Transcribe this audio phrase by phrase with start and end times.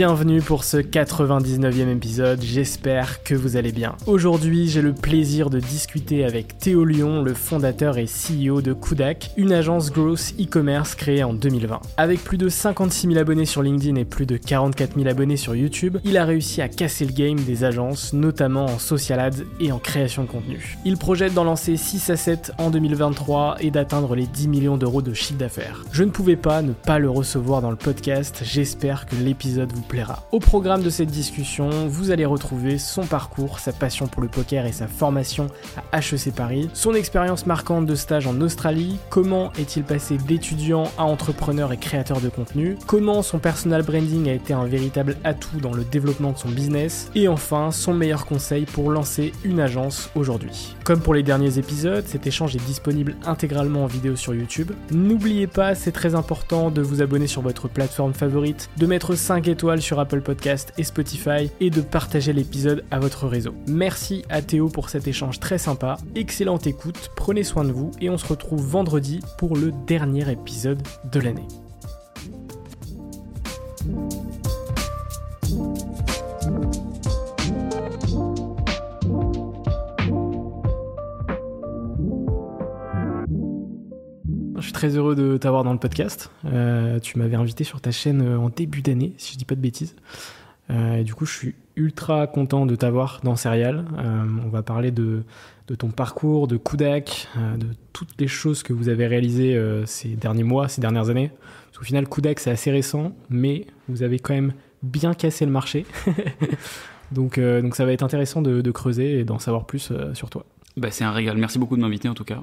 [0.00, 3.96] Bienvenue pour ce 99e épisode, j'espère que vous allez bien.
[4.06, 9.32] Aujourd'hui, j'ai le plaisir de discuter avec Théo Lyon, le fondateur et CEO de Kudak,
[9.36, 11.82] une agence growth e-commerce créée en 2020.
[11.98, 15.54] Avec plus de 56 000 abonnés sur LinkedIn et plus de 44 000 abonnés sur
[15.54, 19.70] YouTube, il a réussi à casser le game des agences, notamment en social ads et
[19.70, 20.78] en création de contenu.
[20.86, 25.02] Il projette d'en lancer 6 à 7 en 2023 et d'atteindre les 10 millions d'euros
[25.02, 25.84] de chiffre d'affaires.
[25.92, 29.89] Je ne pouvais pas ne pas le recevoir dans le podcast, j'espère que l'épisode vous
[29.90, 30.22] plaira.
[30.30, 34.64] Au programme de cette discussion, vous allez retrouver son parcours, sa passion pour le poker
[34.64, 35.48] et sa formation
[35.92, 41.02] à HEC Paris, son expérience marquante de stage en Australie, comment est-il passé d'étudiant à
[41.02, 45.74] entrepreneur et créateur de contenu, comment son personal branding a été un véritable atout dans
[45.74, 50.76] le développement de son business, et enfin son meilleur conseil pour lancer une agence aujourd'hui.
[50.84, 54.70] Comme pour les derniers épisodes, cet échange est disponible intégralement en vidéo sur YouTube.
[54.92, 59.48] N'oubliez pas, c'est très important de vous abonner sur votre plateforme favorite, de mettre 5
[59.48, 63.54] étoiles sur Apple Podcast et Spotify et de partager l'épisode à votre réseau.
[63.68, 65.96] Merci à Théo pour cet échange très sympa.
[66.16, 70.82] Excellente écoute, prenez soin de vous et on se retrouve vendredi pour le dernier épisode
[71.12, 71.46] de l'année.
[84.80, 86.30] Très heureux de t'avoir dans le podcast.
[86.46, 89.54] Euh, tu m'avais invité sur ta chaîne euh, en début d'année, si je dis pas
[89.54, 89.94] de bêtises.
[90.70, 93.84] Euh, et du coup, je suis ultra content de t'avoir dans Serial.
[93.98, 95.22] On va parler de,
[95.78, 99.54] ton parcours, de Kudak, de toutes les choses que vous avez réalisées
[99.84, 101.30] ces derniers mois, ces dernières années.
[101.66, 105.52] Parce qu'au final, Kudak, c'est assez récent, mais vous avez quand même bien cassé le
[105.52, 105.84] marché.
[107.12, 110.46] donc, donc ça va être intéressant de, de creuser et d'en savoir plus sur toi.
[110.78, 111.36] Bah, c'est un régal.
[111.36, 112.42] Merci beaucoup de m'inviter en tout cas.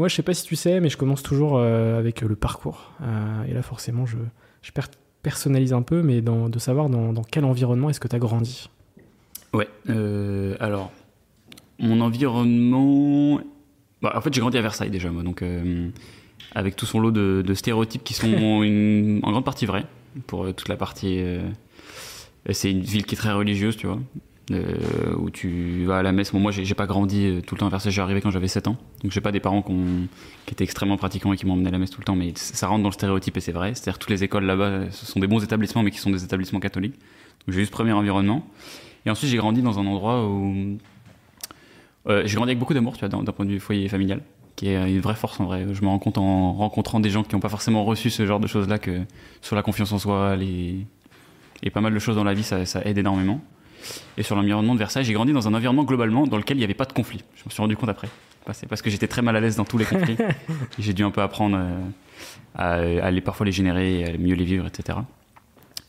[0.00, 2.90] Moi, je sais pas si tu sais, mais je commence toujours euh, avec le parcours.
[3.02, 4.16] Euh, et là, forcément, je,
[4.62, 4.80] je per-
[5.22, 8.18] personnalise un peu, mais dans, de savoir dans, dans quel environnement est-ce que tu as
[8.18, 8.70] grandi.
[9.52, 9.68] Ouais.
[9.90, 10.90] euh, alors,
[11.78, 13.40] mon environnement.
[14.00, 15.22] Bah, en fait, j'ai grandi à Versailles déjà, moi.
[15.22, 15.44] Donc,
[16.54, 19.84] avec tout son lot de, de stéréotypes qui sont une- en grande partie vrais.
[20.26, 21.22] Pour toute la partie.
[22.50, 23.98] c'est une ville qui est très religieuse, tu vois.
[24.50, 26.32] Euh, où tu vas à la messe.
[26.32, 27.92] Bon, moi, j'ai pas grandi euh, tout le temps à Versailles.
[27.92, 28.76] J'ai arrivé quand j'avais 7 ans.
[29.02, 31.90] Donc, j'ai pas des parents qui étaient extrêmement pratiquants et qui m'emmenaient à la messe
[31.90, 32.16] tout le temps.
[32.16, 33.74] Mais ça rentre dans le stéréotype et c'est vrai.
[33.74, 36.24] C'est-à-dire toutes les écoles là-bas, euh, ce sont des bons établissements, mais qui sont des
[36.24, 36.94] établissements catholiques.
[36.94, 38.44] Donc, j'ai eu ce premier environnement.
[39.06, 40.78] Et ensuite, j'ai grandi dans un endroit où.
[42.08, 44.20] j'ai grandi avec beaucoup d'amour, tu vois, d'un point de vue foyer familial,
[44.56, 45.64] qui est une vraie force en vrai.
[45.72, 48.40] Je me rends compte en rencontrant des gens qui n'ont pas forcément reçu ce genre
[48.40, 49.02] de choses-là que
[49.42, 50.36] sur la confiance en soi,
[51.62, 53.40] et pas mal de choses dans la vie, ça aide énormément.
[54.16, 56.64] Et sur l'environnement de Versailles, j'ai grandi dans un environnement globalement dans lequel il n'y
[56.64, 57.22] avait pas de conflit.
[57.36, 58.08] Je me suis rendu compte après.
[58.52, 60.16] C'est parce que j'étais très mal à l'aise dans tous les conflits.
[60.78, 61.78] j'ai dû un peu apprendre euh,
[62.56, 64.98] à, à aller parfois les générer, à mieux les vivre, etc.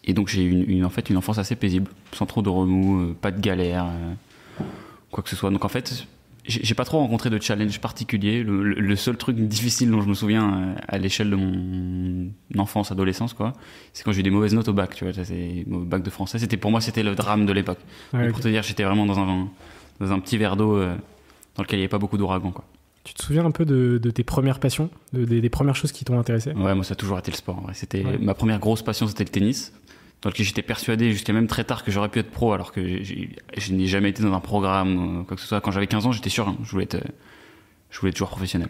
[0.04, 2.50] Et donc j'ai eu une, une- en fait une enfance assez paisible, sans trop de
[2.50, 4.64] remous, euh, pas de galère, euh,
[5.12, 5.50] quoi que ce soit.
[5.50, 6.06] Donc en fait,
[6.46, 8.44] j'ai pas trop rencontré de challenge particulier.
[8.44, 12.92] Le, le, seul truc difficile dont je me souviens euh, à l'échelle de mon enfance,
[12.92, 13.54] adolescence, quoi,
[13.94, 14.96] c'est quand j'ai eu des mauvaises notes au bac.
[14.96, 16.40] Tu vois, c'est au bac de français.
[16.40, 17.80] C'était pour moi, c'était le drame de l'époque.
[18.12, 19.48] Pour te dire, j'étais vraiment dans un
[20.00, 20.96] dans un petit verre d'eau euh,
[21.56, 22.66] dans lequel il n'y avait pas beaucoup d'ouragan, quoi.
[23.04, 26.06] Tu te souviens un peu de, de tes premières passions, de, des, premières choses qui
[26.06, 26.52] t'ont intéressé?
[26.52, 27.64] Ouais, moi ça a toujours été le sport.
[27.74, 29.74] C'était ma première grosse passion, c'était le tennis
[30.22, 33.04] dans lequel j'étais persuadé jusqu'à même très tard que j'aurais pu être pro alors que
[33.04, 35.62] je n'ai jamais été dans un programme quoi que ce soit.
[35.62, 37.00] Quand j'avais 15 ans, j'étais sûr, hein, je voulais être,
[37.90, 38.70] je voulais être joueur professionnel.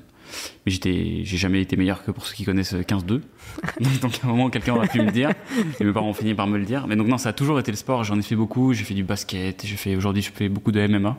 [0.65, 3.05] Mais j'étais, j'ai jamais été meilleur que pour ceux qui connaissent 15-2.
[4.01, 5.31] donc à un moment, quelqu'un aurait pu me dire.
[5.79, 6.87] Et mes parents ont fini par me le dire.
[6.87, 8.03] Mais donc non, ça a toujours été le sport.
[8.03, 8.73] J'en ai fait beaucoup.
[8.73, 9.65] J'ai fait du basket.
[9.65, 11.17] J'ai fait, aujourd'hui, je fais beaucoup de MMA.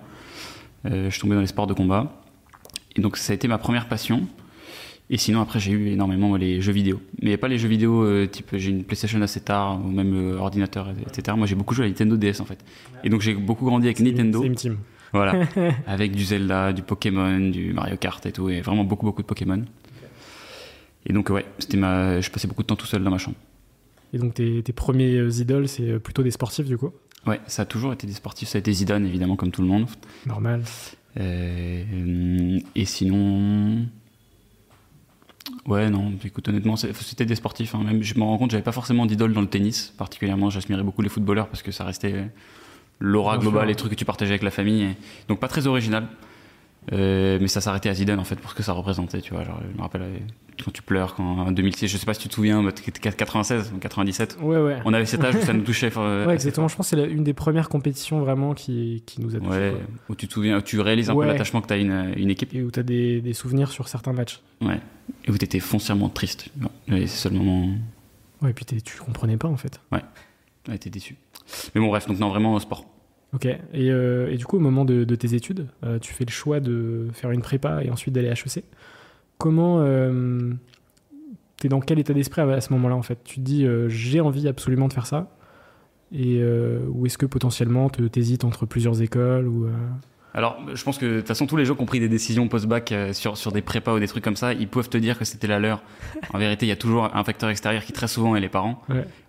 [0.86, 2.22] Euh, je suis tombé dans les sports de combat.
[2.96, 4.26] Et donc ça a été ma première passion.
[5.12, 6.98] Et sinon, après, j'ai eu énormément les jeux vidéo.
[7.20, 10.38] Mais pas les jeux vidéo euh, type j'ai une PlayStation assez tard, ou même euh,
[10.38, 11.36] ordinateur, etc.
[11.36, 12.64] Moi, j'ai beaucoup joué à Nintendo DS en fait.
[13.04, 14.42] Et donc, j'ai beaucoup grandi avec Nintendo.
[14.42, 14.78] Une team.
[15.12, 15.46] Voilà.
[15.86, 18.48] avec du Zelda, du Pokémon, du Mario Kart et tout.
[18.48, 19.62] Et vraiment beaucoup, beaucoup de Pokémon.
[21.04, 22.22] Et donc, ouais, c'était ma...
[22.22, 23.36] je passais beaucoup de temps tout seul dans ma chambre.
[24.14, 26.90] Et donc, tes, tes premiers euh, idoles, c'est plutôt des sportifs du coup?
[27.26, 28.48] Ouais, ça a toujours été des sportifs.
[28.48, 29.88] Ça a été Zidane, évidemment, comme tout le monde.
[30.24, 30.62] Normal.
[31.18, 33.84] et sinon.
[35.66, 37.74] Ouais, non, écoute, honnêtement, c'était des sportifs.
[37.74, 37.82] Hein.
[37.84, 40.50] Même, je me rends compte, j'avais pas forcément d'idole dans le tennis, particulièrement.
[40.50, 42.28] J'admirais beaucoup les footballeurs parce que ça restait
[42.98, 44.94] l'aura globale, les trucs que tu partageais avec la famille.
[45.28, 46.08] Donc, pas très original.
[46.90, 49.44] Euh, mais ça s'arrêtait à Zidane en fait pour ce que ça représentait tu vois.
[49.44, 50.02] Genre, je me rappelle
[50.64, 54.38] quand tu pleures quand en 2006 je sais pas si tu te souviens 96 97
[54.42, 54.78] ouais ouais.
[54.84, 56.66] on avait cet âge où ça nous touchait ouais exactement.
[56.66, 59.76] Je pense que c'est une des premières compétitions vraiment qui, qui nous a touché ouais
[60.08, 62.52] où tu te souviens tu réalises un peu l'attachement que tu as une, une équipe.
[62.52, 64.40] Et où tu as des, des, souvenirs sur certains matchs.
[64.60, 64.80] Ouais.
[65.24, 66.48] Et où tu étais foncièrement triste.
[66.88, 67.68] C'est seulement
[68.42, 69.80] ouais et puis tu comprenais pas en fait.
[69.92, 70.02] Ouais.
[70.64, 71.16] Tu étais déçu.
[71.74, 72.86] Mais bon bref donc non vraiment sport
[73.34, 73.46] Ok.
[73.46, 76.60] Et, euh, et, du coup, au moment de, tes études, euh, tu fais le choix
[76.60, 78.64] de faire une prépa et ensuite d'aller à HEC.
[79.38, 79.80] Comment.
[79.80, 80.52] Euh,
[81.58, 83.20] T'es dans quel état d'esprit à, ce moment-là, en fait?
[83.22, 85.30] Tu te dis, j'ai envie absolument de faire ça
[86.10, 86.42] et,
[86.88, 89.68] Ou est-ce que potentiellement tu hésites entre plusieurs écoles ou,
[90.34, 92.48] alors, je pense que de toute façon, tous les gens qui ont pris des décisions
[92.48, 95.18] post-bac euh, sur, sur des prépas ou des trucs comme ça, ils peuvent te dire
[95.18, 95.82] que c'était la leur.
[96.32, 98.82] En vérité, il y a toujours un facteur extérieur qui très souvent est les parents.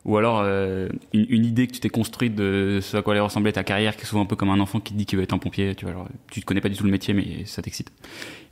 [0.05, 3.51] Ou alors euh, une, idée que tu t'es construite de ce à quoi allait ressembler
[3.51, 5.23] ta carrière, qui est souvent un peu comme un enfant qui te dit qu'il veut
[5.23, 5.75] être un pompier.
[5.75, 7.91] Tu vois, tu ne connais pas du tout le métier, mais ça t'excite.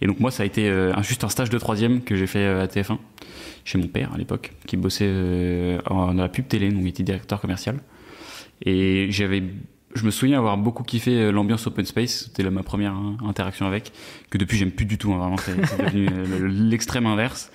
[0.01, 2.45] Et donc moi, ça a été euh, juste un stage de troisième que j'ai fait
[2.45, 2.97] à TF1
[3.63, 7.39] chez mon père à l'époque, qui bossait dans la pub télé, donc il était directeur
[7.39, 7.77] commercial.
[8.65, 9.43] Et j'avais
[9.95, 13.65] je me souviens avoir beaucoup kiffé euh, l'ambiance open space, c'était ma première hein, interaction
[13.65, 13.91] avec,
[14.29, 17.51] que depuis j'aime plus du tout, hein, vraiment, c'est devenu euh, l'extrême inverse.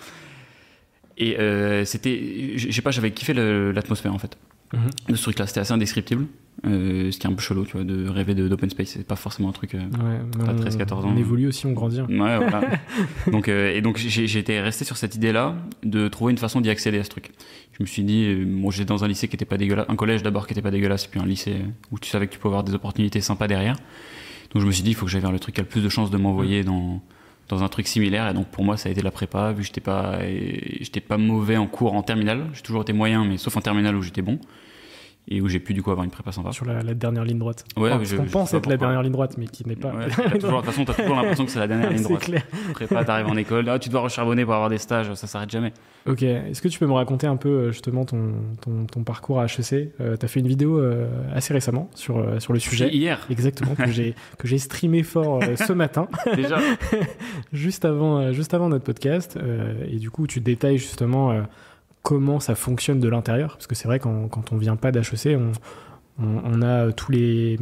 [1.19, 4.37] Et euh, c'était, je sais pas, j'avais kiffé l'atmosphère en fait.
[5.09, 6.27] De ce truc-là, c'était assez indescriptible.
[6.67, 8.89] Euh, ce qui est un peu chelou, tu vois, de rêver d'open space.
[8.89, 9.75] C'est pas forcément un truc.
[9.75, 11.13] Euh, ouais, 13-14 ans.
[11.15, 12.01] On évolue aussi, on grandit.
[12.01, 12.63] Ouais, voilà.
[13.31, 16.99] donc, euh, et donc, j'étais resté sur cette idée-là de trouver une façon d'y accéder
[16.99, 17.33] à ce truc.
[17.73, 20.23] Je me suis dit, moi, j'étais dans un lycée qui était pas dégueulasse, un collège
[20.23, 21.57] d'abord qui était pas dégueulasse, puis un lycée
[21.91, 23.77] où tu savais que tu pouvais avoir des opportunités sympas derrière.
[24.53, 25.69] Donc, je me suis dit, il faut que j'aille vers le truc qui a le
[25.69, 27.03] plus de chances de m'envoyer dans
[27.49, 29.67] dans un truc similaire et donc pour moi ça a été la prépa vu que
[29.67, 30.19] j'étais pas
[30.81, 33.95] j'étais pas mauvais en cours en terminale j'ai toujours été moyen mais sauf en terminale
[33.95, 34.41] où j'étais bon
[35.29, 36.53] et où j'ai pu du coup avoir une prépa sympa.
[36.53, 37.65] Sur la, dernière ligne droite.
[37.77, 39.93] Ouais, enfin, je, on pense être la dernière ligne droite, mais qui n'est pas.
[39.93, 40.09] Ouais,
[40.39, 42.23] toujours, de toute façon, t'as toujours l'impression que c'est la dernière ligne droite.
[42.23, 42.47] C'est clair.
[42.75, 45.73] Prépa, t'arrives en école, ah, tu dois recharbonner pour avoir des stages, ça s'arrête jamais.
[46.07, 49.41] Ok, est-ce que tu peux me raconter un peu euh, justement ton, ton, ton parcours
[49.41, 52.91] à HEC euh, T'as fait une vidéo euh, assez récemment sur, euh, sur le sujet.
[52.91, 53.27] Hier.
[53.29, 56.07] Exactement, que j'ai que j'ai streamé fort ce matin.
[56.37, 56.59] Déjà.
[57.53, 59.39] juste avant juste avant notre podcast,
[59.89, 61.43] et du coup tu détailles justement
[62.07, 65.37] comment ça fonctionne de l'intérieur, parce que c'est vrai quand, quand on vient pas d'HEC,
[65.37, 65.51] on,
[66.23, 67.59] on, a tous les,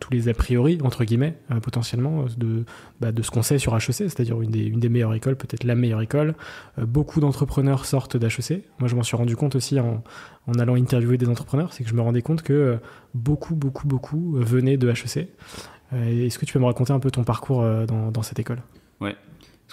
[0.00, 2.64] tous les a priori, entre guillemets, euh, potentiellement, de,
[3.00, 5.62] bah, de ce qu'on sait sur HEC, c'est-à-dire une des, une des meilleures écoles, peut-être
[5.62, 6.34] la meilleure école.
[6.80, 8.64] Euh, beaucoup d'entrepreneurs sortent d'HEC.
[8.80, 10.02] Moi, je m'en suis rendu compte aussi en,
[10.48, 12.76] en, allant interviewer des entrepreneurs, c'est que je me rendais compte que euh,
[13.14, 15.28] beaucoup, beaucoup, beaucoup venaient de HEC.
[15.92, 18.60] Est-ce que tu peux me raconter un peu ton parcours dans, dans cette école?
[19.00, 19.14] Ouais.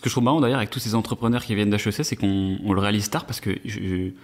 [0.02, 2.74] Ce que je trouve marrant d'ailleurs avec tous ces entrepreneurs qui viennent d'HEC, c'est qu'on
[2.74, 4.16] le réalise tard parce que j'ai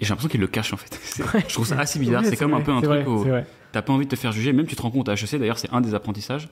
[0.00, 0.96] l'impression qu'ils le cachent en fait.
[1.48, 2.24] je trouve ça assez bizarre.
[2.24, 3.26] c'est comme un peu un truc où
[3.72, 4.52] t'as pas envie de te faire juger.
[4.52, 6.48] Même tu te rends compte à HEC, d'ailleurs, c'est un des apprentissages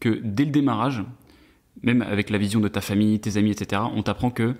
[0.00, 1.04] que dès le démarrage,
[1.82, 4.54] même avec la vision de ta famille, tes amis, etc., on t'apprend que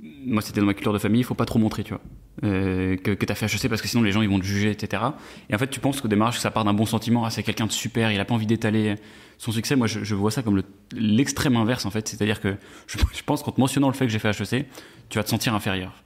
[0.00, 2.02] moi c'était dans ma culture de famille, il faut pas trop montrer, tu vois,
[2.44, 4.44] euh, que, que tu as fait HEC parce que sinon les gens ils vont te
[4.44, 5.02] juger, etc.
[5.48, 7.66] Et en fait, tu penses qu'au démarrage, ça part d'un bon sentiment, ah, c'est quelqu'un
[7.66, 8.96] de super, il a pas envie d'étaler
[9.38, 9.76] son succès.
[9.76, 10.62] Moi, je, je vois ça comme
[10.94, 12.08] l'extrême inverse, en fait.
[12.08, 14.66] C'est-à-dire que je, je pense qu'en te mentionnant le fait que j'ai fait HEC,
[15.08, 16.02] tu vas te sentir inférieur.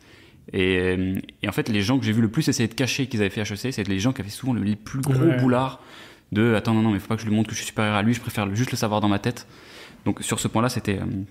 [0.52, 0.96] Et,
[1.42, 3.30] et, en fait, les gens que j'ai vu le plus essayer de cacher qu'ils avaient
[3.30, 5.80] fait HEC, c'est les gens qui avaient souvent les plus gros boulards
[6.32, 7.94] de attends non non mais faut pas que je lui montre que je suis supérieur
[7.94, 9.46] à lui, je préfère juste le savoir dans ma tête.
[10.04, 11.24] Donc sur ce point-là, c'était euh,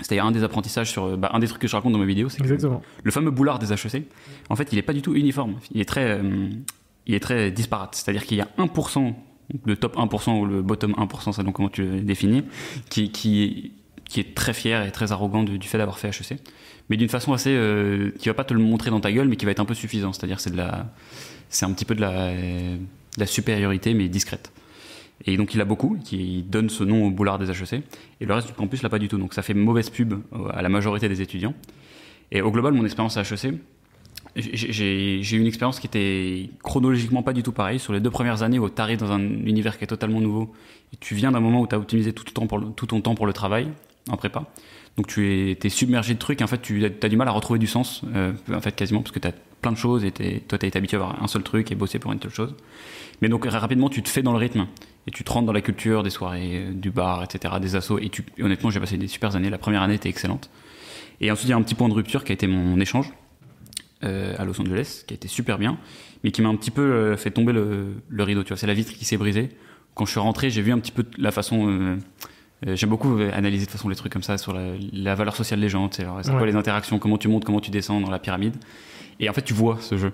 [0.00, 2.28] c'était un des apprentissages sur bah, un des trucs que je raconte dans mes vidéos,
[2.28, 4.04] c'est le fameux boulard des HEC.
[4.48, 5.56] En fait, il est pas du tout uniforme.
[5.72, 6.50] Il est très euh,
[7.06, 7.94] il est très disparate.
[7.94, 9.14] C'est-à-dire qu'il y a 1%
[9.64, 12.44] le top 1% ou le bottom 1%, ça donc comment tu le définis,
[12.88, 13.72] qui, qui,
[14.04, 16.38] qui est très fier et très arrogant du, fait d'avoir fait HEC,
[16.88, 19.36] mais d'une façon assez, euh, qui va pas te le montrer dans ta gueule, mais
[19.36, 20.12] qui va être un peu suffisant.
[20.12, 20.86] C'est-à-dire c'est de la,
[21.48, 22.78] c'est un petit peu de la, de
[23.18, 24.50] la supériorité, mais discrète.
[25.26, 27.82] Et donc il a beaucoup, qui donne ce nom au boulard des HEC,
[28.20, 29.18] et le reste du campus l'a pas du tout.
[29.18, 30.14] Donc ça fait mauvaise pub
[30.52, 31.54] à la majorité des étudiants.
[32.30, 33.54] Et au global, mon expérience à HEC,
[34.36, 37.78] j'ai eu une expérience qui était chronologiquement pas du tout pareille.
[37.78, 40.52] Sur les deux premières années où tu arrives dans un univers qui est totalement nouveau,
[40.92, 43.68] et tu viens d'un moment où tu as optimisé tout ton temps pour le travail,
[44.10, 44.44] en prépa.
[44.96, 47.58] Donc tu es, es, submergé de trucs, en fait tu as, du mal à retrouver
[47.58, 50.58] du sens, euh, en fait quasiment, parce que tu as plein de choses, et toi
[50.58, 52.54] tu été habitué à avoir un seul truc et bosser pour une seule chose.
[53.20, 54.66] Mais donc rapidement tu te fais dans le rythme,
[55.06, 58.08] et tu te rentres dans la culture des soirées, du bar, etc., des assos, et,
[58.08, 59.50] tu, honnêtement j'ai passé des super années.
[59.50, 60.48] La première année était excellente.
[61.20, 63.12] Et ensuite il y a un petit point de rupture qui a été mon échange
[64.04, 65.78] euh, à Los Angeles, qui a été super bien,
[66.22, 68.42] mais qui m'a un petit peu euh, fait tomber le, rideau.
[68.42, 69.50] Tu vois, c'est la vitre qui s'est brisée.
[69.94, 71.68] Quand je suis rentré, j'ai vu un petit peu la façon.
[71.68, 71.96] Euh,
[72.66, 74.54] j'aime beaucoup analyser de façon les trucs comme ça sur
[74.92, 75.90] la, valeur sociale des gens.
[75.90, 78.54] C'est quoi les interactions, comment tu montes, comment tu descends dans la pyramide.
[79.20, 80.12] Et en fait, tu vois ce jeu.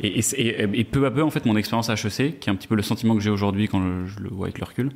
[0.00, 2.66] Et, et, peu à peu, en fait, mon expérience à HEC, qui est un petit
[2.66, 4.90] peu le sentiment que j'ai aujourd'hui quand je, le vois avec le recul,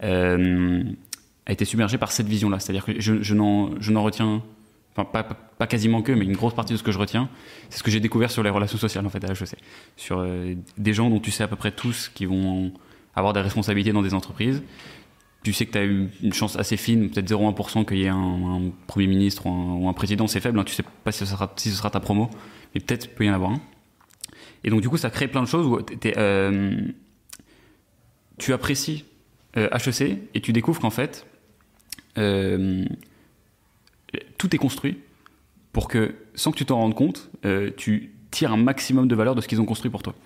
[0.00, 2.58] a été submergée par cette vision-là.
[2.60, 4.42] C'est-à-dire que je, je n'en retiens
[4.96, 5.24] enfin
[5.58, 7.28] pas, quasiment que, mais une grosse partie de ce que je retiens,
[7.70, 9.56] c'est ce que j'ai découvert sur les relations sociales en fait à HEC.
[9.96, 12.72] Sur euh, des gens dont tu sais à peu près tous qui vont
[13.14, 14.62] avoir des responsabilités dans des entreprises.
[15.46, 18.08] Tu sais que tu as eu une chance assez fine, peut-être 0,1% qu'il y ait
[18.08, 21.46] un, Premier ministre ou un, président, c'est faible, hein, tu sais pas si ce, sera,
[21.88, 22.28] ta promo,
[22.74, 23.60] mais peut-être peut y en avoir un.
[24.64, 25.78] Et donc du coup ça crée plein de choses où
[26.16, 26.88] euh,
[28.38, 29.04] tu apprécies
[29.54, 31.24] HEC euh, et tu découvres qu'en fait
[32.16, 32.22] tout
[34.52, 34.98] est construit
[35.72, 39.36] pour que, sans que tu t'en rendes compte, euh, tu tires un maximum de valeur
[39.36, 40.16] de ce qu'ils ont construit pour toi.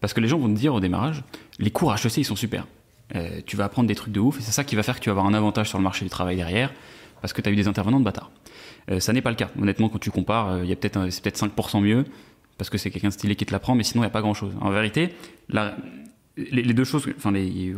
[0.00, 1.22] Parce que les gens vont te dire au démarrage,
[1.60, 2.66] les cours HEC, ils sont super.
[3.14, 5.00] Euh, tu vas apprendre des trucs de ouf, et c'est ça qui va faire que
[5.00, 6.72] tu vas avoir un avantage sur le marché du travail derrière,
[7.20, 8.30] parce que tu as eu des intervenants de bâtard.
[8.90, 9.50] Euh, ça n'est pas le cas.
[9.60, 12.04] Honnêtement, quand tu compares, a peut-être c'est peut-être 5% mieux,
[12.58, 14.20] parce que c'est quelqu'un de stylé qui te l'apprend, mais sinon, il n'y a pas
[14.20, 14.54] grand-chose.
[14.60, 15.14] En vérité,
[16.36, 17.74] les, deux choses, enfin, les,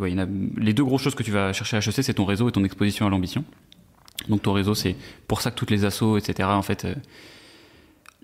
[0.57, 2.65] les deux grosses choses que tu vas chercher à HEC, c'est ton réseau et ton
[2.65, 3.45] exposition à l'ambition.
[4.29, 4.97] Donc ton réseau, c'est
[5.27, 6.49] pour ça que toutes les assos, etc.
[6.51, 6.87] En fait,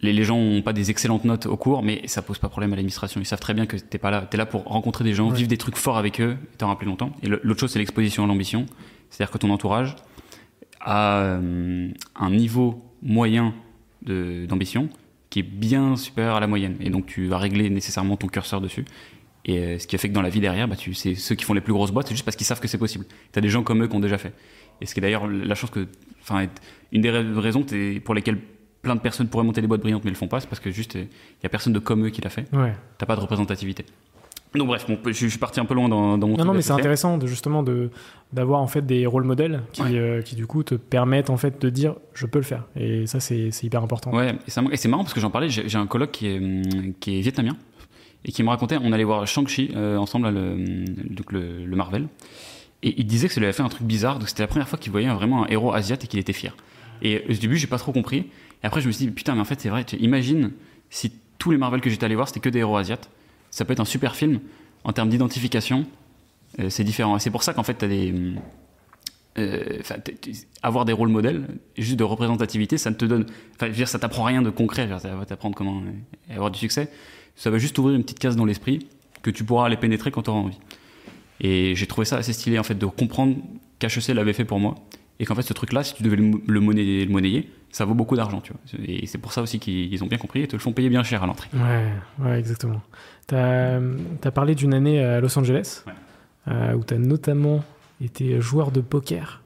[0.03, 2.77] les, gens n'ont pas des excellentes notes au cours, mais ça pose pas problème à
[2.77, 3.21] l'administration.
[3.21, 5.49] Ils savent très bien que t'es pas là, t'es là pour rencontrer des gens, vivre
[5.49, 7.13] des trucs forts avec eux, et t'en rappeler longtemps.
[7.23, 8.67] Et l'autre chose, c'est l'exposition à l'ambition.
[9.11, 9.97] C'est-à-dire que ton entourage
[10.81, 13.55] a euh, un niveau moyen
[14.03, 14.89] d'ambition
[15.31, 16.77] qui est bien supérieur à la moyenne.
[16.81, 18.85] Et donc tu vas régler nécessairement ton curseur dessus.
[19.45, 21.35] Et euh, ce qui a fait que dans la vie derrière, bah, tu, c'est ceux
[21.35, 23.07] qui font les plus grosses boîtes, c'est juste parce qu'ils savent que c'est possible.
[23.33, 24.33] Tu as des gens comme eux qui ont déjà fait.
[24.81, 25.87] Et ce qui est d'ailleurs la chance que,
[26.21, 26.47] enfin,
[26.93, 27.65] une des raisons
[28.05, 28.39] pour lesquelles
[28.89, 30.71] plein de personnes pourraient monter des boîtes brillantes mais le font pas, c'est parce que
[30.71, 32.47] juste il y a personne de comme eux qui l'a fait.
[32.55, 32.75] Ouais.
[32.97, 33.85] T'as pas de représentativité.
[34.55, 36.37] Donc bref, je, suis parti un peu loin dans, mon.
[36.37, 37.91] Non, non, mais c'est intéressant de, justement de
[38.33, 41.61] d'avoir en fait des rôles modèles qui, euh, qui du coup te permettent en fait
[41.61, 42.65] de dire je peux le faire.
[42.75, 44.11] Et ça c'est hyper important.
[44.11, 45.51] Ouais, et, c'est marrant parce que j'en parlais.
[45.51, 47.57] J'ai un colloque qui est hum, qui est vietnamien
[48.25, 52.09] et qui me racontait, on allait voir Shang-Chi euh, ensemble, le, donc le, le Marvel.
[52.83, 54.19] Et il disait que ça lui avait fait un truc bizarre.
[54.19, 56.57] Donc c'était la première fois qu'il voyait vraiment un héros asiatique et qu'il était fier.
[57.03, 58.27] Et au début, j'ai pas trop compris.
[58.63, 59.85] Et après, je me suis dit, putain, mais en fait, c'est vrai.
[59.99, 60.53] Imagine
[60.91, 63.09] si tous les Marvel que j'étais allé voir, c'était que des héros asiates.
[63.51, 64.41] Ça peut être un super film.
[64.85, 65.87] En termes d'identification,
[66.61, 67.19] euh, c'est différent.
[67.19, 68.15] C'est pour ça qu'en fait, t'as des.
[69.39, 69.81] Euh,
[70.63, 71.47] avoir des rôles modèles,
[71.77, 73.27] juste de représentativité, ça ne te donne.
[73.55, 74.89] Enfin, je veux dire, ça t'apprend rien de concret.
[75.01, 75.83] Ça va t'apprendre comment
[76.29, 76.91] avoir du succès.
[77.37, 78.89] Ça va juste ouvrir une petite case dans l'esprit
[79.23, 80.59] que tu pourras aller pénétrer quand tu auras envie.
[81.41, 83.37] Et j'ai trouvé ça assez stylé en fait de comprendre
[83.79, 84.75] qu'HEC l'avait fait pour moi
[85.21, 88.17] et qu'en fait ce truc-là, si tu devais le, monnayer, le monnayer, ça vaut beaucoup
[88.17, 88.85] d'argent, tu vois.
[88.87, 91.03] Et c'est pour ça aussi qu'ils ont bien compris et te le font payer bien
[91.03, 91.49] cher à l'entrée.
[91.53, 91.93] Ouais,
[92.25, 92.81] ouais, exactement.
[93.27, 93.81] Tu as,
[94.33, 95.85] parlé d'une année à Los Angeles
[96.49, 97.65] euh, où tu as notamment
[98.01, 99.43] été joueur de poker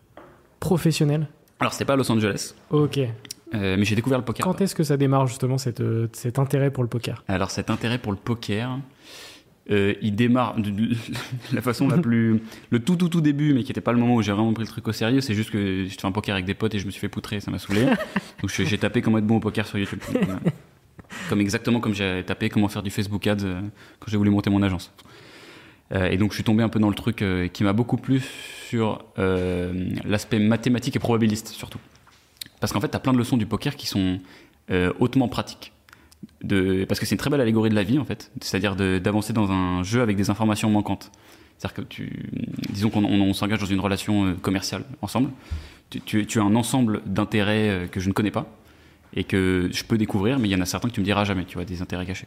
[0.61, 1.27] professionnel.
[1.59, 2.55] Alors c'était pas à Los Angeles.
[2.71, 2.99] Ok.
[2.99, 4.45] Euh, mais j'ai découvert le poker.
[4.45, 7.25] Quand est-ce que ça démarre justement cette, cet intérêt pour le poker?
[7.29, 8.79] Alors cet intérêt pour le poker,
[9.73, 10.71] euh, il démarre de,
[11.53, 12.41] la façon la plus.
[12.71, 14.65] Le tout, tout, tout début, mais qui n'était pas le moment où j'ai vraiment pris
[14.65, 15.21] le truc au sérieux.
[15.21, 17.09] C'est juste que j'ai fait un poker avec des potes et je me suis fait
[17.09, 17.87] poutrer, ça m'a saoulé.
[18.41, 20.01] Donc j'ai tapé comment être bon au poker sur YouTube.
[21.29, 23.61] comme exactement comme j'ai tapé comment faire du Facebook Ads euh,
[23.99, 24.93] quand j'ai voulu monter mon agence.
[25.93, 28.23] Euh, et donc je suis tombé un peu dans le truc qui m'a beaucoup plu
[28.69, 31.79] sur l'aspect mathématique et probabiliste surtout.
[32.61, 34.21] Parce qu'en fait, tu as plein de leçons du poker qui sont
[34.99, 35.73] hautement pratiques
[36.43, 39.33] de, parce que c'est une très belle allégorie de la vie en fait, c'est-à-dire d'avancer
[39.33, 41.11] dans un jeu avec des informations manquantes.
[41.59, 42.31] C'est-à-dire que tu,
[42.71, 45.31] disons qu'on on, on s'engage dans une relation euh, commerciale ensemble.
[45.91, 48.47] Tu, tu, tu as un ensemble d'intérêts euh, que je ne connais pas
[49.15, 51.25] et que je peux découvrir, mais il y en a certains que tu me diras
[51.25, 52.27] jamais, tu vois, des intérêts cachés.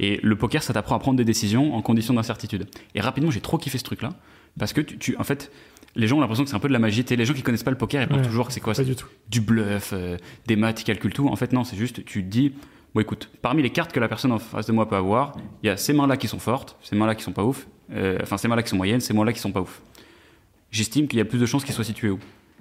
[0.00, 2.66] Et le poker, ça t'apprend à prendre des décisions en conditions d'incertitude.
[2.94, 4.10] Et rapidement, j'ai trop kiffé ce truc-là,
[4.58, 5.52] parce que tu, tu- en fait,
[5.94, 7.04] les gens ont l'impression que c'est un peu de la magie.
[7.06, 8.24] Sais, les gens qui connaissent pas le poker, ils pensent Ouais.
[8.26, 9.06] toujours que c'est quoi Pas du tout.
[9.30, 10.16] du bluff, euh,
[10.48, 11.28] des maths, ils calculent tout.
[11.28, 12.52] En fait, non, c'est juste, tu te dis,
[12.94, 15.66] bon, écoute, parmi les cartes que la personne en face de moi peut avoir, il
[15.66, 18.38] y a ces mains-là qui sont fortes, ces mains-là qui sont pas ouf, euh, enfin,
[18.38, 19.80] ces mains-là qui sont moyennes, ces mains-là qui sont pas ouf.
[20.70, 22.18] J'estime qu'il y a plus de chances qu'ils soient situés où.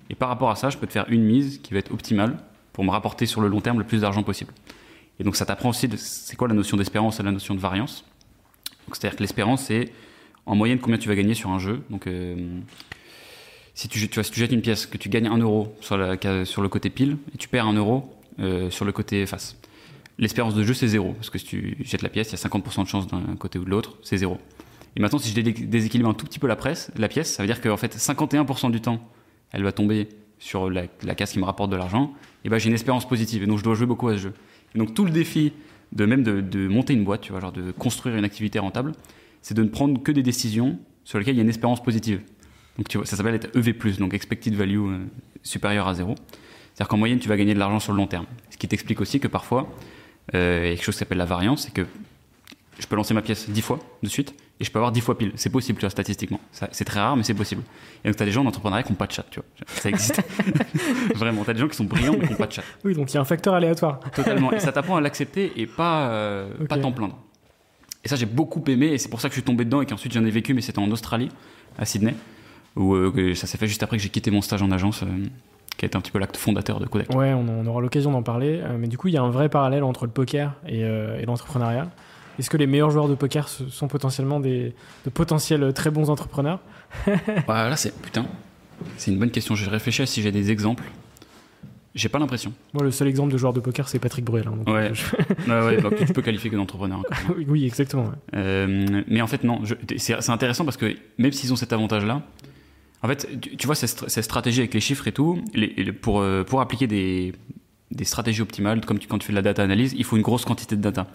[0.10, 2.38] Et par rapport à ça, je peux te faire une mise qui va être optimale
[2.74, 4.54] pour me rapporter sur le long terme le plus d'argent possible.
[5.20, 8.04] Et donc, ça t'apprend aussi, c'est quoi la notion d'espérance et la notion de variance.
[8.88, 9.92] C'est-à-dire que l'espérance, c'est
[10.46, 11.84] en moyenne combien tu vas gagner sur un jeu.
[11.90, 12.36] Donc, euh,
[13.76, 15.98] si tu, tu vois, si tu jettes une pièce, que tu gagnes un euro sur,
[15.98, 19.58] le côté pile et tu perds un euro euh, sur le côté face.
[20.20, 21.14] L'espérance de jeu, c'est zéro.
[21.14, 23.60] Parce que si tu jettes la pièce, il y a 50% de chance d'un côté
[23.60, 24.38] ou de l'autre, c'est zéro.
[24.96, 27.44] Et maintenant, si je dé- déséquilibre un tout petit peu la, presse, la pièce, ça
[27.44, 29.02] veut dire qu'en fait, 51% du temps,
[29.52, 32.14] elle va tomber sur la, la case qui me rapporte de l'argent.
[32.46, 33.44] Et ben, j'ai une espérance positive.
[33.44, 34.34] Et donc, je dois jouer beaucoup à ce jeu.
[34.76, 35.54] Et donc, tout le défi
[35.94, 38.94] de même de, monter une boîte, tu vois, genre de construire une activité rentable,
[39.42, 42.22] c'est de ne prendre que des décisions sur lesquelles il y a une espérance positive.
[42.78, 44.98] Donc ça s'appelle être EV+, donc expected value euh,
[45.44, 46.16] supérieur à zéro.
[46.74, 48.26] C'est-à-dire qu'en moyenne, tu vas gagner de l'argent sur le long terme.
[48.50, 49.72] Ce qui t'explique aussi que parfois,
[50.34, 51.86] euh, il y a quelque chose qui s'appelle la variance, c'est que
[52.80, 55.18] je peux lancer ma pièce 10 fois de suite et je peux avoir 10 fois
[55.18, 55.32] pile.
[55.36, 56.40] C'est possible, tu vois, statistiquement.
[56.72, 57.64] C'est très rare, mais c'est possible.
[58.04, 59.46] Et donc, tu as des gens en entrepreneuriat qui n'ont pas de chat, tu vois.
[59.68, 60.22] Ça existe.
[61.16, 62.64] Vraiment, tu as des gens qui sont brillants mais qui n'ont pas de chat.
[62.84, 64.00] Oui, donc il y a un facteur aléatoire.
[64.16, 64.52] Totalement.
[64.52, 67.18] Et ça t'apprend à l'accepter et pas, euh, pas t'en plaindre.
[68.04, 69.86] Et ça, j'ai beaucoup aimé et c'est pour ça que je suis tombé dedans et
[69.86, 71.30] qu'ensuite j'en ai vécu, mais c'était en Australie,
[71.78, 72.16] à Sydney,
[72.76, 75.08] où euh, ça s'est fait juste après que j'ai quitté mon stage en agence, euh,
[75.78, 77.10] qui a été un petit peu l'acte fondateur de Kodak.
[77.16, 78.60] Ouais, on, on aura l'occasion d'en parler.
[78.64, 81.20] euh, mais du coup, il y a un vrai parallèle entre le poker et, euh,
[81.20, 81.90] et l'entrepreneuriat.
[82.40, 84.74] Est-ce que les meilleurs joueurs de poker sont potentiellement des,
[85.06, 86.60] de potentiels très bons entrepreneurs
[87.48, 88.26] Bah, là, c'est putain,
[88.98, 89.54] c'est une bonne question.
[89.56, 90.84] J'ai réfléchi à si j'ai des exemples.
[91.96, 92.52] J'ai pas l'impression.
[92.74, 94.48] Moi, le seul exemple de joueur de poker, c'est Patrick Bruel.
[94.48, 94.90] hein, Ouais.
[94.90, 97.00] euh, je- Ouais, donc tu peux qualifier que d'entrepreneur.
[97.00, 97.36] encore.
[97.48, 98.06] oui, exactement.
[98.06, 98.10] ouais.
[98.36, 99.60] Euh, mais en fait, non.
[99.64, 102.24] je- C'est c'est intéressant parce que même s'ils ont cet avantage-là,
[103.04, 106.88] en fait, tu, vois, ces, ces stratégies avec les chiffres et tout, euh, pour appliquer
[106.88, 107.34] des,
[108.04, 110.46] stratégies optimales, comme tu, quand tu fais de la data analyse, il faut une grosse
[110.46, 111.08] quantité de data.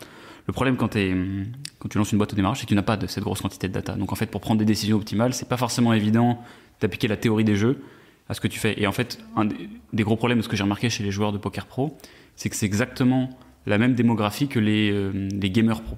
[0.46, 3.06] Le problème quand, tu lances une boîte au démarrage, c'est que tu n'as pas de
[3.06, 3.94] cette grosse quantité de data.
[3.94, 6.42] Donc en fait, pour prendre des décisions optimales, c'est pas forcément évident
[6.80, 7.82] d'appliquer la théorie des jeux
[8.28, 8.78] à ce que tu fais.
[8.80, 11.32] Et en fait, un des, des gros problèmes, ce que j'ai remarqué chez les joueurs
[11.32, 11.96] de poker pro,
[12.36, 13.30] c'est que c'est exactement
[13.66, 15.96] la même démographie que les, euh, les gamers pro.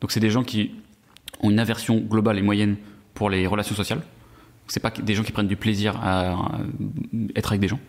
[0.00, 0.72] Donc c'est des gens qui
[1.40, 2.76] ont une aversion globale et moyenne
[3.14, 4.02] pour les relations sociales.
[4.66, 6.48] C'est pas des gens qui prennent du plaisir à,
[7.36, 7.80] être avec des gens,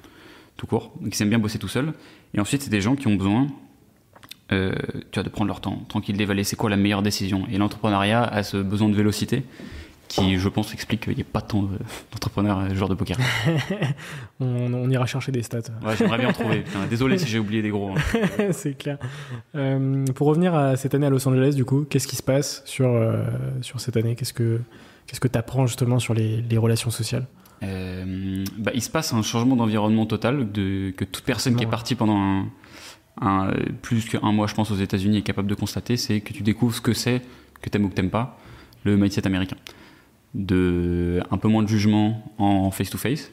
[0.57, 1.93] tout court, ils aiment bien bosser tout seul.
[2.33, 3.47] Et ensuite, c'est des gens qui ont besoin
[4.51, 4.73] euh,
[5.11, 7.47] tu vois, de prendre leur temps, tranquille, d'évaluer c'est quoi la meilleure décision.
[7.51, 9.43] Et l'entrepreneuriat a ce besoin de vélocité
[10.07, 11.79] qui, je pense, explique qu'il n'y a pas tant de-
[12.11, 13.17] d'entrepreneurs euh, joueurs de poker.
[14.39, 15.59] On, on ira chercher des stats.
[15.83, 16.59] Ouais, j'aimerais bien en trouver.
[16.59, 17.89] Putain, désolé si j'ai oublié des gros.
[17.89, 17.95] hein.
[18.51, 18.97] c'est clair.
[19.55, 22.61] Euh, pour revenir à cette année à Los Angeles, du coup, qu'est-ce qui se passe
[22.65, 23.23] sur, euh,
[23.61, 24.15] sur cette année?
[24.15, 24.61] Qu'est-ce que
[25.07, 27.25] qu'est-ce que tu apprends justement sur les, les relations sociales?
[27.63, 31.67] Euh, bah, il se passe un changement d'environnement total de, que toute personne qui est
[31.69, 32.45] partie pendant un,
[33.21, 36.43] un- plus qu'un mois, je pense, aux États-Unis est capable de constater, c'est que tu
[36.43, 37.21] découvres ce que c'est,
[37.61, 38.37] que t'aimes ou que t'aimes pas,
[38.83, 39.55] le mindset américain.
[40.33, 43.31] De un peu moins de jugement en face-to-face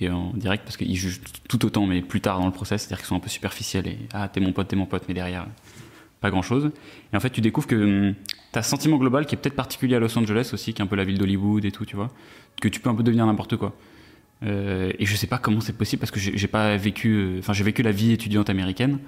[0.00, 2.98] et en direct parce qu'ils jugent tout autant, mais plus tard dans le process, c'est-à-dire
[2.98, 5.46] qu'ils sont un peu superficiels et ah t'es mon pote, t'es mon pote, mais derrière
[6.20, 6.70] pas grand-chose.
[7.12, 8.14] Et en fait, tu découvres que hum,
[8.54, 10.86] t'as un sentiment global qui est peut-être particulier à Los Angeles aussi, qui est un
[10.86, 12.10] peu la ville d'Hollywood et tout, tu vois,
[12.60, 13.74] que tu peux un peu devenir n'importe quoi.
[14.44, 17.52] Euh, et je sais pas comment c'est possible parce que j'ai pas vécu, euh, enfin
[17.52, 19.00] j'ai vécu la vie étudiante américaine,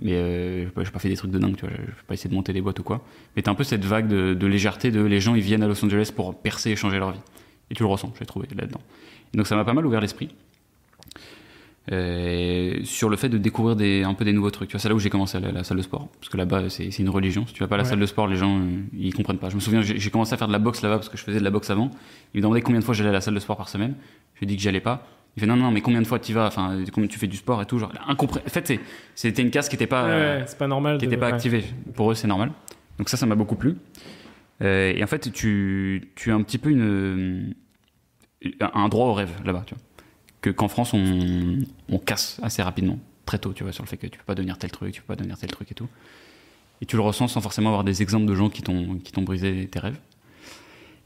[0.00, 2.34] mais euh, j'ai pas- fait des trucs de dingue, tu vois, j'ai pas essayé de
[2.34, 3.04] monter des boîtes ou quoi.
[3.36, 5.68] Mais t'as un peu cette vague de, de légèreté de les gens ils viennent à
[5.68, 7.20] Los Angeles pour percer et changer leur vie.
[7.70, 8.80] Et tu le ressens, j'ai trouvé là-dedans.
[9.34, 10.30] Donc ça m'a pas mal ouvert l'esprit.
[11.90, 14.68] Euh, sur le fait de découvrir des, un peu des nouveaux trucs.
[14.68, 16.08] Tu vois, c'est là où j'ai commencé à à la salle de sport.
[16.20, 17.46] Parce que là-bas, c'est une religion.
[17.46, 17.88] Si tu vas pas à la Ouais.
[17.90, 19.48] salle de sport, les gens, euh, ils comprennent pas.
[19.48, 21.38] Je me souviens, j'ai commencé à faire de la boxe là-bas parce que je faisais
[21.38, 21.90] de la boxe avant.
[22.34, 23.94] Ils me demandaient combien de fois j'allais à la salle de sport par semaine.
[24.34, 25.06] Je lui ai dit que j'y allais pas.
[25.36, 26.46] Il fait non, non, mais combien de fois tu vas?
[26.48, 27.78] Enfin, combien tu fais du sport et tout?
[27.78, 28.78] Genre, incompré- En fait,
[29.14, 30.98] c'était une case qui était pas, euh, Ouais, c'est pas normal.
[30.98, 31.32] qui de- n'était pas ouais.
[31.34, 31.64] activé.
[31.94, 32.50] Pour eux, c'est normal.
[32.98, 33.76] Donc ça, ça m'a beaucoup plu.
[34.62, 37.54] Euh, et en fait, tu, tu as un petit peu une,
[38.60, 39.82] un droit au rêve là-bas, tu vois.
[40.48, 44.06] Que qu'en France, on, casse assez rapidement, très tôt, tu vois, sur le fait que
[44.06, 45.88] tu peux pas devenir tel truc, tu peux pas devenir tel truc et tout.
[46.80, 49.22] Et tu le ressens sans forcément avoir des exemples de gens qui t'ont qui t'ont
[49.22, 49.98] brisé tes rêves.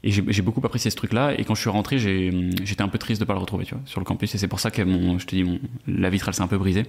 [0.05, 1.33] Et j'ai beaucoup apprécié ce truc-là.
[1.39, 4.05] Et quand je suis rentré, j'étais un peu triste de pas le retrouver, sur le
[4.05, 4.35] campus.
[4.35, 6.57] Et c'est pour ça que je te dis, mon, la vitre, elle s'est un peu
[6.57, 6.83] brisée.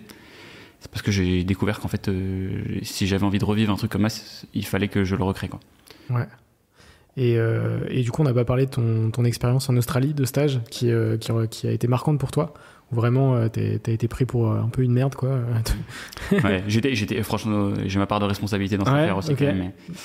[0.80, 3.92] C'est parce que j'ai découvert qu'en fait, euh, si j'avais envie de revivre un truc
[3.92, 4.20] comme ça,
[4.52, 5.60] il fallait que je le recrée, quoi.
[6.10, 6.26] Ouais.
[7.16, 7.36] Et,
[7.88, 10.60] et, du coup, on n'a pas parlé de ton, ton expérience en Australie de stage
[10.68, 12.54] qui, qui, qui, a été marquante pour toi
[12.94, 15.38] vraiment euh, t'as été pris pour euh, un peu une merde quoi.
[16.32, 19.34] ouais, j'étais, franchement, j'ai ma part de responsabilité dans cette affaire aussi.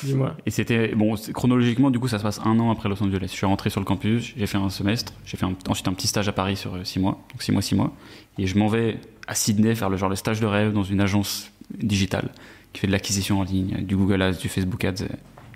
[0.03, 0.35] Dis-moi.
[0.45, 3.29] Et c'était bon, chronologiquement, du coup, ça se passe un an après Los Angeles.
[3.31, 6.07] Je suis rentré sur le campus, j'ai fait un semestre, j'ai fait ensuite un petit
[6.07, 7.93] stage à Paris sur euh, six mois, donc six mois, six mois,
[8.37, 11.01] et je m'en vais à Sydney faire le genre le stage de rêve dans une
[11.01, 12.29] agence digitale
[12.73, 15.05] qui fait de l'acquisition en ligne, du Google Ads, du Facebook Ads,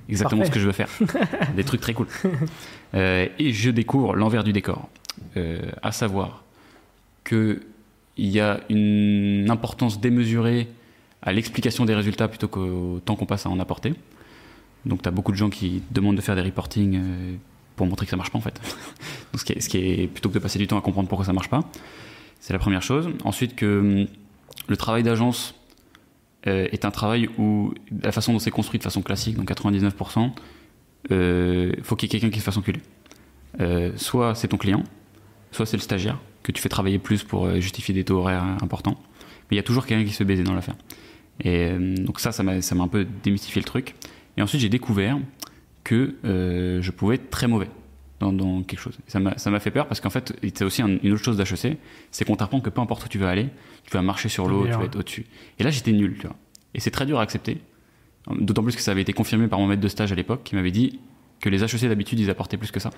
[0.09, 0.89] exactement ce que je veux faire,
[1.55, 2.07] des trucs très cool.
[2.93, 4.89] et je découvre l'envers du décor,
[5.81, 6.43] à savoir
[7.23, 7.59] qu'il
[8.17, 10.67] y a une importance démesurée
[11.21, 13.93] à l'explication des résultats plutôt qu'au temps qu'on passe à en apporter.
[14.85, 17.35] Donc tu as beaucoup de gens qui demandent de faire des reportings euh,
[17.75, 18.59] pour montrer que ça marche pas en fait.
[19.31, 21.07] Donc, ce, qui est, ce, qui est, plutôt que de passer du temps à comprendre
[21.07, 21.61] pourquoi ça marche pas.
[22.39, 23.09] C'est la première chose.
[23.23, 24.07] Ensuite que hum,
[24.67, 25.62] le travail d'agence euh,
[26.45, 30.31] est un travail où la façon dont c'est construit de façon classique, donc 99%,
[31.11, 32.81] euh, faut qu'il y ait quelqu'un qui se fasse enculer.
[33.59, 34.83] Euh, soit c'est ton client,
[35.51, 38.43] soit c'est le stagiaire que tu fais travailler plus pour euh, justifier des taux horaires
[38.61, 38.99] importants.
[39.49, 40.75] Mais il y a toujours quelqu'un qui se fait baiser dans l'affaire.
[41.41, 43.95] Et euh, donc ça, ça m'a un peu démystifié le truc.
[44.37, 45.17] Et ensuite, j'ai découvert
[45.83, 47.69] que euh, je pouvais être très mauvais
[48.31, 48.97] dans, quelque chose.
[49.07, 51.77] Ça m'a fait peur parce qu'en fait, c'est aussi une autre chose d'HEC,
[52.11, 53.49] c'est qu'on t'apprend que peu importe où tu veux aller,
[53.85, 55.25] tu vas marcher sur l'eau, tu vas être au-dessus.
[55.59, 56.35] Et là, j'étais nul, tu vois.
[56.73, 57.59] Et c'est très dur à accepter.
[58.39, 60.55] D'autant plus que ça avait été confirmé par mon maître de stage à l'époque, qui
[60.55, 60.99] m'avait dit
[61.41, 62.89] que les HEC d'habitude, ils apportaient plus que ça.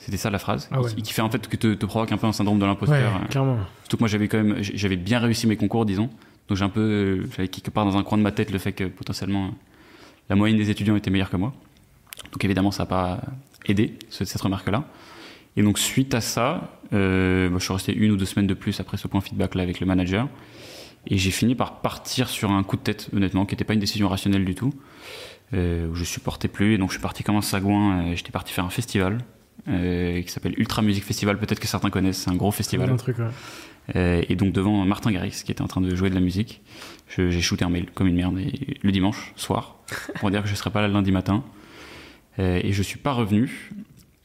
[0.00, 0.68] C'était ça la phrase.
[0.72, 3.20] Ah qui fait en fait que te, te, provoque un peu un syndrome de l'imposteur.
[3.20, 3.58] Ouais, clairement.
[3.82, 6.08] Surtout que moi j'avais quand même, j'avais bien réussi mes concours, disons.
[6.48, 8.72] Donc j'ai un peu, j'avais quelque part dans un coin de ma tête le fait
[8.72, 9.50] que potentiellement
[10.30, 11.52] la moyenne des étudiants était meilleure que moi.
[12.32, 13.20] Donc évidemment ça n'a pas
[13.66, 14.84] aidé cette remarque-là.
[15.56, 18.80] Et donc suite à ça, euh, je suis resté une ou deux semaines de plus
[18.80, 20.28] après ce point feedback là avec le manager.
[21.06, 23.80] Et j'ai fini par partir sur un coup de tête, honnêtement, qui n'était pas une
[23.80, 24.74] décision rationnelle du tout,
[25.54, 26.74] euh, où je supportais plus.
[26.74, 28.02] Et donc je suis parti comme un sagouin.
[28.02, 29.18] Euh, j'étais parti faire un festival
[29.66, 32.90] qui s'appelle Ultra Music Festival, peut-être que certains connaissent, c'est un gros festival.
[32.90, 34.26] Un truc, ouais.
[34.28, 36.62] et donc devant Martin Garrix qui était en train de jouer de la musique,
[37.08, 39.76] j'ai shooté un mail comme une merde et, le dimanche soir
[40.18, 41.44] pour dire que je ne serais pas là le lundi matin.
[42.40, 43.70] Euh, et je suis pas revenu,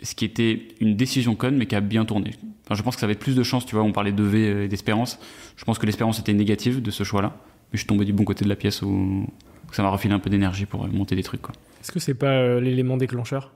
[0.02, 2.32] ce qui était une décision conne mais qui a bien tourné.
[2.64, 4.64] Enfin, je pense que ça avait plus de chance, tu vois, on parlait de V
[4.64, 5.20] et d'espérance.
[5.56, 7.34] Je pense que l'espérance était négative de ce choix-là,
[7.72, 9.28] mais je suis tombé du bon côté de la pièce où
[9.72, 11.42] ça m'a refilé un peu d'énergie pour monter des trucs.
[11.82, 13.54] Est-ce que c'est pas euh, l'élément déclencheur?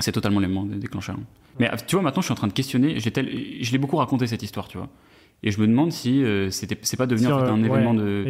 [0.00, 1.16] C'est totalement l'élément déclencheur.
[1.60, 2.98] Mais tu vois, maintenant, je suis en train de questionner.
[3.00, 4.88] Je l'ai beaucoup raconté cette histoire, tu vois.
[5.42, 8.24] Et je me demande si euh, c'était c'est pas devenu en fait, un événement de,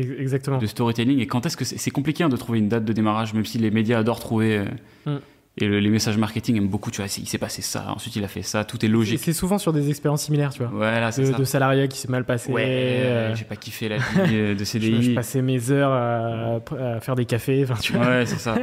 [0.61, 1.21] de storytelling.
[1.21, 3.59] Et quand est-ce que c'est compliqué hein, de trouver une date de démarrage, même si
[3.59, 4.59] les médias adorent trouver.
[4.59, 4.65] Euh,
[5.07, 5.21] mm.
[5.61, 8.29] Et les messages marketing aiment beaucoup, tu vois, il s'est passé ça, ensuite il a
[8.29, 9.19] fait ça, tout est logique.
[9.21, 10.71] C'est souvent sur des expériences similaires, tu vois.
[10.73, 12.53] Voilà, de, de salariat qui s'est mal passé.
[12.53, 15.03] Ouais, euh, j'ai pas kiffé la vie euh, de CDI.
[15.03, 18.07] je, passais mes heures à, faire des cafés, enfin, tu vois.
[18.07, 18.57] Ouais, c'est ça.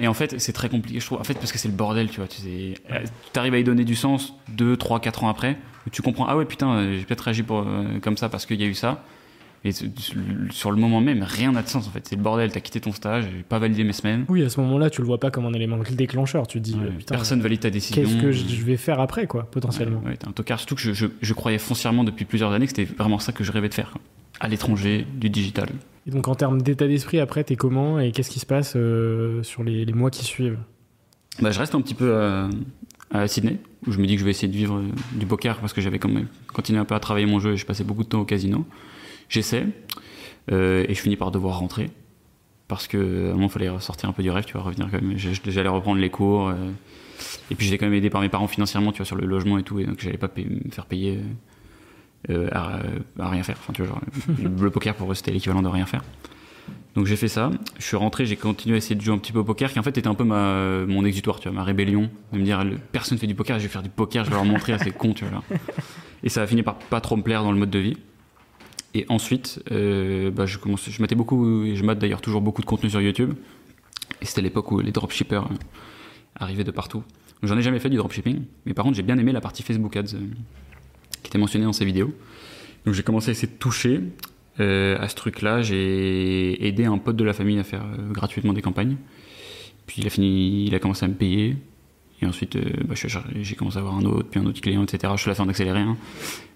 [0.00, 1.20] Et en fait, c'est très compliqué, je trouve.
[1.20, 2.28] En fait, parce que c'est le bordel, tu vois.
[2.28, 3.04] Tu sais, euh,
[3.36, 6.36] arrives à y donner du sens 2, 3, 4 ans après, où tu comprends, ah
[6.36, 7.66] ouais, putain, j'ai peut-être réagi pour,
[8.02, 9.02] comme ça parce qu'il y a eu ça.
[9.62, 9.72] Et
[10.50, 12.06] sur le moment même, rien n'a de sens en fait.
[12.08, 14.24] C'est le bordel, t'as quitté ton stage, j'ai pas validé mes semaines.
[14.28, 16.46] Oui, à ce moment-là, tu le vois pas comme un élément déclencheur.
[16.46, 18.02] Tu te dis, putain, personne valide ta décision.
[18.02, 20.58] Qu'est-ce que je vais faire après, quoi, potentiellement Ouais, t'es un tocard.
[20.58, 23.52] Surtout que je, je, croyais foncièrement depuis plusieurs années que c'était vraiment ça que je
[23.52, 23.98] rêvais de faire.
[24.40, 25.68] À l'étranger, du digital.
[26.06, 29.42] Et donc en termes d'état d'esprit, après, t'es comment et qu'est-ce qui se passe euh,
[29.42, 30.58] sur les, les, mois qui suivent?
[31.42, 32.48] Bah, Je reste un petit peu à,
[33.10, 35.58] à, Sydney, où je me dis que je vais essayer de vivre euh, du poker
[35.58, 37.84] parce que j'avais quand même continué un peu à travailler mon jeu et je passais
[37.84, 38.64] beaucoup de temps au casino.
[39.30, 39.66] J'essaie.
[40.52, 41.90] Euh, et je finis par devoir rentrer.
[42.68, 44.88] Parce que à un moment, il fallait sortir un peu du rêve, tu vois, revenir
[44.90, 45.16] quand même.
[45.16, 46.48] J'allais reprendre les cours.
[46.48, 46.54] Euh,
[47.50, 49.56] et puis j'étais quand même aidé par mes parents financièrement, tu vois, sur le logement
[49.58, 49.78] et tout.
[49.78, 51.20] Et donc j'allais pas me faire payer
[52.28, 52.80] euh, à,
[53.18, 53.56] rien faire.
[53.60, 54.00] Enfin, tu vois,
[54.38, 56.02] le poker pour eux, c'était l'équivalent de rien faire.
[56.96, 57.50] Donc j'ai fait ça.
[57.78, 59.78] Je suis rentré, j'ai continué à essayer de jouer un petit peu au poker, qui
[59.78, 62.64] en fait était un peu ma, mon exutoire, tu vois, ma rébellion, de me dire
[62.90, 64.90] personne fait du poker, je vais faire du poker, je vais leur montrer à ces
[64.90, 65.42] cons, tu vois.
[66.24, 67.96] Et ça a fini par pas trop me plaire dans le mode de vie.
[68.94, 70.58] Et ensuite, euh, bah, je,
[71.00, 73.34] mettais beaucoup, et je mate d'ailleurs toujours beaucoup de contenu sur YouTube.
[74.20, 75.54] Et c'était l'époque où les dropshippers euh,
[76.34, 77.04] arrivaient de partout.
[77.42, 79.96] J'en ai jamais fait du dropshipping, mais par contre j'ai bien aimé la partie Facebook
[79.96, 80.18] Ads euh,
[81.22, 82.12] qui était mentionnée dans ces vidéos.
[82.84, 84.00] Donc j'ai commencé à essayer de toucher
[84.58, 85.62] à ce truc-là.
[85.62, 88.96] J'ai aidé un pote de la famille à faire gratuitement des campagnes.
[89.86, 91.56] Puis il a fini, il a commencé à me payer.
[92.22, 92.56] Et ensuite,
[92.86, 95.12] bah, j'ai commencé à avoir un autre, puis un autre client, etc.
[95.16, 95.80] Je suis la fin d'accélérer.
[95.80, 95.96] Hein.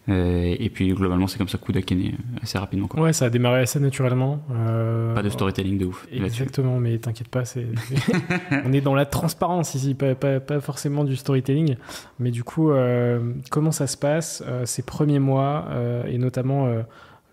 [0.08, 2.88] Euh, et puis globalement, c'est comme ça que Kudak est né assez rapidement.
[2.88, 3.00] Quoi.
[3.00, 4.40] Ouais, ça a démarré assez naturellement.
[4.52, 6.06] Euh, pas de storytelling de ouf.
[6.12, 7.66] Exactement, mais t'inquiète pas, c'est...
[8.64, 11.76] on est dans la transparence ici, pas, pas, pas, forcément du storytelling.
[12.18, 15.68] Mais du coup, euh, comment ça se passe ces premiers mois
[16.06, 16.68] et notamment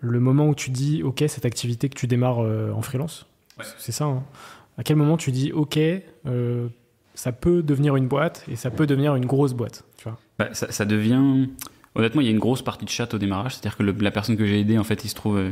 [0.00, 3.26] le moment où tu dis, ok, cette activité que tu démarres en freelance,
[3.76, 4.04] c'est ça.
[4.04, 4.22] Hein.
[4.78, 5.78] à quel moment tu dis, ok,
[7.14, 9.84] ça peut devenir une boîte et ça peut devenir une grosse boîte.
[9.98, 10.18] Tu vois.
[10.38, 11.46] Bah, ça, ça devient.
[11.94, 13.52] Honnêtement, il y a une grosse partie de chat au démarrage.
[13.54, 15.50] C'est-à-dire que le- la personne que j'ai aidée, en fait, il se trouve, euh,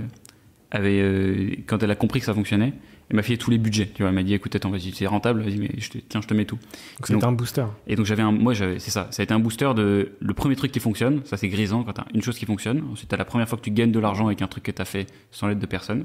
[0.71, 2.73] avait, euh, quand elle a compris que ça fonctionnait,
[3.11, 3.91] elle m'a filé tous les budgets.
[3.95, 6.21] Tu vois, elle m'a dit, écoute, attends, vas-y, c'est rentable, vas-y, mais je te- tiens,
[6.23, 6.57] je te mets tout.
[6.57, 7.65] Donc c'était un booster.
[7.89, 10.33] Et donc j'avais un, moi j'avais, c'est ça, ça a été un booster de le
[10.35, 12.85] premier truc qui fonctionne, ça c'est grisant quand t'as une chose qui fonctionne.
[12.93, 14.85] Ensuite t'as la première fois que tu gagnes de l'argent avec un truc que t'as
[14.85, 16.05] fait sans l'aide de personne,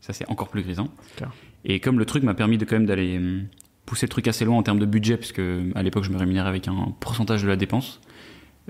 [0.00, 0.88] ça c'est encore plus grisant.
[1.66, 3.20] Et comme le truc m'a permis de quand même d'aller
[3.86, 5.40] pousser le truc assez loin en termes de budget, puisque
[5.74, 8.00] à l'époque je me rémunérais avec un pourcentage de la dépense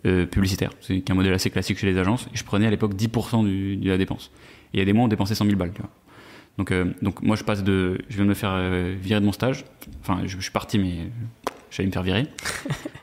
[0.06, 2.94] euh, publicitaire, c'est un modèle assez classique chez les agences, et je prenais à l'époque
[2.94, 4.30] 10% du- de la dépense.
[4.72, 5.90] Et il y a des mois on dépensait 100 000 balles, tu vois.
[6.58, 9.26] Donc, euh, donc moi je passe de, je viens de me faire euh, virer de
[9.26, 9.64] mon stage,
[10.02, 11.10] enfin je, je suis parti mais
[11.70, 12.26] j'allais me faire virer,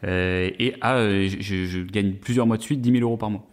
[0.05, 3.15] Euh, et à, euh, je, je- je gagne plusieurs mois de suite 10 000 euros
[3.15, 3.45] par mois.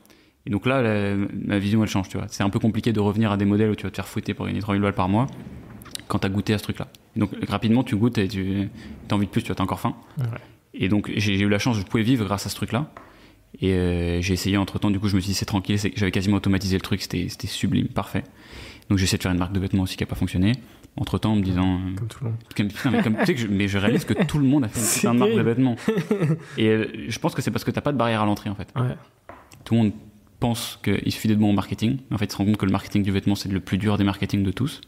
[0.46, 2.26] Et donc là, la- ma vision elle change, tu vois.
[2.28, 4.34] C'est un peu compliqué de revenir à des modèles où tu vas te faire fouetter
[4.34, 5.28] pour gagner 3 000 balles par mois
[6.10, 6.88] quand t'as goûté à ce truc-là.
[7.16, 8.68] Donc rapidement tu goûtes et tu
[9.10, 9.94] as envie de plus, tu t'as encore faim.
[10.18, 10.24] Ouais.
[10.74, 12.90] Et donc j'ai eu la chance, je pouvais vivre grâce à ce truc-là.
[13.60, 16.12] Et euh, j'ai essayé entre temps, du coup je me suis dit c'est tranquille, j'avais
[16.12, 18.22] quasiment automatisé le truc, c'était sublime, parfait.
[18.88, 20.52] Donc j'ai essayé de faire une marque de vêtements aussi qui a pas fonctionné.
[20.96, 22.38] Entre temps en me disant, euh, Comme tout le monde.
[22.56, 24.64] comme, putain, mais, comme- tu sais que je, mais je réalise que tout le monde
[24.64, 25.76] a fait une marque de vêtements.
[26.58, 28.56] Et euh, je pense que c'est parce que t'as pas de barrière à l'entrée en
[28.56, 28.68] fait.
[28.74, 28.96] Ouais.
[29.64, 29.92] Tout le monde
[30.40, 31.98] pense qu'il suffit d'être bon en marketing.
[32.10, 33.98] En fait, il se rend compte que le marketing du vêtement, c'est le plus dur
[33.98, 34.80] des marketings de tous.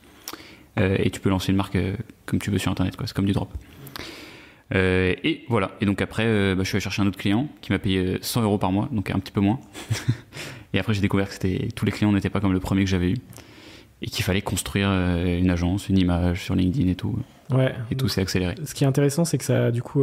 [0.79, 3.07] Euh, et tu peux lancer une marque euh, comme tu veux sur Internet, quoi.
[3.07, 3.53] C'est comme du drop.
[4.75, 5.73] Euh, et voilà.
[5.81, 7.99] Et donc après, euh, bah, je suis allé chercher un autre client qui m'a payé
[7.99, 9.61] euh, 100 euros par mois, donc un petit peu moins.
[10.73, 12.91] et après, j'ai découvert que c'était tous les clients n'étaient pas comme le premier que
[12.91, 13.17] j'avais eu.
[14.05, 17.17] Et qu'il fallait construire euh, une agence, une image sur LinkedIn et tout.
[17.51, 17.73] Ouais.
[17.91, 18.55] Et tout s'est accéléré.
[18.65, 20.03] Ce qui est intéressant, c'est que ça, du coup,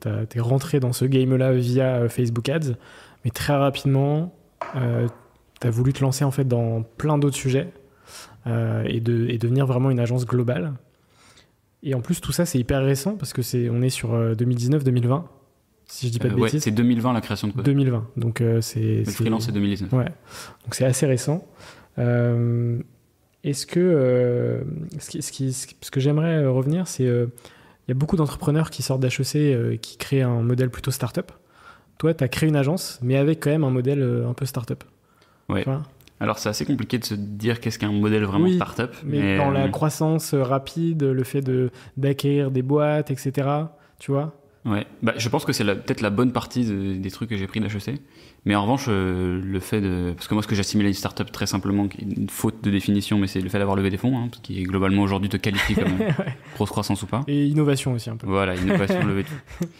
[0.00, 2.74] t'es rentré dans ce game-là via Facebook Ads,
[3.24, 4.32] mais très rapidement,
[4.72, 7.68] t'as voulu te lancer en fait dans plein d'autres sujets
[8.46, 10.72] et, de, et devenir vraiment une agence globale.
[11.82, 14.34] Et en plus, tout ça, c'est hyper récent parce que c'est, on est sur euh,
[14.34, 15.24] 2019-2020,
[15.86, 16.62] si je dis pas de Euh, ouais, bêtises.
[16.62, 17.64] c'est 2020 la création de Code.
[17.64, 18.06] 2020.
[18.16, 19.02] Donc euh, c'est.
[19.04, 19.92] Le freelance, c'est 2019.
[19.92, 20.06] Ouais.
[20.64, 21.46] Donc c'est assez récent.
[21.98, 22.78] Euh,
[23.44, 24.62] Est-ce que euh,
[24.98, 27.26] ce, qui, ce, qui, ce que j'aimerais euh, revenir, c'est euh,
[27.86, 31.30] il y a beaucoup d'entrepreneurs qui sortent d'HEC euh, qui créent un modèle plutôt startup.
[31.98, 34.46] Toi, tu as créé une agence, mais avec quand même un modèle euh, un peu
[34.46, 34.82] startup.
[35.50, 35.62] Ouais.
[35.64, 35.82] Tu vois?
[36.20, 38.90] Alors c'est assez compliqué de se dire qu'est-ce qu'un modèle vraiment Oui, startup.
[39.04, 43.48] mais, dans la euh, croissance euh, rapide, le fait de d'acquérir des boîtes, etc.
[43.98, 47.28] Tu vois Ouais, bah, je pense que c'est peut-être la bonne partie de- des trucs
[47.28, 48.00] que j'ai pris d'HEC.
[48.46, 50.12] Mais en revanche, euh, le fait de.
[50.16, 52.62] Parce que moi, ce que j'assimile à une startup très simplement, qui est une faute
[52.64, 55.28] de définition, mais c'est le fait d'avoir levé des fonds, hein, ce qui globalement aujourd'hui
[55.28, 55.92] te qualifie comme
[56.54, 57.22] grosse croissance ou pas.
[57.28, 58.26] Et innovation aussi un peu.
[58.26, 59.66] Voilà, innovation, levée de fonds.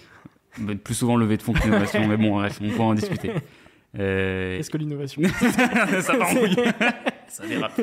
[0.61, 3.31] Bah, Plus souvent levée de fonds qu'innovation, mais bon, bref, on peut en discuter.
[3.98, 5.22] Euh, Est-ce que l'innovation
[6.00, 6.57] ça couille.
[7.28, 7.80] ça dérape.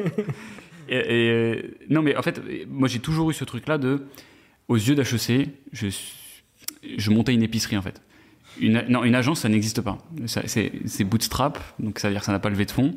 [0.90, 4.04] Et, et, euh, non, mais en fait, moi j'ai toujours eu ce truc-là de,
[4.68, 5.88] aux yeux d'HEC, je,
[6.98, 8.02] je montais une épicerie en fait.
[8.60, 9.98] Une, non, une agence, ça n'existe pas.
[10.26, 12.94] C'est bootstrap, donc ça veut dire que ça n'a pas levé de fonds.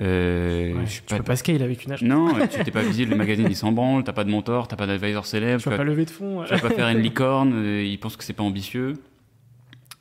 [0.00, 2.08] Euh, Ouais, je suis Tu peux pas scale avec une agence.
[2.08, 4.74] Non, tu t'es pas visible, le magazine il s'en branle, t'as pas de mentor, t'as
[4.74, 6.42] pas d'advisor célèbre, Tu vas pas lever de fonds.
[6.44, 8.94] tu vas pas faire une licorne, euh, ils pensent que c'est pas ambitieux.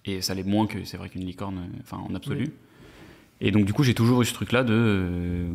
[0.06, 2.46] Et ça l'est moins que c'est vrai qu'une licorne, euh, enfin en absolu.
[2.46, 2.52] Oui.
[3.42, 5.48] Et donc du coup j'ai toujours eu ce truc là de, euh,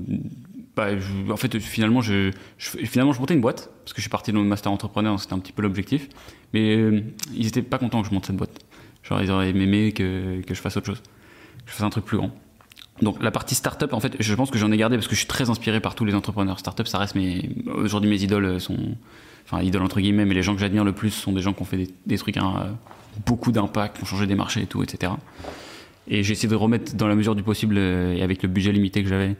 [0.76, 4.02] bah, je- en fait finalement je, je- finalement je montais une boîte parce que je
[4.02, 6.08] suis parti dans le master entrepreneur, c'était un petit peu l'objectif.
[6.54, 7.00] Mais euh,
[7.34, 8.58] ils étaient pas contents que je monte cette boîte.
[9.02, 12.04] Genre ils auraient aimé que, que je fasse autre chose, que je fasse un truc
[12.04, 12.30] plus grand.
[13.00, 15.20] Donc la partie startup, en fait, je pense que j'en ai gardé parce que je
[15.20, 16.58] suis très inspiré par tous les entrepreneurs.
[16.58, 18.96] Startup, ça reste mes aujourd'hui mes idoles sont,
[19.50, 21.62] enfin idoles entre guillemets, mais les gens que j'admire le plus sont des gens qui
[21.62, 22.76] ont fait des, des trucs hein,
[23.26, 25.12] beaucoup d'impact, qui ont changé des marchés et tout, etc.
[26.08, 28.72] Et j'ai essayé de remettre dans la mesure du possible euh, et avec le budget
[28.72, 29.36] limité que j'avais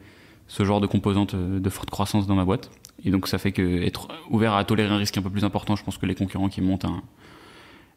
[0.49, 2.71] ce genre de composante euh, de forte croissance dans ma boîte.
[3.05, 5.77] Et donc ça fait que être ouvert à tolérer un risque un peu plus important,
[5.77, 7.03] je pense que les concurrents qui montent un,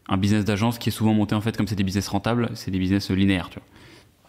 [0.08, 2.72] un business d'agence qui est souvent monté en fait comme c'est des business rentables, c'est
[2.72, 3.68] des business linéaires, tu vois.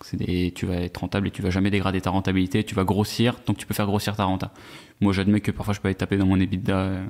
[0.05, 2.85] C'est des, tu vas être rentable et tu vas jamais dégrader ta rentabilité, tu vas
[2.85, 4.53] grossir que tu peux faire grossir ta renta.
[5.01, 7.05] Moi j'admets que parfois je peux être tapé dans mon EBITDA, euh,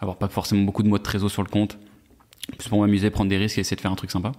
[0.00, 1.78] avoir pas forcément beaucoup de mois de trésor sur le compte,
[2.58, 4.32] plus pour m'amuser, prendre des risques et essayer de faire un truc sympa.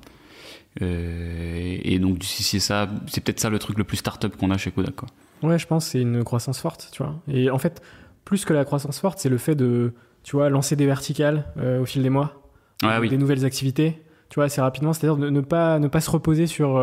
[0.82, 4.52] Euh, et donc si c'est ça, c'est peut-être ça le truc le plus start-up qu'on
[4.52, 5.10] a chez Kodak quoi.
[5.44, 7.16] Ouais, je pense que c'est une croissance forte, tu vois.
[7.28, 7.82] Et en fait,
[8.26, 11.82] plus que la croissance forte, c'est le fait de, tu vois, lancer des verticales euh,
[11.82, 12.48] au fil des mois,
[12.84, 13.10] Ah oui.
[13.10, 14.94] des nouvelles activités, tu vois, assez rapidement.
[14.94, 16.78] C'est-à-dire de ne pas, ne pas se reposer sur,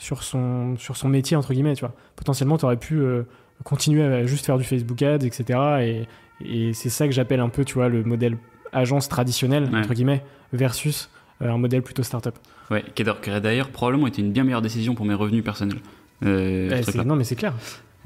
[0.00, 1.94] sur, son, sur son métier, entre guillemets, tu vois.
[2.16, 3.22] Potentiellement, tu aurais pu euh,
[3.62, 5.58] continuer à juste faire du Facebook Ads, etc.
[5.82, 6.08] Et,
[6.44, 8.36] et c'est ça que j'appelle un peu, tu vois, le modèle
[8.72, 9.78] agence traditionnel, Ouais.
[9.80, 11.10] entre guillemets, versus
[11.42, 12.34] euh, un modèle plutôt startup.
[12.70, 15.78] Ouais, qui a- d'ailleurs probablement été une bien meilleure décision pour mes revenus personnels.
[16.24, 17.54] Euh, Eh, non, mais c'est clair.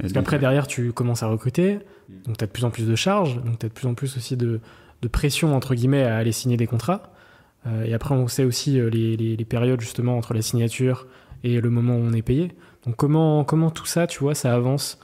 [0.00, 1.78] Parce qu'après, derrière, tu commences à recruter,
[2.26, 3.94] donc tu as de plus en plus de charges, donc tu as de plus en
[3.94, 4.60] plus aussi de,
[5.02, 7.12] de pression, entre guillemets, à aller signer des contrats.
[7.86, 11.06] et après, on sait aussi les, les, les, périodes justement entre la signature
[11.44, 12.50] et le moment où on est payé.
[12.84, 14.98] Donc comment, comment tout ça, tu vois, ça avance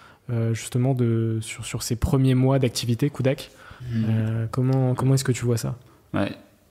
[0.53, 3.51] justement de, sur, sur ces premiers mois d'activité Kudak
[3.83, 4.47] mmh.
[4.53, 5.77] Comment, comment est-ce que tu vois ça?
[6.15, 6.31] Ouais,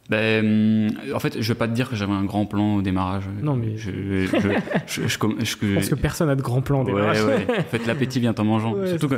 [0.09, 3.25] ben, en fait, je vais pas te dire que j'avais un grand plan au démarrage.
[3.43, 3.77] Non, mais.
[3.77, 3.91] Je,
[4.25, 4.27] je,
[4.87, 5.17] je, je
[5.75, 7.23] pense que personne n'a de grand plan au démarrage.
[7.23, 7.59] Ouais, ouais.
[7.59, 8.73] En fait, l'appétit vient en mangeant.
[8.87, 9.15] Surtout que.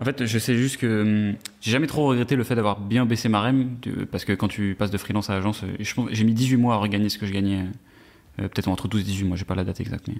[0.00, 3.04] En fait, je sais juste que hum, j'ai jamais trop regretté le fait d'avoir bien
[3.04, 3.68] baissé ma REM,
[4.10, 5.62] parce que quand tu passes de freelance à agence,
[6.10, 7.66] j'ai mis 18 mois à regagner ce que je gagnais.
[8.40, 10.16] Euh, peut-être entre 12 et 18 mois, j'ai pas la date exacte, mais.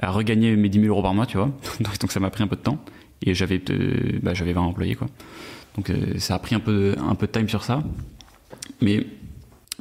[0.00, 1.50] À regagner mes 10 000 euros par mois, tu vois.
[2.00, 2.78] Donc ça m'a pris un peu de temps.
[3.22, 5.08] Et j'avais euh, bah, j'avais 20 employés, quoi.
[5.74, 7.82] Donc euh, ça a pris un peu, un peu de time sur ça.
[8.80, 9.04] Mais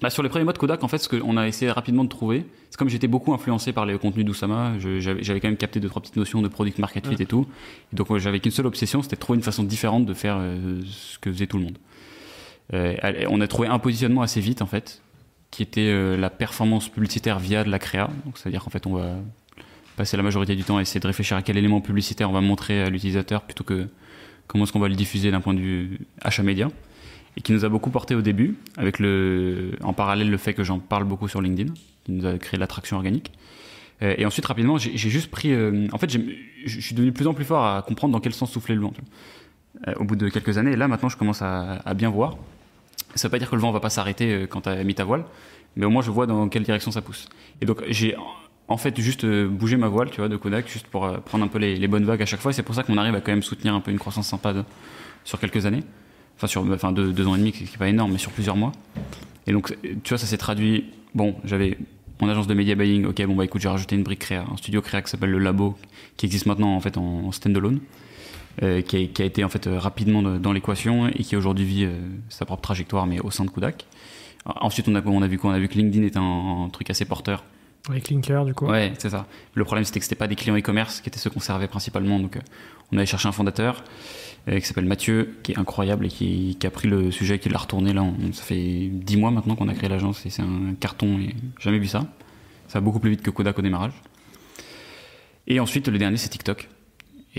[0.02, 2.46] bah, sur les premiers modes Kodak, en fait, ce qu'on a essayé rapidement de trouver,
[2.70, 6.02] c'est comme j'étais beaucoup influencé par les contenus d'Oussama, j'avais quand même capté deux trois
[6.02, 7.48] petites notions de product market fit et tout.
[7.92, 10.82] Et donc j'avais qu'une seule obsession, c'était de trouver une façon différente de faire euh,
[10.86, 11.78] ce que faisait tout le monde.
[12.74, 12.96] Euh,
[13.30, 15.02] on a trouvé un positionnement assez vite en fait,
[15.52, 18.10] qui était euh, la performance publicitaire via de la créa.
[18.36, 19.16] C'est-à-dire qu'en fait on va
[19.96, 22.42] passer la majorité du temps à essayer de réfléchir à quel élément publicitaire on va
[22.42, 23.88] montrer à l'utilisateur plutôt que
[24.48, 26.70] comment est-ce qu'on va le diffuser d'un point de vue achat média
[27.36, 30.64] et qui nous a beaucoup porté au début, avec le, en parallèle le fait que
[30.64, 31.72] j'en parle beaucoup sur LinkedIn,
[32.04, 33.32] qui nous a créé l'attraction organique.
[34.02, 35.54] Euh, et ensuite, rapidement, j'ai juste pris.
[35.54, 38.34] Euh, en fait, je suis devenu de plus en plus fort à comprendre dans quel
[38.34, 38.94] sens souffler le vent.
[39.98, 42.38] Au bout de quelques années, et là maintenant, je commence à bien voir.
[43.16, 45.04] Ça veut pas dire que le vent va pas s'arrêter quand tu as mis ta
[45.04, 45.26] voile,
[45.76, 47.28] mais au moins je vois dans quelle direction ça pousse.
[47.62, 48.16] Et donc, j'ai
[48.68, 51.58] en fait juste bougé ma voile, tu vois, de Kodak, juste pour prendre un peu
[51.58, 52.52] les, bonnes vagues à chaque fois.
[52.52, 54.54] Et c'est pour ça qu'on arrive à quand même soutenir un peu une croissance sympa
[55.24, 55.84] sur quelques années
[56.38, 58.72] enfin sur deux, ans et demi, qui n'est pas énorme, mais sur plusieurs mois.
[59.48, 60.86] Et donc, tu vois, ça s'est traduit.
[61.16, 61.78] Bon, j'avais
[62.22, 63.06] mon agence de media buying.
[63.06, 65.40] Ok, bon bah écoute, j'ai rajouté une brique créa, un studio créa qui s'appelle le
[65.40, 65.76] Labo,
[66.16, 67.80] qui existe maintenant en fait en, standalone,
[68.64, 71.86] euh, qui, a, qui, a, été en fait rapidement dans l'équation et qui aujourd'hui vit
[71.86, 71.92] euh,
[72.30, 73.86] sa propre trajectoire, mais au sein de Kodak.
[74.46, 75.52] Ensuite, on a, on a vu quoi?
[75.52, 77.44] On a vu que LinkedIn est un, truc assez porteur.
[77.90, 78.66] Avec Linker, du coup.
[78.66, 79.28] Ouais, c'est ça.
[79.54, 82.20] Le problème, c'était que c'était pas des clients e-commerce qui étaient ceux qu'on servait principalement.
[82.20, 82.42] Donc, euh,
[82.92, 83.84] on avait cherché un fondateur.
[84.50, 87.58] Euh, qui s'appelle Mathieu, qui est incroyable et qui, a pris le sujet, qui l'a
[87.58, 88.06] retourné là.
[88.32, 91.80] ça fait 10 mois maintenant qu'on a créé l'agence et c'est un carton et jamais
[91.80, 92.08] vu ça.
[92.70, 93.92] Ça va beaucoup plus vite que Kodak au démarrage.
[95.48, 96.70] Et ensuite, le dernier, c'est TikTok.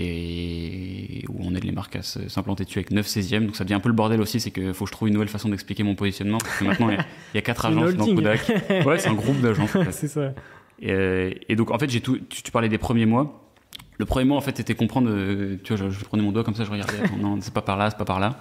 [0.01, 3.45] Et où on aide les marques à s'implanter dessus avec 9 16e.
[3.45, 5.13] Donc ça devient un peu le bordel aussi, c'est qu'il faut que je trouve une
[5.13, 6.37] nouvelle façon d'expliquer mon positionnement.
[6.37, 6.97] Parce que maintenant, il
[7.35, 8.49] y, a, 4 agences dans Kodak.
[8.85, 9.75] Ouais, c'est un groupe d'agences.
[9.91, 10.33] c'est ça.
[10.81, 13.49] Et, et, donc, en fait, j'ai tout, tu, tu parlais des premiers mois.
[13.97, 15.09] Le premier mot, en fait, c'était comprendre.
[15.11, 16.97] Euh, tu vois, je, prenais mon doigt comme ça, je regardais.
[17.21, 18.39] non, c'est pas par là, c'est pas par là.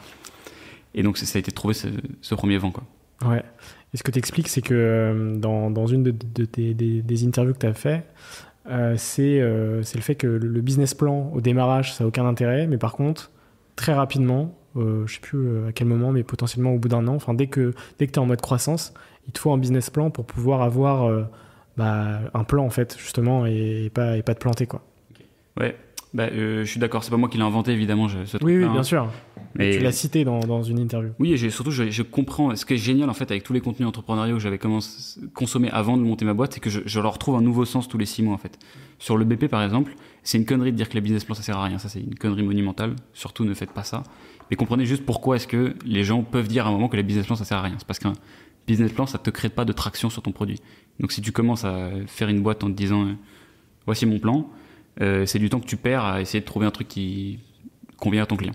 [0.94, 2.84] Et donc, ça a été de trouver ce, premier vent, quoi.
[3.24, 3.42] Ouais.
[3.92, 7.54] Et ce que tu expliques, c'est que euh, dans, dans, une de, tes, des, interviews
[7.54, 8.04] que tu as fait,
[8.68, 12.78] euh, c'est le fait que le business plan au démarrage, ça n'a aucun intérêt, mais
[12.78, 13.30] par contre,
[13.76, 17.34] très rapidement, je sais plus à quel moment, mais potentiellement au bout d'un an, enfin,
[17.34, 18.94] dès que, dès tu es en mode croissance,
[19.26, 21.26] il te faut un business plan pour pouvoir avoir
[21.76, 24.82] bah, un plan, en fait, justement, et, pas, et pas te planter, quoi.
[26.14, 28.08] Bah, euh, je suis d'accord, c'est pas moi qui l'ai inventé évidemment.
[28.08, 28.82] Je, oui, oui, bien hein.
[28.82, 29.08] sûr.
[29.54, 31.10] Mais tu l'as cité dans, dans, une interview.
[31.18, 32.54] Oui, et surtout je, je, comprends.
[32.56, 35.70] Ce qui est génial en fait avec tous les contenus entrepreneuriaux que j'avais commencé consommer
[35.70, 37.98] avant de monter ma boîte, c'est que je, je, leur trouve un nouveau sens tous
[37.98, 38.58] les six mois en fait.
[38.98, 41.42] Sur le BP par exemple, c'est une connerie de dire que les business plans ça
[41.42, 41.78] sert à rien.
[41.78, 42.96] Ça c'est une connerie monumentale.
[43.12, 44.02] Surtout ne faites pas ça.
[44.50, 47.02] Mais comprenez juste pourquoi est-ce que les gens peuvent dire à un moment que les
[47.02, 47.74] business plans ça sert à rien.
[47.78, 48.14] C'est parce qu'un
[48.66, 50.60] business plan ça te crée pas de traction sur ton produit.
[51.00, 53.12] Donc si tu commences à faire une boîte en te disant euh,
[53.86, 54.48] voici mon plan
[55.00, 57.38] euh, c'est du temps que tu perds à essayer de trouver un truc qui
[57.96, 58.54] convient à ton client.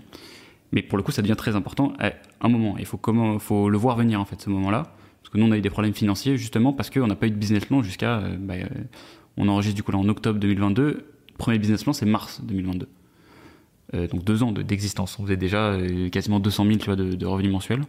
[0.72, 2.76] Mais pour le coup, ça devient très important à un moment.
[2.78, 4.94] Il faut, comment, faut le voir venir, en fait, ce moment-là.
[5.22, 7.30] Parce que nous, on a eu des problèmes financiers, justement, parce qu'on n'a pas eu
[7.30, 8.18] de business plan jusqu'à.
[8.18, 8.66] Euh, bah, euh,
[9.36, 11.06] on enregistre du coup là en octobre 2022.
[11.38, 12.88] premier business plan, c'est mars 2022.
[14.06, 15.18] donc deux ans d'existence.
[15.18, 15.76] on faisait déjà
[16.12, 17.82] quasiment 200 000 tu vois, de, de, revenus mensuels.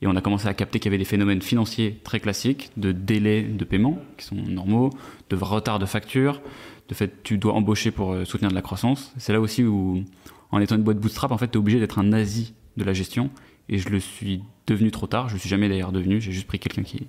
[0.00, 2.92] Et on a commencé à capter qu'il y avait des phénomènes financiers très classiques, de
[2.92, 4.90] délai de paiement, qui sont normaux,
[5.30, 6.40] de retard de facture,
[6.88, 9.12] de fait tu dois embaucher pour euh, soutenir de la croissance.
[9.18, 10.04] C'est là aussi où,
[10.50, 12.94] en étant une boîte bootstrap, en fait, tu es obligé d'être un nazi de la
[12.94, 13.30] gestion.
[13.68, 15.28] Et je le suis devenu trop tard.
[15.28, 16.20] Je le suis jamais d'ailleurs devenu.
[16.20, 17.06] J'ai juste pris quelqu'un qui,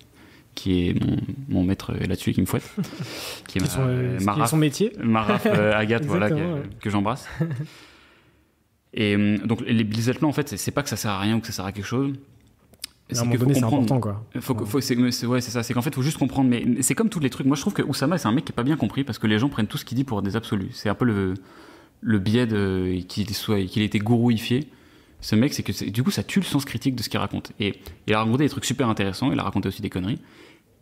[0.56, 2.70] qui est mon, mon maître là-dessus qui me fouette.
[3.48, 4.92] qui est, ma, son, euh, son métier.
[5.02, 7.28] Maraf euh, Agathe, voilà, que, j'embrasse.
[8.94, 11.48] Et donc les plans, en fait, c'est pas que ça sert à rien ou que
[11.48, 12.16] ça sert à quelque chose
[13.18, 14.24] un moment donné, c'est important, quoi.
[14.40, 15.64] Faut, faut, c'est, ouais, c'est ça.
[15.64, 16.50] C'est qu'en fait, faut juste comprendre.
[16.50, 17.48] Mais c'est comme tous les trucs.
[17.48, 19.28] Moi, je trouve que Oussama, c'est un mec qui est pas bien compris parce que
[19.28, 20.70] les gens prennent tout ce qu'il dit pour des absolus.
[20.74, 21.34] C'est un peu le,
[22.02, 24.68] le biais de, qu'il soit, qu'il ait été gourouifié.
[25.22, 27.52] Ce mec, c'est que du coup, ça tue le sens critique de ce qu'il raconte.
[27.60, 27.76] Et
[28.08, 29.32] il a raconté des trucs super intéressants.
[29.32, 30.20] Il a raconté aussi des conneries.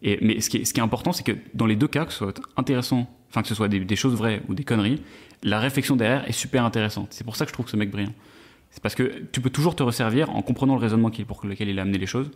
[0.03, 2.05] Et, mais ce qui est, ce qui est important, c'est que dans les deux cas,
[2.05, 5.01] que ce soit intéressant, enfin que ce soit des, des choses vraies ou des conneries,
[5.43, 7.07] la réflexion derrière est super intéressante.
[7.11, 8.13] C'est pour ça que je trouve ce mec brillant.
[8.71, 11.79] C'est parce que tu peux toujours te resservir en comprenant le raisonnement pour lequel il
[11.79, 12.29] a amené les choses,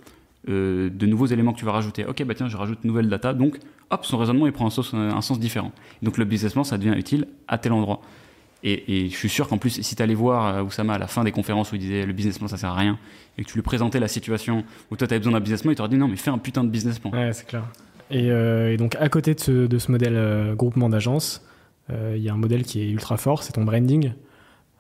[0.50, 2.04] euh, de nouveaux éléments que tu vas rajouter.
[2.06, 3.60] Ok, bah tiens, je rajoute nouvelle data, donc
[3.92, 5.72] hop, son raisonnement il prend un sens, un sens différent.
[6.02, 8.02] Donc le business plan, ça devient utile à tel endroit.
[8.64, 11.24] Et, je suis sûr qu'en plus, si tu allais voir euh, Oussama à la fin
[11.24, 12.98] des conférences où il disait le business plan ça sert à rien,
[13.38, 15.72] et que tu lui présentais la situation où toi tu avais besoin d'un business plan,
[15.72, 17.12] il t'aurait dit non, mais fais un putain de business plan.
[17.12, 17.64] Ouais, c'est clair.
[18.10, 21.46] Et, euh, donc, à côté de ce, modèle groupement d'agence,
[21.90, 24.14] il y a un modèle qui est ultra fort, c'est ton branding.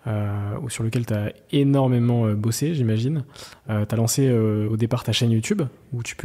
[0.08, 3.24] Euh, sur lequel tu as énormément euh, bossé, j'imagine.
[3.70, 5.62] Euh, tu as lancé au départ ta chaîne YouTube,
[5.93, 6.16] où tu,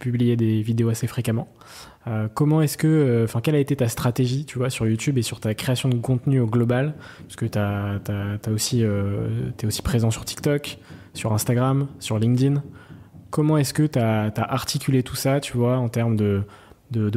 [0.00, 1.48] publiais des vidéos assez fréquemment.
[2.34, 5.40] comment est-ce que, enfin, quelle a été ta stratégie, tu vois, sur YouTube et sur
[5.40, 6.94] ta création de contenu au global?
[7.22, 10.78] Parce que tu aussi, es aussi présent sur TikTok,
[11.14, 12.62] sur Instagram, sur LinkedIn.
[13.30, 16.42] Comment est-ce que tu as, articulé tout ça, tu vois, en termes de,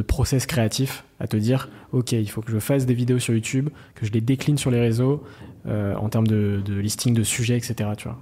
[0.06, 3.70] process créatif à te dire ok il faut que je fasse des vidéos sur YouTube
[3.94, 5.24] que je les décline sur les réseaux
[5.66, 8.20] euh, en termes de, listing de sujets etc tu vois.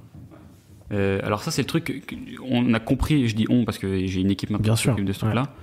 [0.92, 2.16] Euh, alors ça c'est le truc
[2.48, 5.18] on a compris je dis on parce que j'ai une équipe maintenant qui de ce
[5.18, 5.54] truc là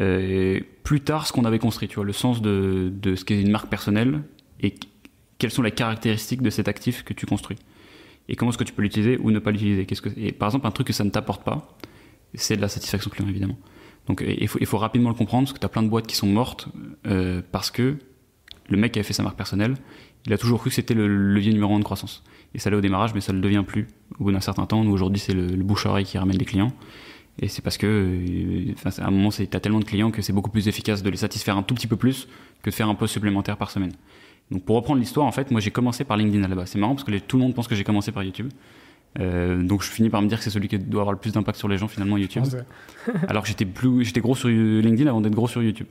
[0.00, 3.40] euh, plus tard ce qu'on avait construit tu vois le sens de, de ce qu'est
[3.40, 4.22] une marque personnelle
[4.60, 4.74] et
[5.38, 7.56] quelles sont les caractéristiques de cet actif que tu construis.
[8.28, 9.86] Et comment est-ce que tu peux l'utiliser ou ne pas l'utiliser?
[9.86, 11.78] Qu'est-ce que et par exemple un truc que ça ne t'apporte pas
[12.34, 13.58] c'est de la satisfaction client évidemment.
[14.06, 16.06] Donc il faut, il faut rapidement le comprendre parce que tu as plein de boîtes
[16.06, 16.68] qui sont mortes
[17.06, 17.96] euh, parce que
[18.68, 19.74] le mec avait fait sa marque personnelle,
[20.28, 22.22] il a toujours cru que c'était le levier numéro un de croissance.
[22.54, 23.88] Et ça l'est au démarrage, mais ça ne le devient plus
[24.20, 24.84] au bout d'un certain temps.
[24.84, 26.72] Nous aujourd'hui, c'est le, bouche-oreille qui ramène des clients.
[27.40, 30.34] Et c'est parce que, euh, à un moment, tu as tellement de clients que c'est
[30.34, 32.28] beaucoup plus efficace de les satisfaire un tout petit peu plus
[32.62, 33.92] que de faire un poste supplémentaire par semaine.
[34.50, 36.70] Donc pour reprendre l'histoire, en fait, moi j'ai commencé par LinkedIn à la base.
[36.70, 38.50] C'est marrant parce que tout le monde pense que j'ai commencé par YouTube.
[39.20, 41.32] Euh, donc je finis par me dire que c'est celui qui doit avoir le plus
[41.32, 42.44] d'impact sur les gens finalement YouTube.
[43.28, 45.86] Alors que j'étais plus, j'étais gros sur LinkedIn avant d'être gros sur YouTube.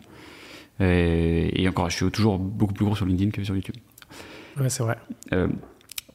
[0.79, 3.75] Et, encore, je suis toujours beaucoup plus gros sur LinkedIn que sur YouTube.
[4.69, 4.97] C'est vrai.
[5.33, 5.47] Euh,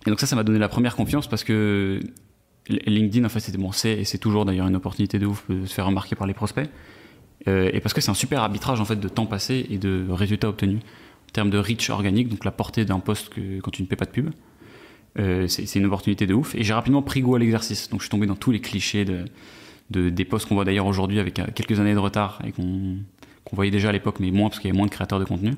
[0.06, 2.00] et donc ça, ça m'a donné la première confiance parce que
[2.68, 5.66] LinkedIn, en fait, c'était bon, c'est et c'est toujours d'ailleurs une opportunité de ouf de
[5.66, 6.68] se faire remarquer par les prospects.
[7.48, 10.06] Euh, et parce que c'est un super arbitrage en fait de temps passé et de
[10.10, 13.82] résultats obtenus en termes de reach organique, donc la portée d'un poste que, quand tu
[13.82, 14.30] ne paies pas de pub.
[15.18, 16.54] Euh, c'est une opportunité de ouf.
[16.54, 17.88] Et j'ai rapidement pris goût à l'exercice.
[17.90, 19.24] Donc je suis tombé dans tous les clichés de,
[19.90, 22.96] de des posts qu'on voit d'ailleurs aujourd'hui avec quelques années de retard et qu'on
[23.52, 25.54] voyait déjà à l'époque, mais moins parce qu'il y avait moins de créateurs de contenu.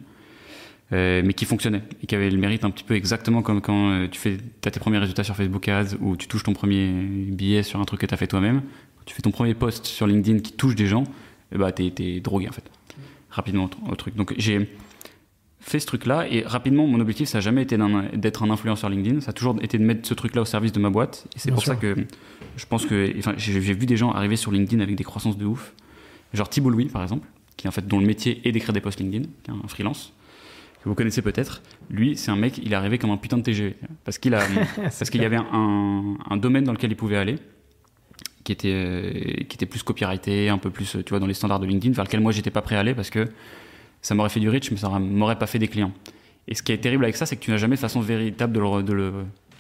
[0.93, 4.07] Euh, mais qui fonctionnaient et qui avaient le mérite un petit peu exactement comme quand
[4.11, 7.63] tu fais as tes premiers résultats sur Facebook Ads ou tu touches ton premier billet
[7.63, 8.63] sur un truc que tu as fait toi-même.
[9.07, 11.05] Tu fais ton premier post sur LinkedIn qui touche des gens,
[11.53, 12.65] et bah t'es es drogué en fait.
[13.31, 14.15] Rapidement au truc.
[14.15, 14.69] Donc j'ai
[15.65, 17.79] fait ce truc-là et rapidement mon objectif ça n'a jamais été
[18.13, 20.79] d'être un influenceur LinkedIn, ça a toujours été de mettre ce truc-là au service de
[20.79, 21.97] ma boîte et c'est pour ça que
[22.57, 25.47] je pense que enfin, j'ai vu des gens arriver sur LinkedIn avec des croissances de
[25.47, 25.73] ouf,
[26.35, 27.27] genre Thibault Louis par exemple,
[27.57, 30.13] qui en fait dont le métier est d'écrire des posts LinkedIn, qui est un freelance
[30.85, 31.63] que vous connaissez peut-être.
[31.91, 33.75] Lui c'est un mec, il est arrivé comme un putain de TGV
[34.05, 34.37] parce qu'il
[35.11, 37.37] qu'il y avait un, un, domaine dans lequel il pouvait aller
[38.45, 41.67] qui était qui était plus copyrighté, un peu plus tu vois dans les standards de
[41.67, 43.27] LinkedIn vers lequel moi j'étais pas prêt à aller parce que
[44.03, 45.93] ça m'aurait fait du reach, mais ça m'aurait pas fait des clients.
[46.47, 48.53] Et ce qui est terrible avec ça, c'est que tu n'as jamais de façon véritable
[48.53, 49.13] de le, de le,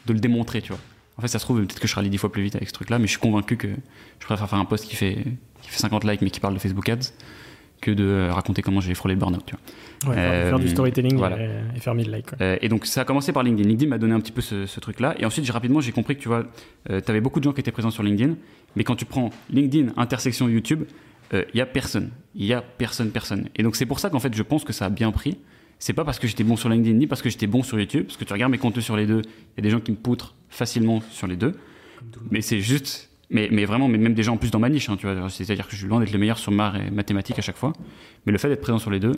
[0.05, 0.81] de le démontrer, tu vois.
[1.17, 2.69] En fait, ça se trouve, peut-être que je serai allé dix fois plus vite avec
[2.69, 5.17] ce truc-là, mais je suis convaincu que je préfère faire un post qui fait,
[5.63, 7.13] qui fait 50 likes mais qui parle de Facebook Ads
[7.85, 9.53] que de raconter comment j'ai frôlé le burn-out.
[10.07, 11.21] Ouais, faire du euh, storytelling
[11.77, 12.27] et, faire 1000 likes.
[12.41, 13.69] Euh, et donc, ça a commencé par LinkedIn.
[13.69, 15.15] LinkedIn m'a donné un petit peu ce, truc-là.
[15.19, 16.45] Et ensuite, rapidement, j'ai compris que, tu vois,
[16.91, 18.35] euh, tu avais beaucoup de gens qui étaient présents sur LinkedIn,
[18.77, 20.85] mais quand tu prends LinkedIn intersection YouTube,
[21.33, 22.11] il euh, y a personne.
[22.35, 23.49] Il y a personne, personne.
[23.57, 25.39] Et donc c'est pour ça qu'en fait je pense que ça a bien pris.
[25.79, 28.07] C'est pas parce que j'étais bon sur LinkedIn ni parce que j'étais bon sur YouTube,
[28.07, 29.91] parce que tu regardes mes contenus sur les deux, il y a des gens qui
[29.91, 31.53] me poutrent facilement sur les deux.
[32.31, 34.97] Mais c'est juste, mais, mais vraiment, mais même gens en plus dans ma niche, hein,
[34.97, 35.29] tu vois.
[35.29, 37.73] C'est-à-dire que je suis loin d'être le meilleur sur ma et mathématiques à chaque fois.
[38.27, 39.15] Mais le fait d'être présent sur les deux,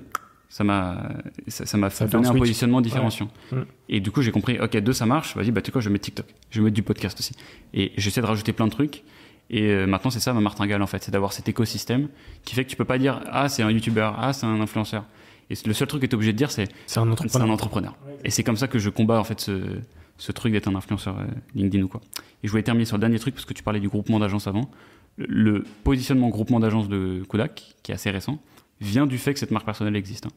[0.48, 1.08] ça m'a
[1.48, 3.28] ça m'a donné un, positionnement différenciant.
[3.50, 3.56] Mm.
[3.88, 5.88] Et du coup, j'ai compris, ok, deux ça marche, vas-y, bah tu sais quoi, je
[5.88, 7.34] mets TikTok, je vais mettre du podcast aussi.
[7.74, 9.02] Et j'essaie de rajouter plein de trucs.
[9.48, 12.08] Et euh, maintenant, c'est ça ma martingale en fait, c'est d'avoir cet écosystème
[12.44, 15.04] qui fait que tu peux pas dire ah c'est un youtubeur, ah c'est un influenceur.
[15.50, 17.48] Et le seul truc que tu es obligé de dire c'est c'est un entrepreneur.
[17.48, 17.96] Un entrepreneur.
[18.24, 19.78] et c'est comme ça que je combats en fait ce,
[20.18, 22.00] ce truc d'être un influenceur euh, LinkedIn ou quoi.
[22.42, 24.46] Et je voulais terminer sur le dernier truc parce que tu parlais du groupement d'agences
[24.46, 24.70] avant.
[25.16, 28.38] Le, positionnement groupement d'agences de Kodak, qui est assez récent,
[28.80, 30.26] vient du fait que cette marque personnelle existe.
[30.26, 30.32] Hein.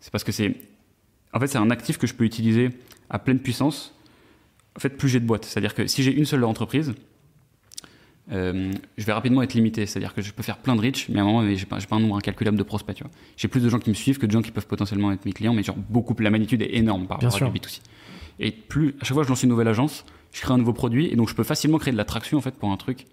[0.00, 0.56] C'est parce que c'est
[1.32, 2.70] en fait c'est un actif que je peux utiliser
[3.10, 3.94] à pleine puissance.
[4.76, 5.44] En fait, plus j'ai de boîtes.
[5.44, 6.94] C'est-à-dire que si j'ai une seule entreprise,
[8.32, 9.86] euh, je vais rapidement être limité.
[9.86, 11.96] C'est-à-dire que je peux faire plein de reach, mais à un moment, j'ai pas, pas
[11.96, 13.02] un nombre incalculable de prospects.
[13.36, 15.32] J'ai plus de gens qui me suivent que de gens qui peuvent potentiellement être mes
[15.32, 17.80] clients, mais genre beaucoup, la magnitude est énorme par rapport à B2C.
[18.38, 20.72] Et plus, à chaque fois que je lance une nouvelle agence, je crée un nouveau
[20.72, 23.06] produit, et donc je peux facilement créer de l'attraction en fait pour un truc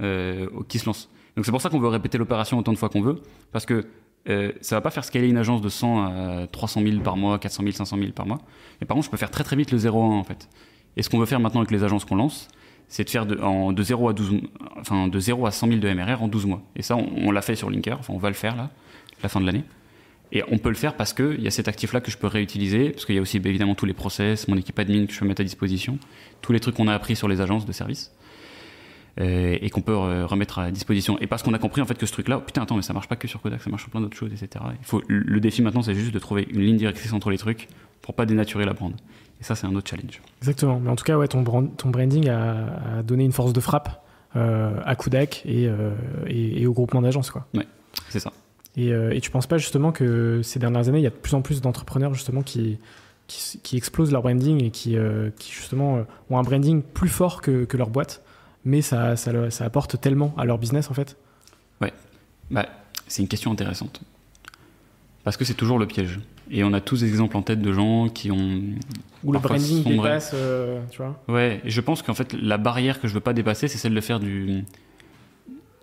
[0.00, 1.10] euh, qui se lance.
[1.36, 3.20] Donc c'est pour ça qu'on veut répéter l'opération autant de fois qu'on veut,
[3.52, 3.86] parce que
[4.28, 7.38] euh, ça va pas faire scaler une agence de 100 à 300 000 par mois,
[7.38, 8.38] 400 000, 500 000 par mois.
[8.80, 10.48] Mais par contre, je peux faire très très vite le 0 1 en fait.
[10.96, 12.48] Et ce qu'on veut faire maintenant avec les agences qu'on lance,
[12.88, 14.40] c'est de faire de, en, de 0 à 12,
[14.78, 16.62] enfin de 0 à 100 000 de MRR en 12 mois.
[16.76, 18.70] Et ça, on, on l'a fait sur Linker, enfin on va le faire là,
[19.22, 19.64] la fin de l'année.
[20.32, 22.90] Et on peut le faire parce qu'il y a cet actif-là que je peux réutiliser,
[22.90, 25.18] parce qu'il y a aussi bah, évidemment tous les process, mon équipe admin que je
[25.18, 25.98] peux mettre à disposition,
[26.42, 28.12] tous les trucs qu'on a appris sur les agences de service,
[29.20, 31.18] euh, et qu'on peut euh, remettre à disposition.
[31.20, 32.92] Et parce qu'on a compris en fait que ce truc-là, oh, putain, attends, mais ça
[32.92, 34.64] marche pas que sur Kodak, ça marche sur plein d'autres choses, etc.
[34.78, 37.68] Il faut, le défi maintenant, c'est juste de trouver une ligne directrice entre les trucs
[38.02, 38.94] pour pas dénaturer la brand.
[39.40, 40.20] Et ça, c'est un autre challenge.
[40.40, 40.80] Exactement.
[40.80, 43.60] Mais en tout cas, ouais, ton, brand, ton branding a, a donné une force de
[43.60, 44.04] frappe
[44.36, 45.94] euh, à Kodak et, euh,
[46.26, 47.32] et, et, au groupement d'agences.
[47.54, 47.66] Ouais,
[48.08, 48.32] c'est ça.
[48.78, 51.14] Et, euh, et tu penses pas justement que ces dernières années, il y a de
[51.14, 52.78] plus en plus d'entrepreneurs justement qui,
[53.26, 57.42] qui, qui, explosent leur branding et qui, euh, qui justement ont un branding plus fort
[57.42, 58.22] que, que leur boîte,
[58.64, 61.16] mais ça, ça, ça, apporte tellement à leur business en fait?
[61.80, 61.92] Ouais,
[62.52, 62.68] bah,
[63.08, 64.00] c'est une question intéressante.
[65.24, 66.20] Parce que c'est toujours le piège.
[66.50, 68.62] Et on a tous des exemples en tête de gens qui ont.
[69.24, 71.20] Où le branding dépasse, euh, tu vois?
[71.28, 73.94] Ouais, et je pense qu'en fait, la barrière que je veux pas dépasser, c'est celle
[73.94, 74.64] de faire du,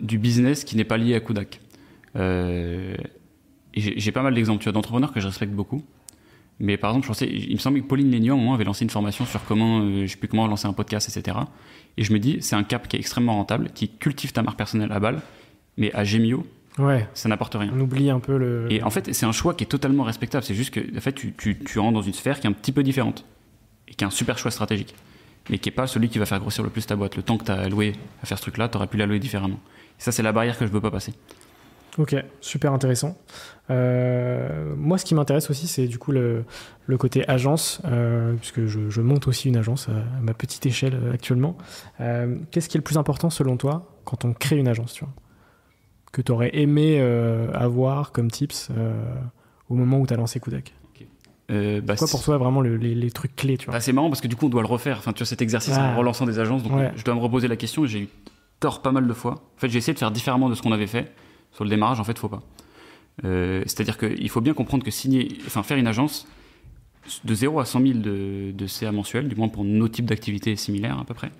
[0.00, 1.60] du business qui n'est pas lié à Kodak.
[2.16, 2.96] Euh,
[3.74, 5.82] j'ai pas mal d'exemples d'entrepreneurs que je respecte beaucoup.
[6.58, 8.64] Mais par exemple, je pensais, il me semble que Pauline Lénion, à un moment, avait
[8.64, 11.36] lancé une formation sur comment, euh, je sais plus comment lancer un podcast, etc.
[11.98, 14.56] Et je me dis, c'est un cap qui est extrêmement rentable, qui cultive ta marque
[14.56, 15.20] personnelle à balle,
[15.76, 16.46] mais à Gemio,
[16.78, 17.06] ouais.
[17.12, 17.70] ça n'apporte rien.
[17.74, 18.66] On oublie un peu le.
[18.70, 20.44] Et en fait, c'est un choix qui est totalement respectable.
[20.44, 22.54] C'est juste que, en fait, tu, tu, tu rentres dans une sphère qui est un
[22.54, 23.26] petit peu différente
[23.88, 24.94] et qui est un super choix stratégique,
[25.50, 27.16] mais qui est pas celui qui va faire grossir le plus ta boîte.
[27.16, 27.92] Le temps que tu as alloué
[28.22, 29.60] à faire ce truc-là, tu aurais pu l'allouer différemment.
[29.98, 31.12] Et ça, c'est la barrière que je veux pas passer.
[31.98, 33.16] Ok, super intéressant.
[33.70, 36.44] Euh, moi, ce qui m'intéresse aussi, c'est du coup le,
[36.86, 40.94] le côté agence, euh, puisque je, je, monte aussi une agence à, ma petite échelle
[40.94, 41.56] euh, actuellement.
[42.00, 45.04] Euh, Qu'est-ce qui est le plus important selon toi quand on crée une agence, tu
[45.04, 45.14] vois?
[46.12, 46.98] Que tu aurais aimé
[47.52, 48.70] avoir comme tips
[49.68, 50.72] au moment où tu as lancé Kudak
[51.50, 53.74] euh, bah, quoi pour toi vraiment le, les, les, trucs clés tu vois?
[53.74, 54.98] Bah, C'est marrant parce que du coup on doit le refaire.
[54.98, 55.92] Enfin, tu vois cet exercice ah.
[55.92, 56.62] en relançant des agences.
[56.62, 56.90] Donc ouais.
[56.96, 57.86] je dois me reposer la question.
[57.86, 58.08] J'ai eu
[58.58, 59.32] tort pas mal de fois.
[59.32, 61.12] En fait, j'ai essayé de faire différemment de ce qu'on avait fait
[61.56, 61.98] sur le démarrage.
[61.98, 62.42] En fait, faut pas.
[63.24, 66.28] Euh, C'est-à-dire qu'il faut bien comprendre que signer, faire une agence
[67.24, 70.54] de 0 à 100 000 de, de CA mensuel, du moins pour nos types d'activités
[70.56, 71.30] similaires à peu près,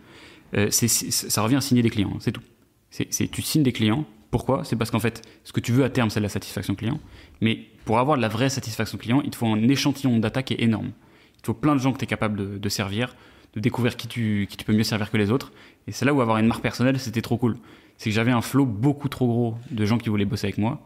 [0.57, 2.17] euh, ça revient à signer des clients.
[2.21, 2.43] C'est tout.
[2.91, 4.05] Tu signes des clients.
[4.31, 4.65] Pourquoi?
[4.65, 6.99] C'est parce qu'en fait, ce que tu veux à terme, c'est la satisfaction client.
[7.41, 10.55] Mais pour avoir de la vraie satisfaction client, il te faut un échantillon data qui
[10.55, 10.93] est énorme.
[11.37, 13.15] Il te faut plein de gens que tu es capable de, de, servir,
[13.55, 15.53] de découvrir qui tu peux mieux servir que les autres.
[15.87, 17.57] Et c'est là où avoir une marque personnelle, c'était trop cool.
[17.99, 20.81] C'est que j'avais un flow beaucoup trop gros de gens qui voulaient bosser avec moi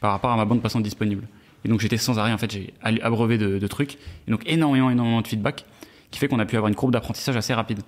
[0.00, 1.26] par rapport à ma bande passante disponible.
[1.64, 3.98] Et donc j'étais sans arrêt, en fait, j'ai abreuvé de, de, trucs.
[4.26, 5.64] Et donc énormément, énormément de feedback
[6.10, 7.80] qui fait qu'on a pu avoir une courbe d'apprentissage assez rapide.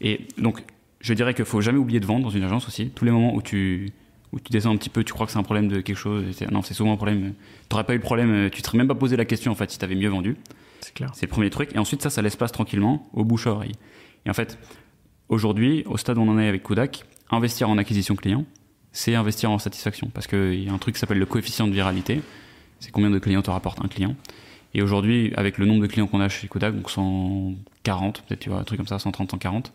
[0.00, 0.62] Et donc,
[1.00, 2.90] je dirais qu'il faut jamais oublier de vendre dans une agence aussi.
[2.90, 3.92] Tous les moments où tu,
[4.32, 6.24] où tu descends un petit peu, tu crois que c'est un problème de quelque chose.
[6.50, 7.34] Non, c'est souvent un problème.
[7.68, 9.70] T'aurais pas eu le problème, tu te serais même pas posé la question en fait
[9.70, 10.36] si t'avais mieux vendu.
[10.80, 11.10] C'est clair.
[11.14, 11.70] C'est le premier truc.
[11.74, 13.72] Et ensuite, ça, ça laisse place tranquillement au bouche à oreille.
[14.26, 14.58] Et en fait,
[15.28, 18.44] aujourd'hui, au stade où on en est avec Kodak, investir en acquisition client,
[18.92, 20.10] c'est investir en satisfaction.
[20.12, 22.22] Parce qu'il y a un truc qui s'appelle le coefficient de viralité.
[22.80, 24.14] C'est combien de clients te rapporte un client.
[24.74, 28.50] Et aujourd'hui, avec le nombre de clients qu'on a chez Kodak, donc 140, peut-être, tu
[28.50, 29.72] vois, un truc comme ça, 130, 140,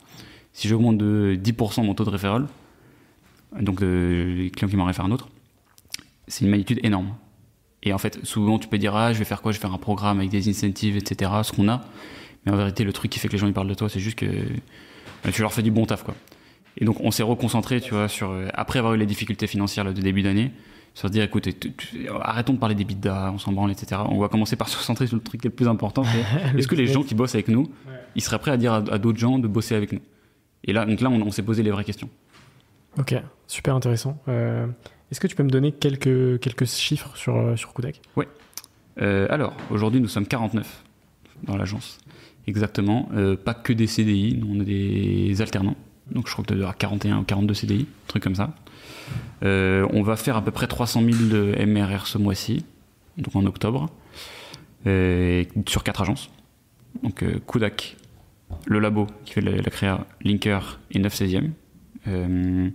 [0.53, 2.47] si j'augmente de 10% mon taux de référol,
[3.59, 5.29] donc de, les clients qui m'en réfèrent un autre,
[6.27, 7.15] c'est une magnitude énorme.
[7.81, 9.53] Et en fait, souvent, tu peux dire, ah, je vais faire quoi?
[9.53, 11.81] Je vais faire un programme avec des incentives, etc., ce qu'on a.
[12.45, 14.01] Mais en vérité, le truc qui fait que les gens ils parlent de toi, c'est
[14.01, 14.25] juste que
[15.23, 16.15] bah, tu leur fais du bon taf, quoi.
[16.77, 19.93] Et donc, on s'est reconcentré, tu vois, sur, après avoir eu les difficultés financières là,
[19.93, 20.51] de début d'année,
[20.93, 21.47] sur se dire, écoute,
[22.21, 24.01] arrêtons de parler des bidas, on s'en branle, etc.
[24.09, 26.03] On va commencer par se concentrer sur le truc le plus important.
[26.57, 27.71] Est-ce que les gens qui bossent avec nous,
[28.15, 30.01] ils seraient prêts à dire à, à d'autres gens de bosser avec nous?
[30.63, 32.09] Et là, donc là, on, on s'est posé les vraies questions.
[32.97, 33.15] Ok,
[33.47, 34.21] super intéressant.
[34.27, 34.67] Euh,
[35.11, 38.01] Est-ce que tu peux me donner quelques, quelques chiffres sur, sur Kodak?
[38.15, 38.25] Oui.
[39.01, 40.83] Euh, alors, aujourd'hui, nous sommes 49
[41.43, 41.99] dans l'agence.
[42.47, 43.09] Exactement.
[43.13, 45.75] Euh, pas que des CDI, nous, on a des alternants.
[46.11, 48.53] Donc, je crois que tu as 41 ou 42 CDI, un truc comme ça.
[49.43, 52.65] Euh, on va faire à peu près 300 000 de MRR ce mois-ci,
[53.17, 53.89] donc en octobre,
[54.85, 56.29] sur quatre agences.
[57.03, 57.97] Donc, Kodak,
[58.65, 61.49] le labo qui fait la, la créa, Linker et 9 16e.
[62.07, 62.69] Euh,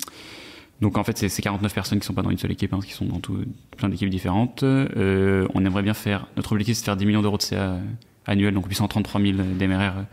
[0.80, 2.92] donc en fait, c'est 49 personnes qui sont pas dans une seule équipe, hein, qui
[2.92, 3.44] sont dans tout,
[3.76, 4.62] plein d'équipes différentes.
[4.62, 7.78] Euh, on aimerait bien faire, notre objectif c'est de faire 10 millions d'euros de CA
[8.26, 10.04] annuel, donc 833 000 d'MRR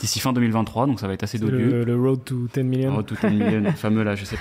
[0.00, 1.56] d'ici fin 2023, donc ça va être assez dodu.
[1.56, 2.94] Le, le, road to 10 millions.
[2.94, 4.36] Road to 10 millions, fameux là, je sais.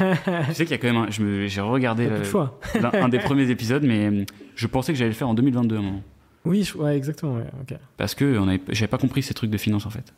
[0.47, 3.49] je sais qu'il y a quand même, un, j'ai regardé le, un, un des premiers
[3.49, 6.03] épisodes, mais je pensais que j'allais le faire en 2022 à un moment.
[6.45, 7.78] Oui, ouais, exactement, ouais, ok.
[7.97, 8.39] Parce que
[8.70, 10.14] j'avais pas compris ces trucs de finance en fait.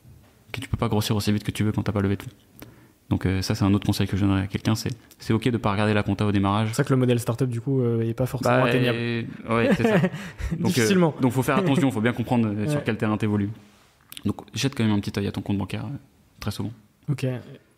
[0.52, 2.24] Que tu peux pas grossir aussi vite que tu veux quand t'as pas levé de
[3.12, 5.50] donc euh, ça c'est un autre conseil que je donnerais à quelqu'un, c'est c'est ok
[5.50, 6.70] de pas regarder la compta au démarrage.
[6.70, 8.98] C'est ça que le modèle startup du coup euh, est pas forcément bah, atteignable.
[9.50, 9.98] Ouais, c'est ça.
[10.58, 11.14] donc, Difficilement.
[11.18, 12.70] Euh, donc faut faire attention, faut bien comprendre ouais.
[12.70, 13.50] sur quel terrain t'évolues.
[14.26, 15.86] Donc jette quand même un petit œil à ton compte bancaire
[16.39, 16.72] très souvent.
[17.09, 17.26] Ok.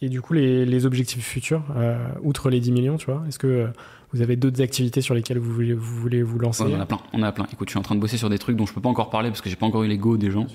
[0.01, 3.39] Et du coup, les, les objectifs futurs, euh, outre les 10 millions, tu vois, est-ce
[3.39, 3.67] que euh,
[4.11, 6.81] vous avez d'autres activités sur lesquelles vous voulez vous, voulez vous lancer Ouais, on en
[6.81, 7.47] a plein, on en a plein.
[7.53, 9.09] Écoute, je suis en train de bosser sur des trucs dont je peux pas encore
[9.09, 10.47] parler parce que j'ai pas encore eu les go des gens.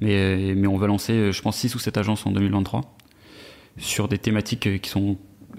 [0.00, 2.82] Mais, euh, mais on va lancer, euh, je pense, 6 ou 7 agences en 2023
[3.78, 5.16] sur des thématiques euh, qui sont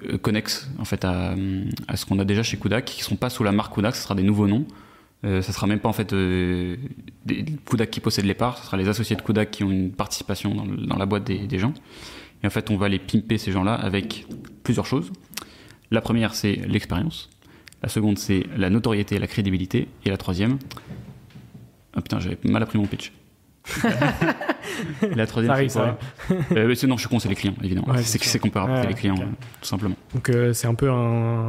[0.09, 3.15] euh, connexes en fait à, euh, à ce qu'on a déjà chez Kudak, qui sont
[3.15, 4.65] pas sous la marque Kudak, ce sera des nouveaux noms.
[5.25, 6.75] Euh, ça sera même pas en fait euh,
[7.25, 9.91] des Kudak qui possèdent les parts, ce sera les associés de Kudak qui ont une
[9.91, 11.73] participation dans, la boîte des, gens.
[12.43, 14.25] Et en fait, on va les pimper ces gens-là avec
[14.63, 15.11] plusieurs choses.
[15.91, 17.29] La première, c'est l'expérience.
[17.81, 19.87] La seconde, c'est la notoriété la crédibilité.
[20.05, 20.57] Et la troisième.
[21.93, 23.13] Ah putain, j'avais mal appris mon pitch.
[25.15, 25.97] La troisième, c'est quoi
[26.55, 27.87] Euh, Non, je suis con, c'est les clients, évidemment.
[27.87, 28.41] Ouais, c'est bien sûr.
[28.41, 29.95] c'est Ouais, les clients, tout simplement.
[30.13, 30.93] Donc euh, c'est un peu un,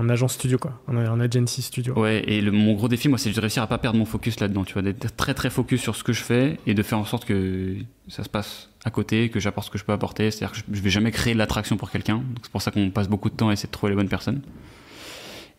[0.01, 1.95] un agent studio, quoi, un, un agency studio.
[1.99, 4.39] Ouais, et le- mon gros défi, moi, c'est de réussir à pas perdre mon focus
[4.41, 6.99] là-dedans, tu vois, d'être très très focus sur ce que je fais et de faire
[6.99, 7.77] en sorte que
[8.09, 10.31] ça se passe à côté, que j'apporte ce que je peux apporter.
[10.31, 12.17] C'est-à-dire que je, vais jamais créer de l'attraction pour quelqu'un.
[12.17, 14.09] Donc c'est pour ça qu'on passe beaucoup de temps à essayer de trouver les bonnes
[14.09, 14.43] personnes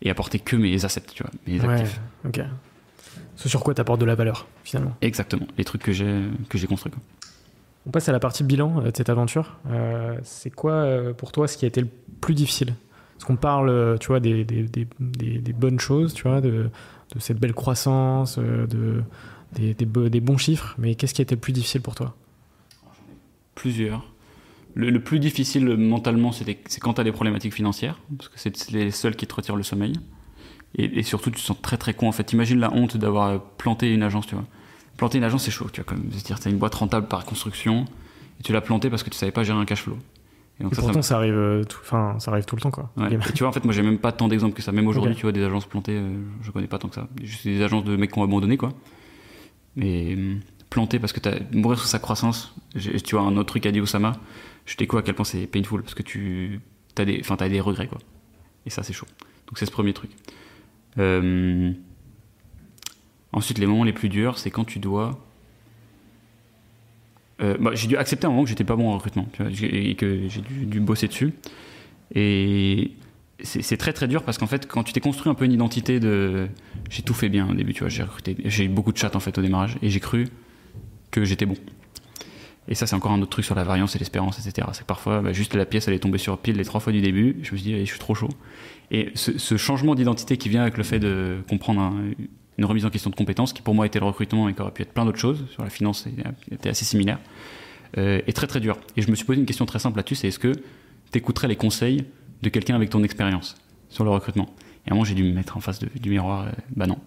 [0.02, 2.00] et apporter que mes assets, tu vois, mes Ouais, actifs.
[2.26, 2.40] ok.
[3.36, 4.94] Ce sur quoi t'apportes de la valeur, finalement.
[5.02, 6.92] Exactement, les trucs que j'ai que j'ai construits.
[7.86, 9.58] On passe à la partie bilan euh, de cette aventure.
[9.70, 11.88] Euh, c'est quoi euh, pour toi ce qui a été le
[12.20, 12.74] plus difficile?
[13.14, 16.68] Parce qu'on parle, tu vois, des, des, des, des- des bonnes choses, tu vois, de,
[17.14, 19.02] de cette belle croissance, de,
[19.54, 21.94] des, des, bo- des bons chiffres, mais qu'est-ce qui a été le plus difficile pour
[21.94, 22.14] toi?
[23.54, 24.04] Plusieurs.
[24.74, 28.38] Le, le plus difficile mentalement, c'était- c'est quand tu as des problématiques financières, parce que
[28.38, 29.94] c'est c'est les seuls qui te retirent le sommeil.
[30.76, 32.08] Et, et surtout, tu te sens très très con.
[32.08, 34.44] En fait, imagine la honte d'avoir planté une agence, tu vois.
[34.96, 35.84] Planter une agence, c'est chaud, tu vois.
[35.84, 37.84] Comme, c'est-à-dire, t'as une boîte rentable par construction,
[38.40, 39.98] et tu l'as plantée parce que tu savais pas gérer un cash flow.
[40.58, 42.90] Et donc Et ça, pourtant, ça arrive, euh, tout, ça arrive tout le temps, quoi.
[42.96, 43.10] Ouais.
[43.10, 43.20] Game.
[43.28, 44.72] Et tu vois, en fait, moi, j'ai même pas tant d'exemples que ça.
[44.72, 47.08] Même aujourd'hui, tu vois, des agences plantées, euh, je connais pas tant que ça.
[47.22, 48.72] Juste des agences de mecs qui ont abandonné, quoi.
[49.76, 52.54] Mais hum, planter parce que t'as mourir sur sa croissance.
[52.74, 54.12] Tu vois, un autre truc qu'a dit Osama,
[54.64, 56.60] je découvre à quel point c'est painful parce que tu
[56.96, 57.98] as des, enfin, t'as des regrets, quoi.
[58.64, 59.06] Et ça, c'est chaud.
[59.46, 60.10] Donc, c'est ce premier truc.
[60.98, 61.72] Euh,
[63.36, 65.22] Ensuite, les moments les plus durs, c'est quand tu dois.
[67.42, 69.52] Euh, bah, j'ai dû accepter un moment que j'étais pas bon en recrutement tu vois,
[69.52, 71.34] et que j'ai dû, bosser dessus.
[72.14, 72.92] Et
[73.42, 76.00] c'est très très dur parce qu'en fait, quand tu t'es construit un peu une identité
[76.00, 76.48] de.
[76.88, 78.38] J'ai tout fait bien au début, tu vois, j'ai recruté.
[78.46, 80.28] J'ai eu beaucoup de chats en fait au démarrage et j'ai cru
[81.10, 81.56] que j'étais bon.
[82.68, 84.66] Et ça, c'est encore un autre truc sur la variance et l'espérance, etc.
[84.72, 86.92] C'est que parfois, bah, juste la pièce, elle est tombée sur pile les trois fois
[86.92, 87.36] du début.
[87.42, 88.28] Je me suis dit, je suis trop chaud.
[88.90, 91.94] Et ce, changement d'identité qui vient avec le fait de comprendre un-
[92.58, 94.70] une remise en question de compétences, qui pour moi était le recrutement et qui aurait
[94.72, 96.06] pu être plein d'autres choses, sur la finance,
[96.50, 97.18] était assez similaire,
[97.98, 98.78] euh, est très très dur.
[98.96, 101.48] Et je me suis posé une question très simple là-dessus, c'est est-ce que tu écouterais
[101.48, 102.04] les conseils
[102.42, 103.56] de quelqu'un avec ton expérience
[103.90, 104.46] sur le recrutement?
[104.86, 106.86] Et à un moment, j'ai dû me mettre en face de- du miroir, euh, bah
[106.86, 106.98] non.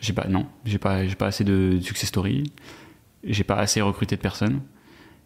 [0.00, 2.50] J'ai pas, non, j'ai pas, pas assez de success story,
[3.26, 4.60] j'ai pas assez recruté de personnes.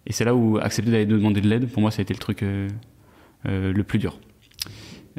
[0.06, 2.18] Et c'est là où accepter d'aller demander de l'aide, pour moi, ça a été le
[2.20, 2.68] truc euh,
[3.46, 4.18] euh, le plus dur.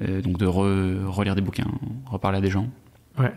[0.01, 1.67] Euh, donc de re- relire des bouquins,
[2.05, 2.67] reparler à des gens.
[3.19, 3.31] Ouais.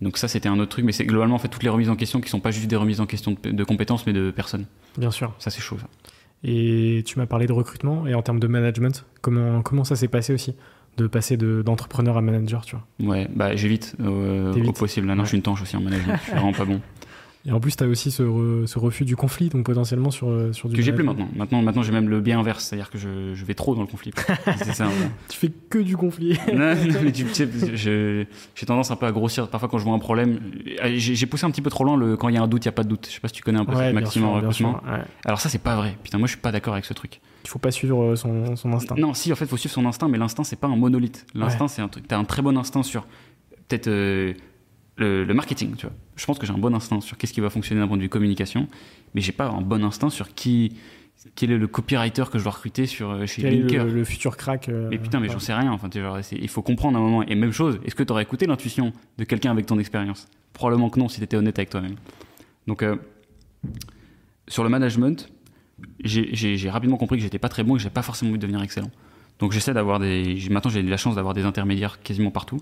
[0.00, 1.96] Donc ça, c'était un autre truc, mais c'est globalement en fait toutes les remises en
[1.96, 4.64] question qui sont pas juste des remises en question de, de compétences, mais de personnes.
[4.96, 5.34] Bien sûr.
[5.38, 5.76] Ça, c'est chaud.
[5.78, 5.86] Ça.
[6.42, 10.08] Et tu m'as parlé de recrutement et en termes de management, comment, comment ça s'est
[10.08, 10.54] passé aussi?
[10.96, 13.12] De passer de- d'entrepreneur à manager, tu vois?
[13.12, 14.68] Ouais, bah j'évite T'évites?
[14.68, 15.06] au possible.
[15.06, 15.24] Là, non, Ouais.
[15.26, 16.16] je suis une tanche aussi en management.
[16.16, 16.80] je suis vraiment pas bon.
[17.46, 20.28] Et en plus, tu as aussi ce, re- ce refus du conflit, donc potentiellement sur,
[20.28, 20.76] euh, sur du.
[20.76, 21.26] Que j'ai plus maintenant.
[21.34, 23.86] Maintenant, maintenant j'ai même le bien inverse, c'est-à-dire que je, je vais trop dans le
[23.86, 24.12] conflit.
[24.74, 24.88] ça.
[25.28, 26.38] Tu fais que du conflit.
[26.52, 29.48] non, mais tu sais, j'ai tendance un peu à grossir.
[29.48, 30.38] Parfois, quand je vois un problème,
[30.82, 32.64] euh, j'ai poussé un petit peu trop loin le quand il y a un doute,
[32.64, 33.06] il y a pas de doute.
[33.08, 34.82] Je sais pas si tu connais un peu Ouais, maxime en recrutement.
[34.86, 35.00] Ouais.
[35.24, 35.96] Alors ça, c'est pas vrai.
[36.02, 37.20] Putain, moi, je suis pas d'accord avec ce truc.
[37.44, 38.96] Il faut pas suivre euh, son, son instinct.
[38.98, 41.24] Non, si, en fait, faut suivre son instinct, mais l'instinct, c'est pas un monolithe.
[41.34, 42.06] L'instinct, c'est un truc.
[42.06, 43.06] T'as un très bon instinct sur
[43.68, 44.34] peut-être euh,
[45.00, 45.94] le, le marketing, tu vois.
[46.16, 48.02] Je pense que j'ai un bon instinct sur qu'est-ce qui va fonctionner d'un point de
[48.02, 48.68] vue communication,
[49.14, 50.76] mais j'ai pas un bon instinct sur qui
[51.34, 53.84] quel est le copywriter que je dois recruter sur euh, chez Quel est Linker.
[53.84, 55.70] le, le futur crack euh, Mais putain, mais j'en sais rien.
[55.70, 57.22] Enfin, genre, il faut comprendre un moment.
[57.24, 60.28] Et même chose, est-ce que tu aurais écouté l'intuition de quelqu'un avec ton expérience?
[60.54, 61.96] Probablement que non, si tu étais honnête avec toi-même.
[62.66, 62.96] Donc, euh,
[64.48, 65.28] sur le management,
[66.02, 68.42] j'ai- rapidement compris que j'étais pas très bon et que j'ai pas forcément envie de
[68.46, 68.90] devenir excellent.
[69.40, 70.38] Donc, j'essaie d'avoir des.
[70.50, 72.60] Maintenant, j'ai la chance d'avoir des intermédiaires quasiment partout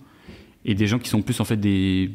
[0.65, 2.11] et des gens qui sont plus en fait des,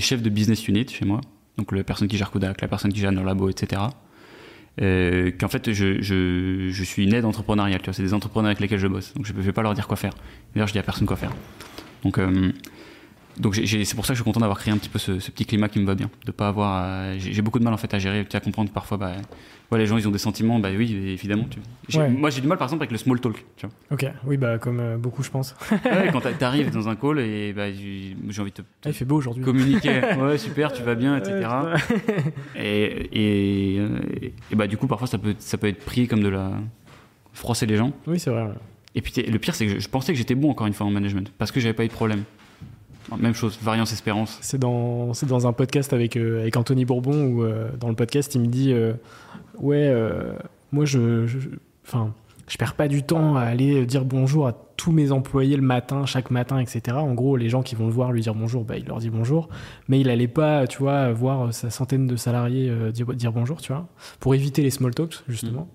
[0.00, 1.20] chefs de business unit chez moi.
[1.56, 3.82] Donc, la personne qui gère Kodak, la personne qui gère nos labos, etc.
[4.82, 9.14] Euh, qu'en fait je, suis une aide entrepreneuriale, c'est des entrepreneurs avec lesquels je bosse,
[9.14, 10.14] donc je ne vais pas leur dire quoi faire.
[10.52, 11.32] D'ailleurs, je dis à personne quoi faire.
[12.02, 12.50] Donc, euh,
[13.38, 15.30] donc c'est pour ça que je suis content d'avoir créé un petit peu ce, ce
[15.30, 17.76] petit climat qui me va bien, de pas avoir, à- j'ai beaucoup de mal en
[17.76, 19.12] fait à gérer, à comprendre que parfois, bah,
[19.72, 21.44] ouais, les gens ils ont des sentiments, bah oui, évidemment.
[21.50, 21.58] Tu,
[21.88, 22.08] j'ai- Ouais.
[22.10, 23.74] Moi j'ai du mal par exemple avec le small talk, tu vois.
[23.90, 25.54] Ok, oui, bah comme euh, beaucoup, je pense.
[25.70, 28.92] Ouais, quand t'a- t'arrives dans un call et bah, j'ai envie de te, Ah, il
[28.94, 29.42] fait beau aujourd'hui.
[29.44, 31.48] communiquer, ouais super, tu vas bien, etc.
[32.56, 33.98] Et, et, euh,
[34.50, 36.52] et bah du coup parfois ça peut ça peut être pris comme de la
[37.32, 37.92] froisser les gens.
[38.06, 38.42] Oui, c'est vrai.
[38.44, 38.54] ouais.
[38.94, 40.86] Et puis le pire, c'est que je, je pensais que j'étais bon encore une fois
[40.86, 42.22] en management parce que j'avais pas eu de problème.
[43.18, 44.38] Même chose, variance espérance.
[44.40, 47.94] C'est dans, c'est dans un podcast avec, euh, avec Anthony Bourbon où euh, dans le
[47.94, 48.94] podcast il me dit euh,
[49.58, 49.92] Ouais,
[50.72, 51.26] moi je.
[51.26, 51.38] je-
[51.86, 52.14] Enfin,
[52.48, 56.06] je, perds pas du temps à aller dire bonjour à tous mes employés le matin,
[56.06, 56.96] chaque matin, etc.
[56.96, 59.10] En gros, les gens qui vont le voir lui dire bonjour, bah, il leur dit
[59.10, 59.50] bonjour.
[59.88, 63.70] Mais il allait pas, tu vois, voir sa centaine de salariés dire, dire bonjour, tu
[63.70, 63.86] vois,
[64.18, 65.68] pour éviter les small talks, justement.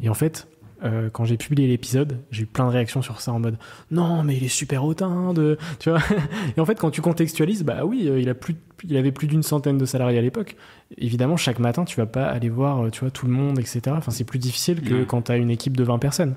[0.00, 0.46] Et en fait.
[0.84, 3.56] Euh, quand j'ai publié l'épisode, j'ai eu plein de réactions sur ça en mode
[3.90, 6.00] non mais il est super hautain de tu vois
[6.56, 9.26] et en fait, quand tu contextualises, bah oui, euh, il, a plus, il avait plus
[9.26, 10.56] d'une centaine de salariés à l'époque.
[10.96, 13.80] Évidemment, chaque matin, tu vas pas aller voir, euh, tu vois, tout le monde, etc.
[13.90, 16.34] Enfin, c'est plus difficile que quand tu as une équipe de 20 personnes.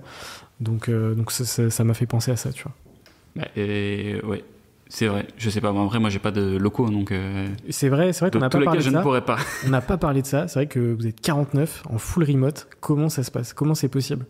[0.60, 2.74] Donc, euh, donc ça m'a fait penser à ça, tu vois.
[3.36, 4.44] Bah, et, ouais,
[4.94, 5.26] c'est vrai.
[5.38, 5.72] Je sais pas.
[5.72, 8.40] Bon, en vrai, moi, j'ai pas de locaux, donc euh, C'est vrai, c'est vrai qu'on
[8.40, 9.02] n'a pas parlé je de ne ça.
[9.02, 9.38] pourrais pas.
[9.66, 10.50] On n'a pas parlé de ça.
[10.50, 12.68] C'est vrai que vous êtes 49 en full remote.
[12.82, 13.54] Comment ça se passe?
[13.54, 14.26] Comment c'est possible?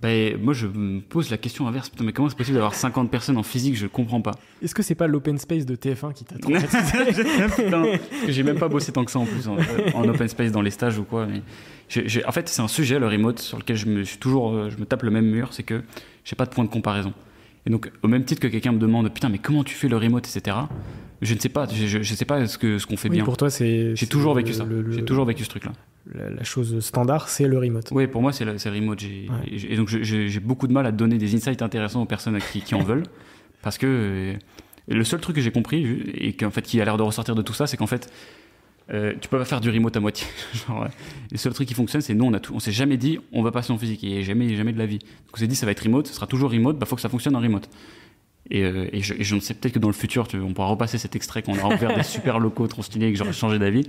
[0.00, 1.88] Bah, moi, je me pose la question inverse.
[1.88, 3.76] Putain, mais comment c'est possible d'avoir 50 personnes en physique?
[3.76, 4.30] Je comprends pas.
[4.62, 7.98] Est-ce que c'est pas l'open space de TF1 qui t'a traumatisé?
[8.28, 9.56] J'ai même pas bossé tant que ça en plus en,
[9.94, 11.26] en open space dans les stages ou quoi.
[11.26, 11.42] Mais
[12.24, 14.76] en fait, c'est un sujet le remote sur lequel je me suis toujours, euh, je
[14.76, 15.82] me tape le même mur, c'est que
[16.24, 17.12] j'ai pas de point de comparaison.
[17.68, 19.98] Et donc, au même titre que quelqu'un me demande, putain, mais comment tu fais le
[19.98, 20.56] remote, etc.
[21.20, 23.16] Je ne sais pas, je, je- je sais pas ce que ce qu'on fait Oui,
[23.16, 23.24] bien.
[23.24, 23.94] pour toi, c'est.
[23.94, 24.64] J'ai toujours vécu ça.
[24.64, 25.72] le- J'ai toujours vécu ce truc-là.
[26.14, 27.88] La, la chose standard, c'est le remote.
[27.90, 29.02] Oui, pour moi, c'est le, remote.
[29.02, 29.26] Ouais.
[29.48, 32.62] Et, et donc, j'ai beaucoup de mal à donner des insights intéressants aux personnes qui,
[32.62, 33.02] qui en veulent.
[33.60, 34.34] Parce que euh,
[34.88, 37.42] le seul truc que j'ai compris, et qu'en fait, qui a l'air de ressortir de
[37.42, 38.10] tout ça, c'est qu'en fait,
[38.90, 40.26] euh, tu peux pas faire du remote à moitié.
[40.66, 40.88] Genre, ouais.
[41.30, 43.42] Le seul truc qui fonctionne, c'est nous, on, a tout- on s'est jamais dit, on
[43.42, 44.02] va passer en physique.
[44.04, 44.98] Et jamais, jamais de la vie.
[44.98, 47.02] Donc, on s'est dit, ça va être remote, ce sera toujours remote, bah, faut que
[47.02, 47.68] ça fonctionne en remote.
[48.50, 50.52] Et, euh, et je, et je ne sais peut-être que dans le futur, tu- on
[50.54, 53.32] pourra repasser cet extrait qu'on aura ouvert des super locaux trop stylés et que j'aurai
[53.34, 53.88] changé d'avis.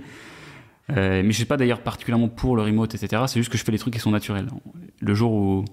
[0.90, 3.22] Euh, mais je suis pas d'ailleurs particulièrement pour le remote, etc.
[3.28, 4.48] C'est juste que je fais les trucs qui sont naturels.
[5.00, 5.64] Le jour où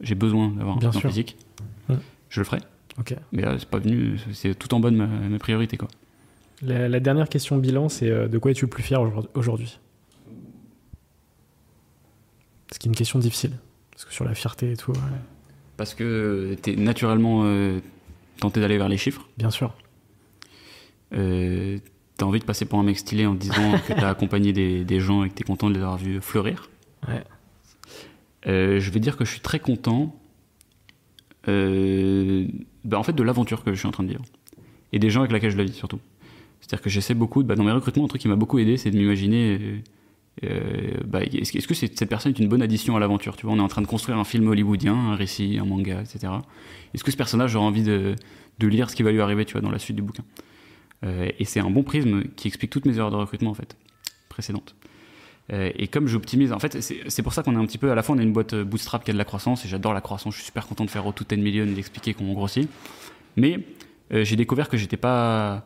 [0.00, 1.36] j'ai besoin d'avoir un en physique,
[1.88, 1.96] Ouais.
[2.28, 2.58] je le ferai.
[3.32, 5.88] Mais c'est pas venu, c'est tout en de ma, ma priorité, quoi.
[6.62, 9.00] La, la dernière question bilan, c'est euh, de quoi es-tu le plus fier
[9.34, 9.78] aujourd'hui-
[12.72, 13.52] Ce qui est une question difficile.
[13.92, 14.98] Parce que sur la fierté et tout, ouais,
[15.76, 17.80] Parce que t'es naturellement euh,
[18.38, 19.28] tenté d'aller vers les chiffres.
[19.38, 19.74] bien sûr.
[21.12, 21.78] Euh,
[22.16, 24.84] t'as envie de passer pour un mec stylé en te disant que t'as accompagné des,
[24.84, 26.70] des gens et que t'es content de les avoir vus fleurir.
[27.08, 27.24] Ouais.
[28.46, 30.14] Euh, je vais dire que je suis très content
[31.46, 34.22] bah, en fait de l'aventure que je suis en train de vivre
[34.92, 35.98] et des gens avec lesquels je la vis surtout.
[36.60, 38.90] C'est-à-dire que j'essaie beaucoup, bah, dans mes recrutements, un truc qui m'a beaucoup aidé, c'est
[38.90, 39.78] de m'imaginer euh,
[40.44, 43.36] euh, bah, est-ce que, cette personne est une bonne addition à l'aventure?
[43.36, 46.00] Tu vois, on est en train de construire un film hollywoodien, un récit, un manga,
[46.00, 46.32] etc.
[46.94, 48.14] Est-ce que ce personnage aura envie de,
[48.60, 50.22] lire ce qui va lui arriver, tu vois, dans la suite du bouquin?
[51.04, 53.76] Euh, Et c'est un bon prisme qui explique toutes mes erreurs de recrutement en fait
[54.28, 54.74] précédentes.
[55.52, 58.04] Et comme j'optimise, en fait, c'est pour ça qu'on est un petit peu, à la
[58.04, 60.34] fois, on est une boîte bootstrap qui a de la croissance, et j'adore la croissance,
[60.34, 62.70] je suis super content de faire au tout 10 million et d'expliquer comment on grossit.
[63.36, 63.58] Mais
[64.12, 65.64] j'ai découvert que j'étais pas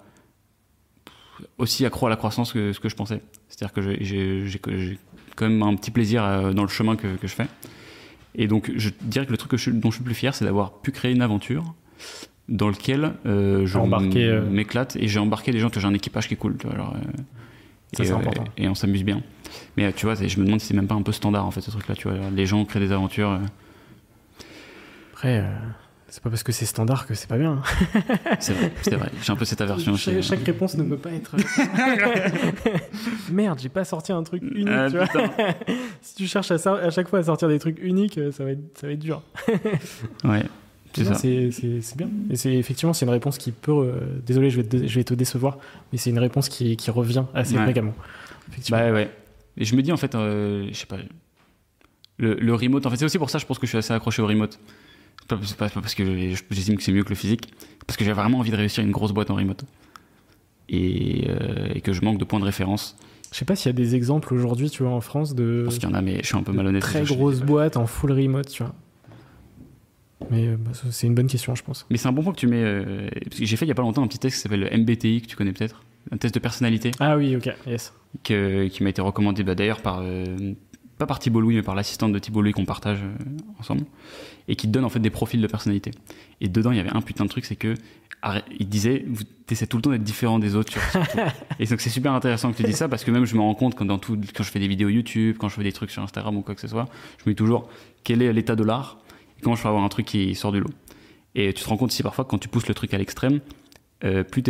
[1.59, 3.21] aussi accro à la croissance que ce que je pensais.
[3.49, 4.99] C'est-à-dire que j'ai-
[5.37, 7.47] quand même un petit plaisir euh, dans le chemin que, que je fais.
[8.37, 10.35] Et donc, je dirais que le truc que je, dont je suis le plus fier,
[10.35, 11.65] c'est d'avoir pu créer une aventure
[12.49, 16.35] dans lequel euh, je euh, m'éclate et j'ai embarqué des gens, j'ai un équipage qui
[16.35, 16.57] est cool.
[16.59, 16.99] Tu vois, alors, euh,
[17.97, 18.45] Ça, et, c'est important.
[18.57, 19.23] et on s'amuse bien.
[19.77, 21.61] Mais tu vois, je me demande si c'est même pas un peu standard en fait
[21.63, 21.95] ce truc-là.
[21.95, 23.41] Tu vois, les gens créent des aventures.
[25.13, 25.45] Après,
[26.15, 27.61] c'est pas parce que c'est standard que c'est pas bien.
[27.61, 27.63] hein.
[28.39, 29.11] c'est vrai, c'est vrai.
[29.21, 29.95] J'ai un peu cette aversion.
[29.95, 31.35] euh, Chaque, chez- chaque réponse ne peut pas être.
[33.33, 35.07] Merde, j'ai pas sorti un truc unique, Ah, tu vois.
[35.07, 35.31] putain.
[36.03, 38.79] Si tu cherches à, chaque fois à sortir des trucs uniques, euh, ça va être,
[38.79, 39.23] ça va être dur.
[40.23, 40.45] Ouais,
[40.93, 41.15] c'est ça.
[41.17, 42.09] C'est bien.
[42.31, 43.73] Et c'est effectivement, c'est une réponse qui peut.
[43.73, 43.95] euh,
[44.25, 45.59] désolé, je vais, te, je vais te décevoir,
[45.93, 47.65] mais c'est une réponse qui, qui revient assez Ouais.
[47.65, 47.95] fréquemment.
[48.53, 48.79] Effectivement.
[48.79, 49.11] Bah ouais.
[49.57, 50.97] Et je me dis en fait, euh, je sais pas.
[52.19, 53.93] Le, le remote, en fait, c'est aussi pour ça, je pense que je suis assez
[53.93, 54.61] accroché au remote.
[55.29, 55.37] Pas,
[55.71, 57.53] parce que je- j'estime que c'est mieux que le physique,
[57.87, 59.65] parce que j'ai vraiment envie de réussir une grosse boîte en remote.
[60.69, 62.97] Et, euh, et que je manque de points de référence.
[63.33, 65.79] Je sais pas s'il y a des exemples aujourd'hui, tu vois, en France, de, Parce
[65.79, 66.83] qu'il y en a, mais je suis un peu malhonnête.
[66.83, 68.75] très Je- grosses boîtes en full remote, tu vois.
[70.31, 71.85] Mais euh, bah, c'est une bonne question, je pense.
[71.91, 72.63] Mais c'est un bon point que tu mets.
[72.63, 75.21] euh, j'ai fait il y a pas longtemps un petit test qui s'appelle le MBTI,
[75.23, 75.83] que tu connais peut-être.
[76.13, 77.93] Un test de personnalité Ah oui, ok, yes.
[78.23, 80.01] que- qui m'a été recommandé bah, d'ailleurs par.
[80.03, 80.55] euh,
[80.97, 83.01] pas par Thibault Louis, mais par l'assistante de Thibault Louis qu'on partage
[83.59, 83.83] ensemble.
[84.49, 85.91] Et qui te donne en fait des profils de personnalité.
[86.41, 87.75] Et dedans, il y avait un putain de truc, c'est que.
[88.59, 90.81] Il disait, vous essaiez tout le temps d'être différent des autres sur.
[91.59, 93.55] Et donc c'est super intéressant que tu dis ça parce que même je me rends
[93.55, 95.91] compte quand, dans tout, quand je fais des vidéos YouTube, quand je fais des trucs
[95.91, 96.89] sur Instagram ou quoi que ce soit,
[97.19, 97.69] je me dis toujours
[98.03, 98.99] quel est l'état de l'art
[99.39, 100.71] et comment je peux avoir un truc qui sort du lot?
[101.35, 103.41] Et tu te rends compte aussi parfois quand tu pousses le truc à l'extrême,
[104.05, 104.43] euh, plus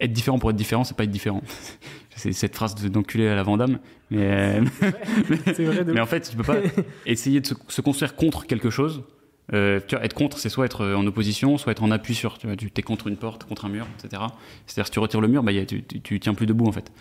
[0.00, 1.42] être différent pour être différent, c'est pas être différent.
[2.16, 3.78] c'est cette phrase de- d'enculé à la Vandame,
[4.10, 6.58] mais, euh, vrai mais en fait, tu peux pas
[7.06, 9.04] essayer de se, se construire contre quelque chose.
[9.52, 12.38] Euh, tu vois, être contre, c'est soit être en opposition, soit être en appui sur.
[12.38, 14.22] Tu vois, tu es contre une porte, contre un mur, etc.
[14.66, 16.92] C'est-à-dire, si tu retires le mur, bah, tu, tu, tiens plus debout, en fait.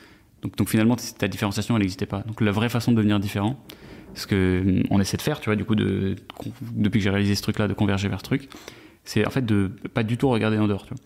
[0.41, 2.21] Donc, finalement, ta différenciation, elle n'existait pas.
[2.21, 3.63] Donc, la vraie façon de devenir différent,
[4.15, 7.35] ce que hum, on essaie de faire, tu vois, du coup, depuis que j'ai réalisé
[7.35, 8.49] ce truc-là, de converger vers ce truc,
[9.03, 11.03] c'est en fait de pas du tout regarder en dehors, tu vois.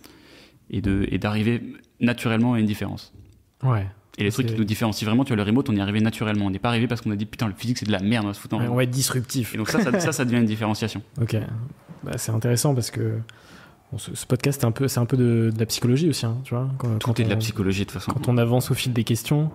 [0.69, 1.61] Et d'arriver
[1.99, 3.13] naturellement à une différence.
[3.61, 3.85] Ouais.
[4.17, 5.99] Et les trucs qui nous différencient vraiment, tu vois, le remote, on y est arrivé
[5.99, 6.45] naturellement.
[6.45, 8.25] On n'est pas arrivé parce qu'on a dit putain, le physique c'est de la merde,
[8.25, 9.55] on va se foutre en Ouais, on va être disruptif.
[9.55, 11.01] Et donc ça, ça, ça, ça devient une différenciation.
[11.21, 11.35] Ok.
[12.03, 13.17] Bah, c'est intéressant parce que
[13.91, 16.25] bon, ce, ce podcast, c'est un peu, c'est un peu de, de la psychologie aussi,
[16.25, 16.69] hein, tu vois.
[16.77, 18.11] Quand, Tout quand est de la psychologie de toute façon.
[18.11, 19.49] Quand on avance au fil des questions,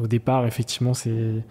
[0.00, 1.42] au départ, effectivement, c'est,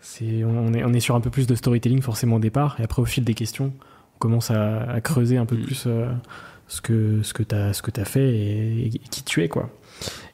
[0.00, 2.84] c'est, on, est, on est sur un peu plus de storytelling forcément au départ, et
[2.84, 3.72] après, au fil des questions,
[4.14, 5.62] on commence à, à creuser un peu Mm.
[5.64, 6.08] plus euh,
[6.68, 7.54] ce que, ce que tu
[8.00, 9.70] as, fait et, et qui tu es, quoi.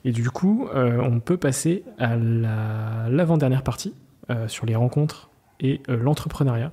[0.04, 3.94] Et du coup, euh, on peut passer à la, l'avant-dernière partie
[4.30, 6.72] euh, sur les rencontres et euh, l'entrepreneuriat.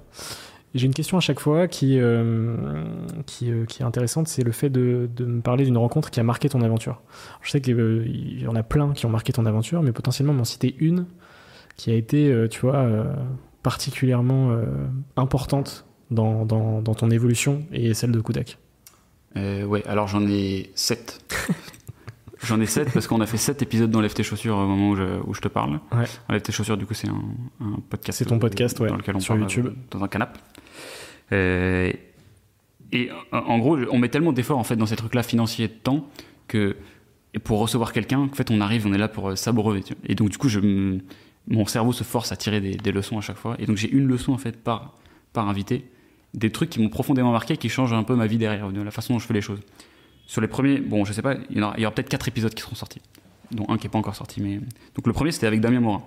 [0.75, 1.99] J'ai une question à chaque fois qui,
[3.25, 6.23] qui, qui est intéressante, c'est le fait de, de me parler d'une rencontre qui a
[6.23, 7.01] marqué ton aventure.
[7.41, 10.43] Je sais qu'il y en a plein qui ont marqué ton aventure, mais potentiellement m'en
[10.43, 11.07] citer une
[11.75, 12.85] qui a été, tu vois,
[13.63, 14.55] particulièrement
[15.17, 18.59] importante dans, dans, dans ton évolution et celle de Kudak.
[19.35, 21.19] Euh, ouais, alors j'en ai 7.
[22.43, 24.89] j'en ai 7 parce qu'on a fait 7 épisodes dans Lève tes chaussures au moment
[24.91, 25.79] où je, où je te parle.
[25.91, 26.05] Ouais.
[26.29, 27.21] Lève tes chaussures, du coup, c'est un,
[27.61, 28.17] un podcast.
[28.19, 29.67] C'est ton euh, podcast, ouais, Dans lequel on sur parle YouTube.
[29.67, 30.39] euh, dans un canapé.
[31.31, 31.91] Euh,
[32.91, 36.07] et en, gros, on met tellement d'efforts en fait dans ces trucs-là financiers de temps
[36.47, 36.75] que
[37.35, 39.83] et pour recevoir quelqu'un, en fait, on arrive, on est là pour s'abreuver.
[40.07, 40.59] Et donc, du coup, je,
[41.47, 43.55] mon cerveau se force à tirer des, des leçons à chaque fois.
[43.59, 44.95] Et donc, j'ai une leçon en fait par,
[45.31, 45.85] par invité,
[46.33, 48.89] des trucs qui m'ont profondément marqué, qui changent un peu ma vie derrière, de la
[48.89, 49.59] façon dont je fais les choses.
[50.30, 52.61] Sur les premiers, bon, je sais pas, il y, aura, aura peut-être quatre épisodes qui
[52.61, 53.01] seront sortis,
[53.51, 54.39] dont un qui est pas encore sorti.
[54.39, 56.03] Donc le premier, c'était avec Damien Morin.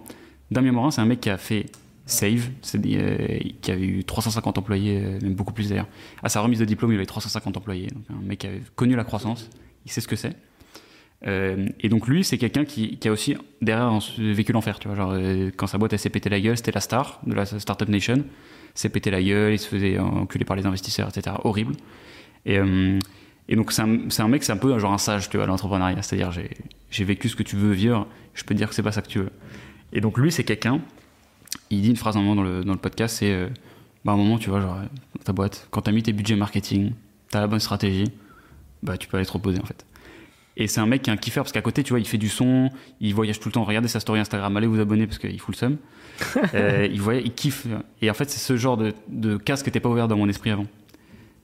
[0.52, 1.66] Damien Morin, c'est un mec qui a fait
[2.06, 5.88] Save, euh, qui avait eu 350 employés, euh, même beaucoup plus d'ailleurs.
[6.22, 7.88] À sa remise de diplôme, il avait 350 employés.
[7.88, 9.50] Donc un mec qui avait connu la croissance,
[9.86, 10.36] il sait ce que c'est.
[11.26, 14.78] Euh, et donc lui, c'est quelqu'un qui, a aussi derrière vécu l'enfer.
[14.78, 15.16] Tu vois, genre
[15.56, 18.22] quand sa boîte s'est pété la gueule, c'était la star de la startup nation.
[18.76, 21.34] S'est pété la gueule, il se faisait enculer par les investisseurs, etc.
[21.42, 21.74] Horrible.
[22.46, 22.60] Et,
[23.48, 26.02] et donc c'est un, mec, c'est un peu genre un sage, tu vois, l'entrepreneuriat.
[26.02, 28.06] C'est-à-dire j'ai, vécu ce que tu veux vivre.
[28.34, 29.30] Je peux te dire que c'est pas ça que tu veux.
[29.92, 30.80] Et donc lui, c'est quelqu'un.
[31.70, 33.48] Il dit une phrase à un moment dans le, dans le podcast, c'est euh,
[34.04, 36.36] bah, à un moment, tu vois, genre dans ta boîte, quand t'as mis tes budgets
[36.36, 36.92] marketing,
[37.30, 38.10] t'as la bonne stratégie,
[38.82, 39.84] bah tu peux aller te reposer en fait.
[40.56, 42.18] Et c'est un mec qui est un kiffeur parce qu'à côté, tu vois, il fait
[42.18, 42.70] du son,
[43.00, 43.64] il voyage tout le temps.
[43.64, 45.76] Regardez sa story Instagram, allez vous abonner parce qu'il fout le seum.
[46.54, 47.66] Euh, il, voyage, il kiffe.
[48.02, 50.28] Et en fait, c'est ce genre de, de case qui n'était pas ouvert dans mon
[50.28, 50.66] esprit avant.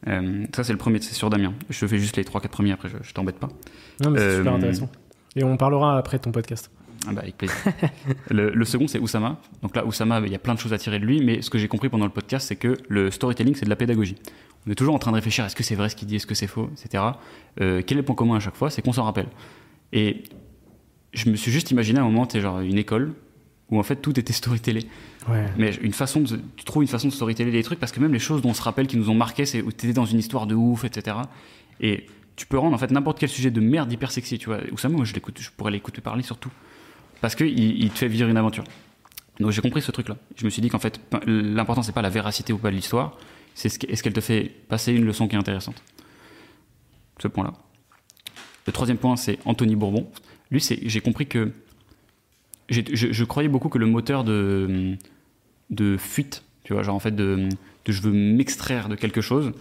[0.07, 1.55] Euh, ça, c'est le premier, c'est sur Damien.
[1.71, 3.49] Je fais juste les 3-4 premiers, après, je, je t'embête pas.
[4.01, 4.89] Non, mais c'est Euh, super intéressant.
[5.37, 6.71] Et on parlera après ton podcast.
[7.07, 7.57] Ah bah, avec plaisir.
[8.31, 9.41] le, le second, c'est Oussama.
[9.63, 11.51] Donc là, Oussama, il y a plein de choses à tirer de lui, mais ce
[11.51, 14.17] que j'ai compris pendant le podcast, c'est que le storytelling, c'est de la pédagogie.
[14.67, 16.27] On est toujours en train de réfléchir est-ce que c'est vrai ce qu'il dit, est-ce
[16.27, 17.05] que c'est faux, etc.
[17.61, 18.71] Euh, quel est le point commun à chaque fois?
[18.71, 19.29] C'est qu'on s'en rappelle.
[19.93, 20.25] Et
[21.13, 23.15] je me suis juste imaginé à un moment, tu genre une école
[23.71, 24.87] où en fait tout était storytellé.
[25.29, 25.47] Ouais.
[25.59, 28.13] Mais une façon de, tu trouves une façon de storyteller les trucs parce que même
[28.13, 30.19] les choses dont on se rappelle qui nous ont marqué, c'est où t'étais dans une
[30.19, 31.19] histoire de ouf, etc.
[31.81, 32.07] Et
[32.37, 34.61] tu peux rendre en fait n'importe quel sujet de merde hyper sexy, tu vois.
[34.73, 36.51] Oussama, moi je l'écoute, je pourrais l'écouter parler surtout
[37.21, 38.65] parce que il, il te fait vivre une aventure.
[39.41, 40.17] Donc j'ai compris ce truc-là.
[40.37, 43.19] Je me suis dit qu'en fait l'important c'est pas la véracité ou pas de l'histoire,
[43.55, 45.83] c'est ce est-ce qu'elle te fait passer une leçon qui est intéressante.
[47.21, 47.53] Ce point-là.
[48.67, 50.09] Le troisième point c'est Anthony Bourbon.
[50.51, 51.53] Lui c'est, j'ai compris que
[52.69, 54.97] je, croyais beaucoup que le moteur de
[55.71, 57.49] de fuite, tu vois, genre en fait de,
[57.87, 59.53] je veux m'extraire de quelque chose,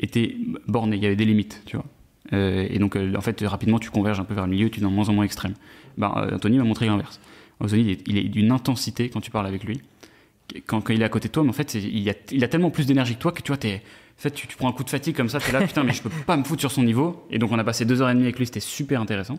[0.00, 0.36] était
[0.66, 1.86] borné, il y avait des limites, tu vois.
[2.32, 4.78] Euh, et donc euh, en fait rapidement tu converges un peu vers le milieu, tu
[4.78, 5.54] es de moins en moins extrême.
[5.98, 7.20] Ben, euh, Anthony m'a montré l'inverse.
[7.60, 9.80] Anthony il est, d'une intensité quand tu parles avec lui.
[10.66, 13.14] Quand, il est à côté de toi, mais en fait il a, tellement plus d'énergie
[13.14, 15.16] que toi que tu vois, t'es, en fait, tu, tu prends un coup de fatigue
[15.16, 17.26] comme ça, tu es là, putain, mais je peux pas me foutre sur son niveau.
[17.30, 19.38] Et donc on a passé deux heures et demie avec lui, c'était super intéressant.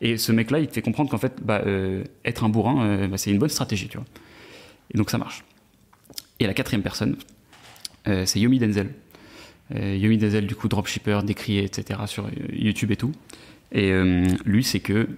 [0.00, 3.08] Et ce mec-là, il te fait comprendre qu'en fait, bah, euh, être un bourrin, euh,
[3.08, 4.06] bah, c'est une bonne stratégie, tu vois.
[4.92, 5.44] Et donc ça marche.
[6.38, 7.16] Et la quatrième personne,
[8.08, 8.90] euh, c'est Yomi Denzel.
[9.74, 13.10] Yomi Denzel, du coup, dropshipper, décrié, etc., sur YouTube et tout.
[13.72, 13.90] Et
[14.44, 15.08] lui, c'est que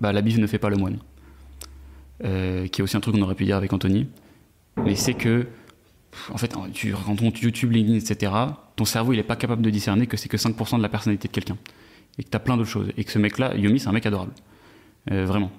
[0.00, 0.98] bah, la bise ne fait pas le moine.
[2.20, 4.06] Qui est aussi un truc qu'on aurait pu dire avec Anthony.
[4.76, 5.48] Mais c'est que,
[6.30, 8.32] en fait, tu, quand on YouTube, LinkedIn, etc.,
[8.76, 11.26] ton cerveau, il n'est pas capable de discerner que c'est que 5% de la personnalité
[11.26, 11.56] de quelqu'un.
[12.18, 12.88] Et que tu as plein d'autres choses.
[12.96, 14.32] Et que ce mec-là, Yomi, c'est un mec adorable.
[15.10, 15.50] Euh, vraiment.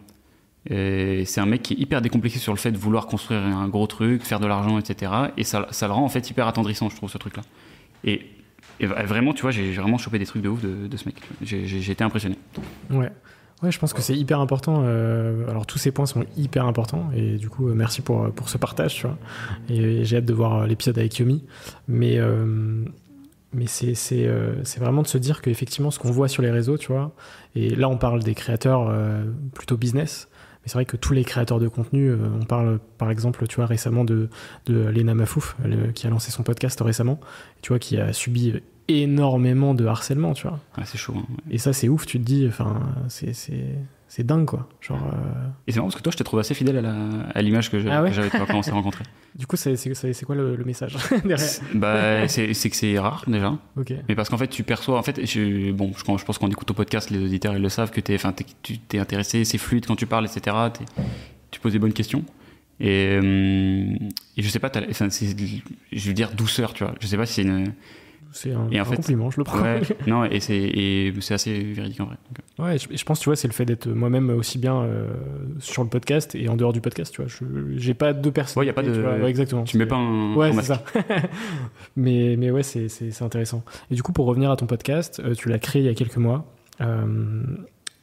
[0.68, 3.88] C'est un mec qui est hyper décomplexé sur le fait de vouloir construire un gros
[3.88, 5.12] truc, faire de l'argent, etc.
[5.36, 7.42] Et ça, ça le rend en fait hyper attendrissant, je trouve, ce truc-là.
[8.04, 8.22] Et
[8.86, 11.16] vraiment, tu vois, j'ai vraiment chopé des trucs de ouf de, ce mec.
[11.42, 12.38] J'ai été impressionné.
[12.90, 13.12] Ouais.
[13.62, 14.84] Ouais, je pense que c'est hyper important.
[14.86, 18.58] Euh, alors tous ces points sont hyper importants et du coup merci pour pour ce
[18.58, 19.18] partage, tu vois.
[19.70, 21.44] Et, j'ai hâte de voir l'épisode avec Yomi.
[21.90, 22.86] Mais euh,
[23.54, 26.52] mais c'est c'est euh, c'est vraiment de se dire qu'effectivement ce qu'on voit sur les
[26.52, 27.14] réseaux, tu vois.
[27.56, 28.94] Et là on parle des créateurs
[29.54, 30.28] plutôt business.
[30.62, 33.66] Mais c'est vrai que tous les créateurs de contenu, on parle par exemple, tu vois,
[33.66, 34.30] récemment de,
[34.66, 35.56] de Lena Mafouf,
[35.96, 37.18] qui a lancé son podcast récemment,
[37.62, 38.56] tu vois, qui a subi
[38.90, 40.60] énormément de harcèlement, tu vois.
[40.84, 41.14] c'est chaud.
[41.16, 43.34] Hein, et ça, c'est ouf, tu te dis, enfin, c'est,
[44.10, 44.68] c'est, dingue, quoi.
[44.82, 46.96] Genre, euh, Et c'est marrant parce que toi, je t'ai trouvé assez fidèle à, la,
[47.34, 49.06] à l'image que, ah j'avais quand on s'est rencontrés.
[49.36, 53.56] Du coup, c'est, c'est, quoi le, message derrière bah, c'est, que c'est rare, déjà.
[53.78, 53.94] Ok.
[54.10, 56.68] Mais parce qu'en fait, tu perçois, en fait, je, bon, je, je pense qu'on écoute
[56.68, 58.18] ton podcast, les auditeurs, ils le savent, que t'es,
[58.64, 60.58] tu t'es intéressé, c'est fluide quand tu parles, etc.
[61.52, 62.26] tu poses des bonnes questions.
[62.80, 63.94] Et, euh,
[64.36, 66.96] et je sais pas, je veux dire douceur, tu vois.
[67.00, 67.74] Je sais pas si c'est une
[68.32, 69.64] c'est un, et en fait, compliment, je le prends.
[70.08, 72.16] non, et c'est assez véridique en vrai.
[72.60, 72.64] Euh.
[72.64, 75.08] Ouais, je, je, pense, tu vois, c'est le fait d'être moi-même aussi bien euh,
[75.60, 77.32] sur le podcast et en dehors du podcast, tu vois.
[77.76, 78.62] J'ai pas de personne.
[78.62, 79.02] Ouais, y a pas de.
[79.02, 79.64] ouais, exactement.
[79.64, 80.36] Tu mets pas un.
[80.36, 80.84] Ouais, c'est ça.
[81.96, 83.64] mais, mais ouais, c'est intéressant.
[83.90, 85.96] Et du coup, pour revenir à ton podcast, euh, tu l'as créé il y a
[85.96, 86.46] quelques mois.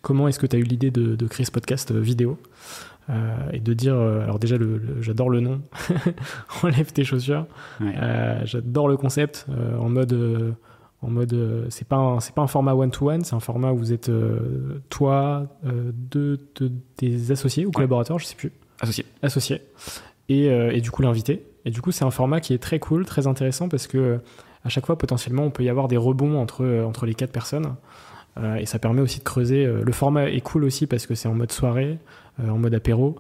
[0.03, 2.39] comment est-ce que tu as eu l'idée de, de, créer ce podcast vidéo?
[3.09, 5.62] Euh, et de dire euh, alors déjà le, j'adore le nom.
[6.62, 7.46] Enlève tes chaussures.
[7.80, 9.46] Euh, j'adore le concept
[9.78, 10.57] en mode
[11.02, 13.78] en mode c'est pas c'est pas un format one to one c'est un format où
[13.78, 14.11] vous êtes
[14.88, 18.52] toi deux de tes associés ou collaborateurs je sais plus.
[18.80, 19.07] Associés.
[19.22, 19.62] Associés.
[20.28, 21.46] Et, et du coup l'invité.
[21.64, 24.18] Et du coup c'est un format qui est très cool très intéressant parce que
[24.64, 27.76] à chaque fois potentiellement on peut y avoir des rebonds entre entre les quatre personnes.
[28.59, 31.34] Et ça permet aussi de creuser le format est cool aussi parce que c'est en
[31.34, 31.98] mode soirée
[32.43, 33.16] en mode apéro.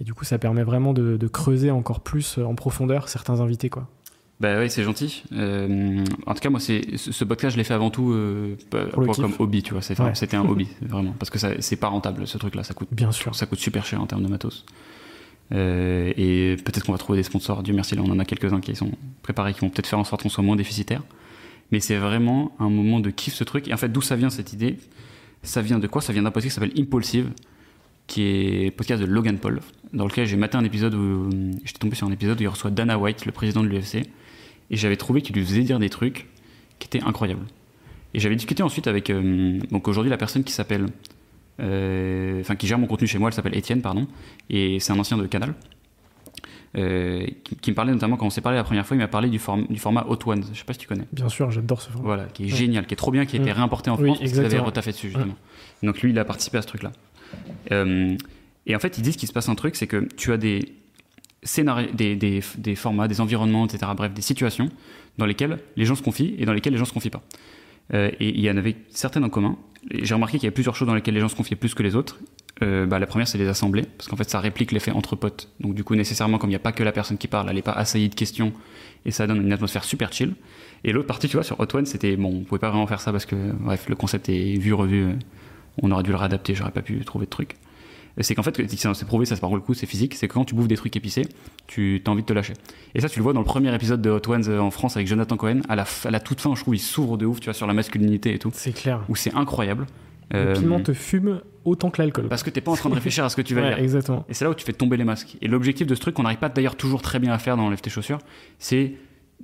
[0.00, 3.68] Et du coup, ça permet vraiment de, creuser encore plus euh, en profondeur certains invités,
[3.68, 3.88] quoi.
[4.40, 5.24] Bah oui, c'est gentil.
[5.32, 8.14] Euh, en tout cas, moi, c'est ce podcast, je l'ai fait avant tout
[8.70, 9.82] comme hobby, tu vois.
[9.82, 12.62] C'était un hobby, vraiment, parce que c'est pas rentable ce truc-là.
[12.62, 14.64] Ça coûte bien sûr, ça coûte super cher en termes de matos.
[15.50, 17.64] et peut-être qu'on va trouver des sponsors.
[17.64, 18.92] Dieu merci, là, on en a quelques-uns qui sont
[19.22, 21.02] préparés, qui vont peut-être faire en sorte qu'on soit moins déficitaire.
[21.72, 23.66] Mais c'est vraiment un moment de kiff ce truc.
[23.66, 24.78] Et en fait, d'où ça vient cette idée?
[25.42, 26.00] Ça vient de quoi?
[26.00, 27.32] Ça vient d'un podcast qui s'appelle Impulsive
[28.08, 29.60] qui est podcast de Logan Paul,
[29.92, 31.30] dans lequel j'ai maté un épisode où
[31.64, 33.96] j'étais tombé sur un épisode où il reçoit Dana White, le président de l'UFC,
[34.70, 36.26] et j'avais trouvé qu'il lui faisait dire des trucs
[36.80, 37.44] qui étaient incroyables.
[38.14, 40.86] Et j'avais discuté ensuite avec euh, donc aujourd'hui la personne qui s'appelle,
[41.60, 44.08] euh, enfin qui gère mon contenu chez moi, elle s'appelle Étienne, pardon,
[44.48, 45.54] et c'est un ancien de Canal.
[46.76, 47.26] Euh,
[47.62, 49.40] qui, me parlait notamment quand on s'est parlé la première fois, il m'a parlé du,
[49.70, 50.44] du format Hot Ones.
[50.52, 51.06] Je sais pas si tu connais.
[51.12, 52.06] Bien sûr, j'adore ce format.
[52.06, 53.54] Voilà, qui est génial, qui est trop bien, qui a été mm.
[53.54, 55.34] réimporté en France, oui, parce qu'il retaffé dessus justement.
[55.82, 56.92] Donc lui, il a participé à ce truc-là.
[57.72, 58.16] Euh,
[58.66, 60.74] et en fait, ils disent qu'il se passe un truc, c'est que tu as des
[61.94, 62.16] des,
[62.58, 63.92] des, formats, des environnements, etc.
[63.96, 64.68] Bref, des situations
[65.18, 67.22] dans lesquelles les gens se confient et dans lesquelles les gens se confient pas.
[67.94, 69.56] Euh, et il y en avait certaines en commun.
[69.90, 71.82] J'ai remarqué qu'il y a plusieurs choses dans lesquelles les gens se confiaient plus que
[71.82, 72.18] les autres.
[72.62, 75.48] Euh, bah, la première, c'est les assemblées, parce qu'en fait, ça réplique l'effet entre potes.
[75.60, 77.54] Donc, du coup, nécessairement, comme il n'y a pas que la personne qui parle, elle
[77.54, 78.52] n'est pas assaillie de questions,
[79.04, 80.34] et ça donne une atmosphère super chill.
[80.84, 83.00] Et l'autre partie, tu vois, sur Hot One, c'était bon, on pouvait pas vraiment faire
[83.00, 85.14] ça parce que, bref, le concept est vu, revu.
[85.82, 87.56] On aurait dû le réadapter, j'aurais pas pu trouver de trucs
[88.20, 90.44] c'est qu'en fait, c'est prouvé, ça se parle le coup, c'est physique, c'est que quand
[90.44, 91.26] tu bouffes des trucs épicés,
[91.66, 92.54] tu as envie de te lâcher.
[92.94, 94.96] Et ça, tu le vois dans le premier épisode de Hot Ones euh, en France
[94.96, 97.40] avec Jonathan Cohen, à la, à la toute fin, je trouve, il s'ouvre de ouf,
[97.40, 98.50] tu vois, sur la masculinité et tout.
[98.52, 99.04] C'est clair.
[99.08, 99.86] Où c'est incroyable.
[100.30, 102.28] Le euh, piment te fume autant que l'alcool.
[102.28, 103.78] Parce que t'es pas en train de réfléchir à ce que tu vas ouais, dire.
[103.78, 104.24] Exactement.
[104.28, 105.36] Et c'est là où tu fais tomber les masques.
[105.40, 107.70] Et l'objectif de ce truc qu'on n'arrive pas d'ailleurs toujours très bien à faire dans
[107.70, 108.18] Lève tes chaussures,
[108.58, 108.94] c'est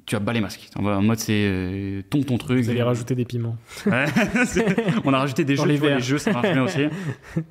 [0.06, 0.68] tu as bas les masques.
[0.76, 2.62] En mode, c'est euh, ton ton truc.
[2.64, 3.56] Vous allez rajouter des piments.
[5.04, 6.84] on a rajouté des jeux, les, les jeux, ça marche bien aussi.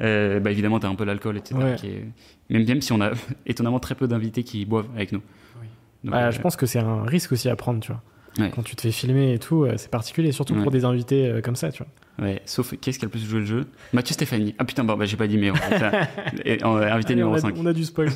[0.02, 1.56] Euh, bah, évidemment, tu as un peu l'alcool, etc.
[2.50, 3.12] même, même si on a
[3.46, 5.22] étonnamment très peu d'invités qui boivent avec nous.
[6.04, 8.50] Bah, je euh, pense que c'est un risque aussi à prendre, tu vois.
[8.52, 11.72] Quand tu te fais filmer et tout, c'est particulier, surtout pour des invités comme ça,
[11.72, 12.26] tu vois.
[12.26, 13.66] Ouais, sauf qui est-ce qui a le plus joué le jeu?
[13.92, 14.56] Mathieu Stéphanie.
[14.58, 15.52] Ah putain, bon, bah, j'ai pas dit, mais
[16.64, 17.56] on, invité numéro 5.
[17.58, 18.10] On a du spoil.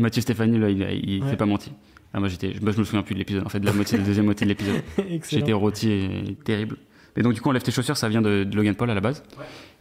[0.00, 1.72] Mathieu Stéphanie, là, il, il fait pas menti.
[2.14, 4.02] Ah, moi, j'étais, je me souviens plus de l'épisode, en fait, de la moitié, de
[4.02, 4.82] la deuxième moitié de l'épisode.
[5.30, 6.76] J'étais rôti et terrible.
[7.16, 9.00] Et donc, du coup, on lève tes chaussures, ça vient de, Logan Paul à la
[9.00, 9.22] base.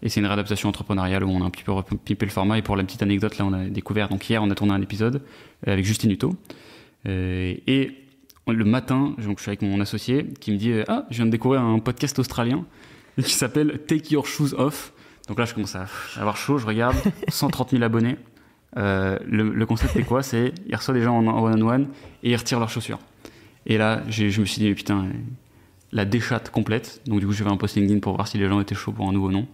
[0.01, 2.57] Et c'est une réadaptation entrepreneuriale où on a un petit peu repipé le format.
[2.57, 4.81] Et pour la petite anecdote, là, on a découvert, donc hier, on a tourné un
[4.81, 5.21] épisode
[5.67, 6.35] euh, avec Justine Hutto.
[7.07, 7.91] Euh, et
[8.47, 11.25] le matin, donc, je suis avec mon associé qui me dit euh, Ah, je viens
[11.25, 12.65] de découvrir un podcast australien
[13.21, 14.93] qui s'appelle Take Your Shoes Off.
[15.27, 15.85] Donc là, je commence à
[16.17, 16.95] avoir chaud, je regarde,
[17.29, 18.17] 130 000 abonnés.
[18.77, 20.23] Euh, le, concept c'est quoi?
[20.23, 21.87] C'est il reçoit des gens en one-on-one
[22.23, 22.99] et il retire leurs chaussures.
[23.65, 25.07] Et là, je me suis dit, putain,
[25.91, 27.01] la déchatte complète.
[27.05, 28.91] Donc du coup, j'ai fait un post LinkedIn pour voir si les gens étaient chauds
[28.91, 29.45] pour un nouveau nom.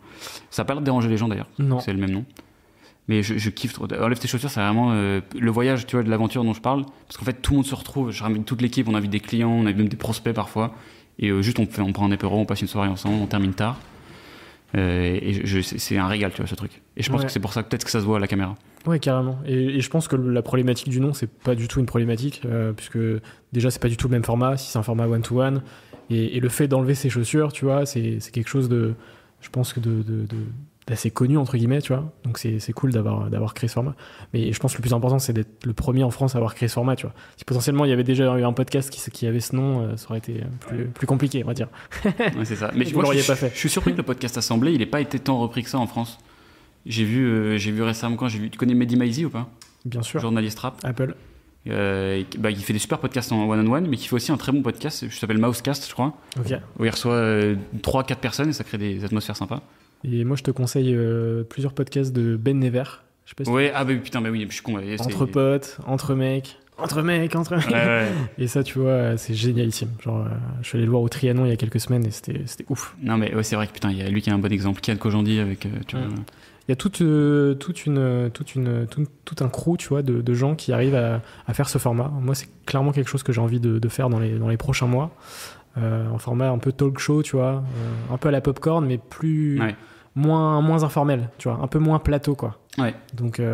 [0.50, 1.50] Ça n'a pas l'air de déranger les gens d'ailleurs.
[1.82, 2.26] C'est le même nom.
[3.10, 3.88] Mais je, kiffe trop.
[4.02, 6.84] Enlève tes chaussures, c'est vraiment euh, le voyage, tu vois, de l'aventure dont je parle.
[7.08, 8.12] Parce qu'en fait, tout le monde se retrouve.
[8.12, 10.76] Je ramène toute l'équipe, on invite des clients, on a même des prospects parfois.
[11.18, 13.26] Et euh, juste, on, fait, on prend un apéro, on passe une soirée ensemble, on
[13.28, 13.80] termine tard.
[14.76, 16.82] Euh, et c'est un régal, tu vois, ce truc.
[16.98, 17.28] Et je pense Ouais.
[17.28, 18.56] que c'est pour ça que peut-être que ça se voit à la caméra.
[18.88, 19.38] Ouais, carrément.
[19.46, 22.42] Et, et je pense que la problématique du nom, c'est pas du tout une problématique,
[22.46, 22.98] euh, puisque
[23.54, 25.62] déjà, c'est pas du tout le même format, si c'est un format one-to-one.
[26.10, 28.94] Et, et le fait d'enlever ses chaussures, tu vois, c'est quelque chose de,
[29.42, 30.46] je pense que de, de- de-
[30.88, 32.14] d'assez connu, entre guillemets, tu vois.
[32.24, 33.94] Donc c'est cool d'avoir d'avoir créé ce format.
[34.34, 36.56] Mais je pense que le plus important, c'est d'être le premier en France à avoir
[36.56, 37.14] créé ce format, tu vois.
[37.36, 39.98] Si potentiellement il y avait déjà eu un podcast qui, qui avait ce nom, euh,
[39.98, 41.68] ça aurait été plus, plus compliqué, on va dire.
[42.06, 42.72] Ouais, c'est ça.
[42.74, 43.52] Mais Vous l'auriez je, pas fait.
[43.54, 45.78] je suis surpris que le podcast Assemblée, il n'ait pas été tant repris que ça
[45.78, 46.20] en France.
[46.88, 48.50] J'ai vu, euh, j'ai vu récemment quand j'ai vu.
[48.50, 49.50] Tu connais Mehdi Maizi ou pas?
[49.86, 50.20] Bien sûr.
[50.20, 50.80] Journaliste rap.
[50.84, 51.16] Apple.
[51.70, 54.52] Euh, bah, il fait des super podcasts en one-on-one, mais qui fait aussi un très
[54.54, 55.06] bon podcast.
[55.10, 56.16] Je s'appelle Mousecast, je crois.
[56.40, 56.54] Ok.
[56.80, 57.22] Où il reçoit
[57.82, 59.62] 3-4 personnes et ça crée des atmosphères sympas.
[60.06, 62.84] Et moi, je te conseille euh, plusieurs podcasts de Ben Never.
[63.26, 64.76] Je sais pas si Ouais, ah bah putain, bah oui, je suis con.
[64.76, 67.68] ouais, entre potes, entre mecs, entre mecs, entre mecs.
[67.68, 68.08] Ouais, ouais.
[68.38, 69.90] Et ça, tu vois, c'est génialissime.
[70.02, 70.30] Genre, euh,
[70.62, 72.96] je suis allé le voir au Trianon il y a quelques semaines et c'était ouf.
[73.02, 74.52] Non, mais ouais, c'est vrai que putain, il y a lui qui est un bon
[74.54, 74.80] exemple.
[74.80, 75.66] Kian Kojandi avec.
[75.66, 76.24] euh, tu vois, Mm.
[76.68, 80.02] Il y a toute, euh, toute une, toute une, tout, tout un crew, tu vois,
[80.02, 82.12] de, de gens qui arrivent à, à faire ce format.
[82.22, 84.58] Moi, c'est clairement quelque chose que j'ai envie de, de faire dans les, dans les
[84.58, 85.12] prochains mois.
[85.78, 88.84] Euh, en format un peu talk show, tu vois, euh, un peu à la popcorn,
[88.86, 89.76] mais plus Ouais.
[90.16, 92.58] moins, moins informel, tu vois, un peu moins plateau, quoi.
[92.80, 92.96] Ouais.
[93.14, 93.48] Donc, donc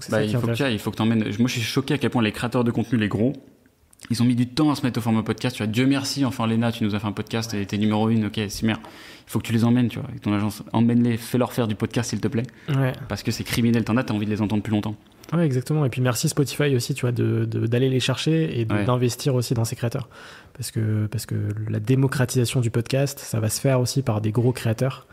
[0.00, 1.22] c'est Bah, ça il qui faut que il faut que t'emmènes.
[1.38, 3.32] Moi, je suis choqué à quel point les créateurs de contenu, les gros,
[4.08, 5.56] ils ont mis du temps à se mettre au format podcast.
[5.56, 8.08] Tu vois, Dieu merci, enfin, Léna, tu nous as fait un podcast et t'es numéro
[8.08, 8.80] une, ok, c'est merde.
[8.84, 10.62] Il faut que tu les emmènes, tu vois, avec ton agence.
[10.72, 12.42] Emmène-les, fais-leur faire du podcast, s'il te plaît.
[12.68, 12.92] Ouais.
[13.08, 14.96] Parce que c'est criminel, t'en as, t'as envie de les entendre plus longtemps.
[15.32, 15.84] Ouais, exactement.
[15.84, 18.84] Et puis merci Spotify aussi, tu vois, de- de- d'aller les chercher et de- Ouais.
[18.84, 20.08] d'investir aussi dans ces créateurs.
[20.54, 21.36] Parce que, parce que
[21.68, 25.06] la démocratisation du podcast, ça va se faire aussi par des gros créateurs.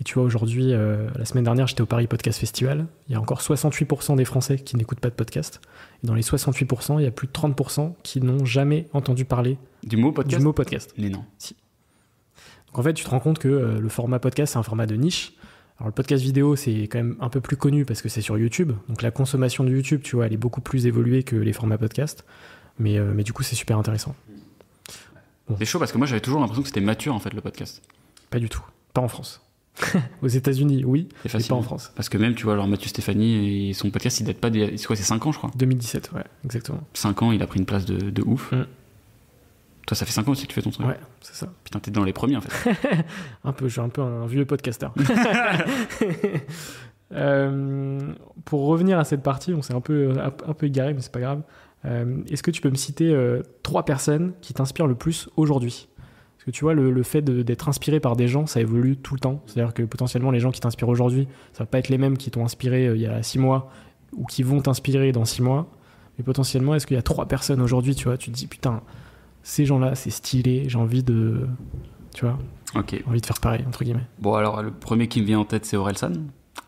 [0.00, 2.86] Et tu vois, aujourd'hui, euh, la semaine dernière, j'étais au Paris Podcast Festival.
[3.08, 5.60] Il y a encore 68% des Français qui n'écoutent pas de podcast.
[6.04, 9.96] Dans les 68%, il y a plus de 30% qui n'ont jamais entendu parler Du
[9.96, 10.94] mot podcast du mot podcast.
[10.96, 11.24] Mais non.
[12.68, 14.86] Donc en fait, tu te rends compte que euh, le format podcast, c'est un format
[14.86, 15.32] de niche.
[15.78, 18.38] Alors le podcast vidéo, c'est quand même un peu plus connu parce que c'est sur
[18.38, 18.72] YouTube.
[18.88, 21.78] Donc la consommation de YouTube, tu vois, elle est beaucoup plus évoluée que les formats
[21.78, 22.24] podcast.
[22.78, 24.14] Mais, euh, mais du coup, c'est super intéressant.
[25.58, 27.82] C'est chaud parce que moi, j'avais toujours l'impression que c'était mature, en fait, le podcast.
[28.30, 28.62] Pas du tout.
[28.92, 29.40] Pas en France.
[30.22, 31.48] Aux États-Unis, oui, facile.
[31.48, 31.92] pas en France.
[31.94, 34.76] Parce que même, tu vois, alors Mathieu Stéphanie et son podcast, il date pas des.
[34.76, 36.80] C'est quoi, c'est 5 ans, je crois 2017, ouais, exactement.
[36.94, 38.52] 5 ans, il a pris une place de, de ouf.
[38.52, 38.66] Mm.
[39.86, 40.86] Toi, ça fait 5 ans aussi que tu fais ton truc.
[40.86, 41.52] Ouais, c'est ça.
[41.64, 42.76] Putain, t'es dans les premiers, en fait.
[43.44, 44.94] Un peu, je suis un peu un vieux podcasteur.
[47.12, 48.12] Euh,
[48.44, 51.20] pour revenir à cette partie, on s'est un peu, un, peu égaré, mais c'est pas
[51.20, 51.42] grave.
[51.84, 55.88] Euh, Est-ce que tu peux me citer euh, trois personnes qui t'inspirent le plus aujourd'hui?
[56.50, 59.20] Que tu vois, le, le fait d'être inspiré par des gens, ça évolue tout le
[59.20, 59.42] temps.
[59.46, 62.30] C'est-à-dire que potentiellement, les gens qui t'inspirent aujourd'hui, ça va pas être les mêmes qui
[62.30, 63.70] t'ont inspiré euh, il y a six mois
[64.16, 65.68] ou qui vont t'inspirer dans six mois.
[66.18, 68.80] Mais potentiellement, est-ce qu'il y a trois personnes aujourd'hui, tu vois, tu te dis, putain,
[69.42, 71.46] ces gens-là, c'est stylé, j'ai envie de.
[72.14, 72.38] Tu vois,
[72.74, 72.88] Ok.
[72.92, 74.06] j'ai envie de faire pareil, entre guillemets.
[74.18, 76.12] Bon, alors, le premier qui me vient en tête, c'est Orelsan.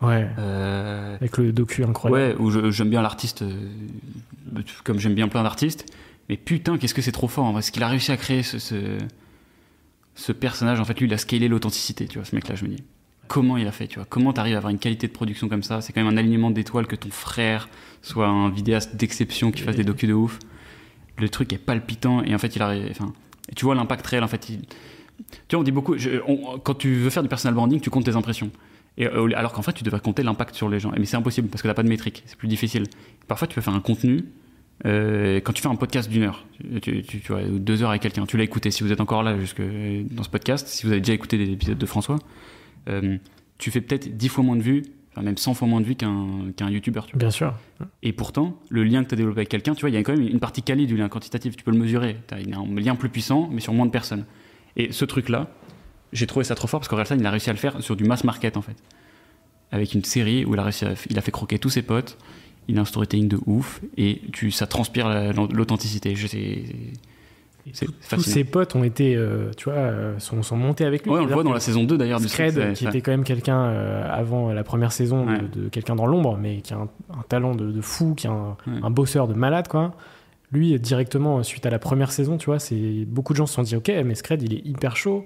[0.01, 0.27] Ouais.
[0.39, 2.39] Euh, Avec le docu incroyable.
[2.41, 3.51] Ouais, où j'aime bien l'artiste, euh,
[4.83, 5.85] comme j'aime bien plein d'artistes.
[6.29, 7.43] Mais putain, qu'est-ce que c'est trop fort.
[7.45, 7.61] en vrai.
[7.61, 8.75] Ce qu'il a réussi à créer, ce, ce,
[10.15, 12.69] ce personnage, en fait, lui, il a scalé l'authenticité, tu vois, ce mec-là, je me
[12.69, 12.83] dis.
[13.27, 14.05] Comment il a fait, tu vois?
[14.09, 15.79] Comment t'arrives à avoir une qualité de production comme ça?
[15.81, 17.69] C'est quand même un alignement d'étoiles que ton frère
[18.01, 20.37] soit un vidéaste d'exception qui fasse des docus de ouf.
[21.17, 22.73] Le truc est palpitant et en fait, il a.
[22.89, 23.13] Enfin,
[23.55, 24.49] tu vois l'impact réel, en fait.
[24.49, 24.61] il-
[25.47, 25.95] Tu vois, on dit beaucoup.
[26.63, 28.51] quand tu veux faire du personal branding, tu comptes tes impressions.
[28.97, 30.91] Et, euh, alors qu'en fait, tu devrais compter l'impact sur les gens.
[30.97, 32.23] Mais c'est impossible parce que t'as pas de métrique.
[32.25, 32.83] C'est plus difficile.
[33.27, 34.25] Parfois, tu peux faire un contenu.
[34.85, 36.45] Euh, quand tu fais un podcast d'une heure,
[36.81, 38.71] tu, tu, tu vois, ou deux heures avec quelqu'un, tu l'as écouté.
[38.71, 41.51] Si vous êtes encore là jusque dans ce podcast, si vous avez déjà écouté des
[41.51, 42.17] épisodes de François,
[42.89, 43.17] euh,
[43.57, 45.95] tu fais peut-être dix fois moins de vues, enfin même 100 fois moins de vues
[45.95, 47.07] qu'un qu'un youtubeur.
[47.13, 47.53] Bien sûr.
[48.01, 50.03] Et pourtant, le lien que tu as développé avec quelqu'un, tu vois, il y a
[50.03, 51.55] quand même une partie quali du lien quantitatif.
[51.55, 52.17] Tu peux le mesurer.
[52.27, 54.25] Tu as un lien plus puissant, mais sur moins de personnes.
[54.77, 55.49] Et ce truc-là,
[56.13, 58.03] j'ai trouvé ça trop fort parce qu'Orelsan, il a réussi à le faire sur du
[58.03, 58.75] mass market, en fait.
[59.71, 62.17] Avec une série où il a, réussi à- il a fait croquer tous ses potes,
[62.67, 66.13] il a un storytelling de ouf, et tu, ça transpire la- l'authenticité.
[68.09, 71.11] Tous ses potes ont été, euh, tu vois, euh, sont, sont montés avec lui.
[71.11, 73.11] Ouais, on le voit dans la saison 2 d'ailleurs du Scred, truc, qui était quand
[73.11, 75.37] même quelqu'un euh, avant la première saison, de- Ouais.
[75.55, 78.31] de, quelqu'un dans l'ombre, mais qui a un, un talent de, de fou, qui est
[78.31, 78.79] un, Ouais.
[78.81, 79.93] un bosseur de malade, quoi.
[80.51, 83.61] Lui, directement, suite à la première saison, tu vois, c'est beaucoup de gens se sont
[83.63, 85.25] dit, ok, mais Scred, il est hyper chaud.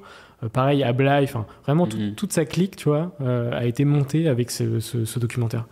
[0.52, 2.16] Pareil, Ablai, enfin, vraiment, Mhm.
[2.16, 3.16] toute sa clique, tu vois,
[3.53, 5.66] a été montée avec ce, ce- ce documentaire.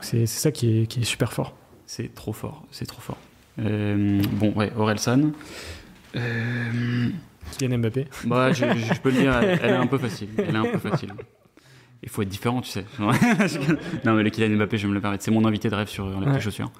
[0.00, 1.54] C'est ça qui est, qui est super fort.
[1.86, 3.18] C'est trop fort, c'est trop fort.
[3.60, 5.32] Euh, bon, ouais, Orelsan.
[6.16, 7.08] Euh,
[7.58, 8.06] Kylian Mbappé.
[8.24, 8.64] Bah, je,
[9.00, 10.28] peux le dire, elle, elle est un peu facile.
[10.36, 11.14] Elle est un peu facile.
[12.02, 12.84] Il faut être différent, tu sais.
[14.04, 15.24] non, mais le Kylian Mbappé, je vais me le permettre.
[15.24, 16.24] C'est mon invité de rêve sur les Ouais.
[16.26, 16.70] petites chaussures.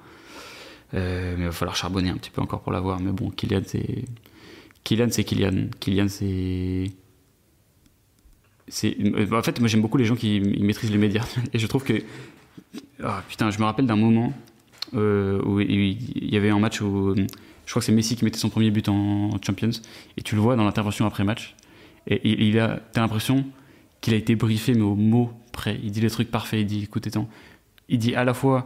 [0.93, 2.99] Euh, mais il va falloir charbonner un petit peu encore pour l'avoir.
[2.99, 4.05] Mais bon, Kylian, c'est.
[4.83, 5.67] Kylian, c'est Kylian.
[5.79, 6.85] Kylian, c'est.
[8.67, 8.95] C'est.
[9.33, 11.25] En fait, moi, j'aime beaucoup les gens qui maîtrisent les médias.
[11.53, 12.01] Et je trouve que.
[13.03, 14.33] Ah, putain, je me rappelle d'un moment
[14.95, 17.15] euh, où il y avait un match où.
[17.15, 19.69] Je crois que c'est Messi qui mettait son premier but en Champions.
[20.17, 21.55] Et tu le vois dans l'intervention après match.
[22.07, 22.79] Et il, a.
[22.93, 23.45] T'as l'impression
[24.01, 25.79] qu'il a été briefé, mais au mot près.
[25.83, 26.61] Il dit les trucs parfaits.
[26.61, 27.29] Il dit écoute, attends.
[27.89, 28.63] Il dit à la fois.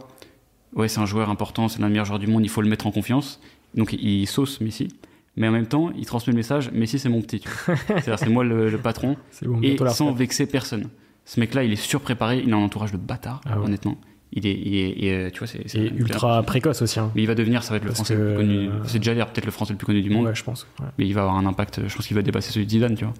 [0.74, 2.68] Ouais, c'est un joueur important, c'est l'un des meilleurs joueurs du monde, il faut le
[2.68, 3.40] mettre en confiance.
[3.76, 4.88] Donc il sauce Messi.
[5.36, 7.42] Mais en même temps, il transmet le message Messi, c'est mon petit.
[7.86, 9.16] C'est-à-dire, c'est moi le, le patron.
[9.42, 10.88] Bon, Et sans vexer personne.
[11.26, 13.64] Ce mec-là, il est surpréparé, il a un entourage de bâtard, Ah ouais.
[13.66, 13.96] honnêtement.
[14.36, 16.98] Il est, il est- et, tu vois, c'est ultra précoce aussi.
[16.98, 17.12] hein.
[17.14, 18.68] Mais il va devenir, ça va être le français que, le plus connu.
[18.68, 20.66] euh, C'est déjà peut-être le français le plus connu du monde, Ouais, je pense.
[20.80, 20.86] ouais.
[20.98, 21.86] mais il va avoir un impact.
[21.86, 23.14] Je pense qu'il va dépasser celui de Zidane, tu vois,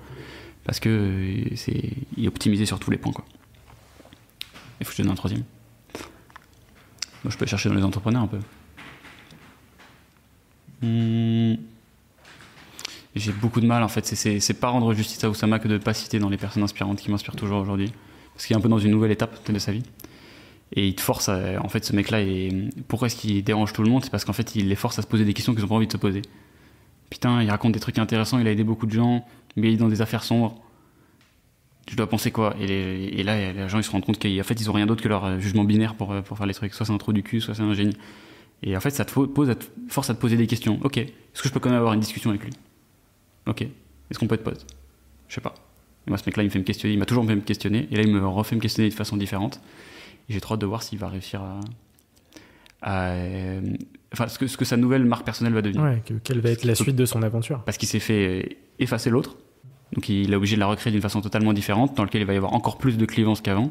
[0.64, 3.24] parce que euh, c'est, il est optimisé sur tous les points, quoi.
[4.80, 5.44] Il faut que je te donne un troisième.
[7.22, 8.38] Moi, je peux chercher dans les entrepreneurs un peu.
[10.82, 11.54] Hmm.
[13.14, 14.04] J'ai beaucoup de mal en fait.
[14.06, 17.10] C'est- pas rendre justice à Oussama que de pas citer dans les personnes inspirantes qui
[17.10, 17.92] m'inspirent toujours aujourd'hui.
[18.34, 19.84] Parce qu'il est un peu dans une nouvelle étape de sa vie.
[20.72, 21.62] Et il te force à.
[21.62, 22.50] En fait, ce mec-là, est-
[22.88, 24.02] pourquoi est-ce qu'il dérange tout le monde?
[24.02, 25.76] C'est parce qu'en fait, il les force à se poser des questions qu'ils n'ont pas
[25.76, 26.22] envie de se poser.
[27.10, 29.24] Putain, il raconte des trucs intéressants, il a aidé beaucoup de gens,
[29.54, 30.60] mais il est dans des affaires sombres.
[31.86, 32.56] Tu dois penser quoi?
[32.58, 35.08] Et, là, les gens ils se rendent compte qu'en fait, ils ont rien d'autre que
[35.08, 36.74] leur euh, jugement binaire pour, euh, pour faire les trucs.
[36.74, 37.96] Soit c'est un trou du cul, soit c'est un génie.
[38.64, 39.12] Et en fait, ça te-
[39.88, 40.80] force à te poser des questions.
[40.82, 42.52] Ok, est-ce que je peux quand même avoir une discussion avec lui?
[43.46, 44.66] Ok, est-ce qu'on peut être pote
[45.28, 45.54] Je sais pas.
[46.06, 46.94] Et moi, ce mec-là, il me fait me questionner.
[46.94, 47.88] Il m'a toujours fait me questionner.
[47.90, 49.60] Et là, il me refait me questionner de façon différente.
[50.28, 51.60] Et j'ai trop hâte de voir s'il va réussir à.
[52.82, 53.60] à, euh,
[54.12, 55.82] enfin, ce que, ce que sa nouvelle marque personnelle va devenir.
[55.82, 58.54] Ouais, que- quelle va être la suite de son aventure Parce qu'il s'est fait euh,
[58.78, 59.36] effacer l'autre.
[59.94, 62.34] Donc, il est obligé de la recréer d'une façon totalement différente, dans laquelle il va
[62.34, 63.70] y avoir encore plus de clivance qu'avant.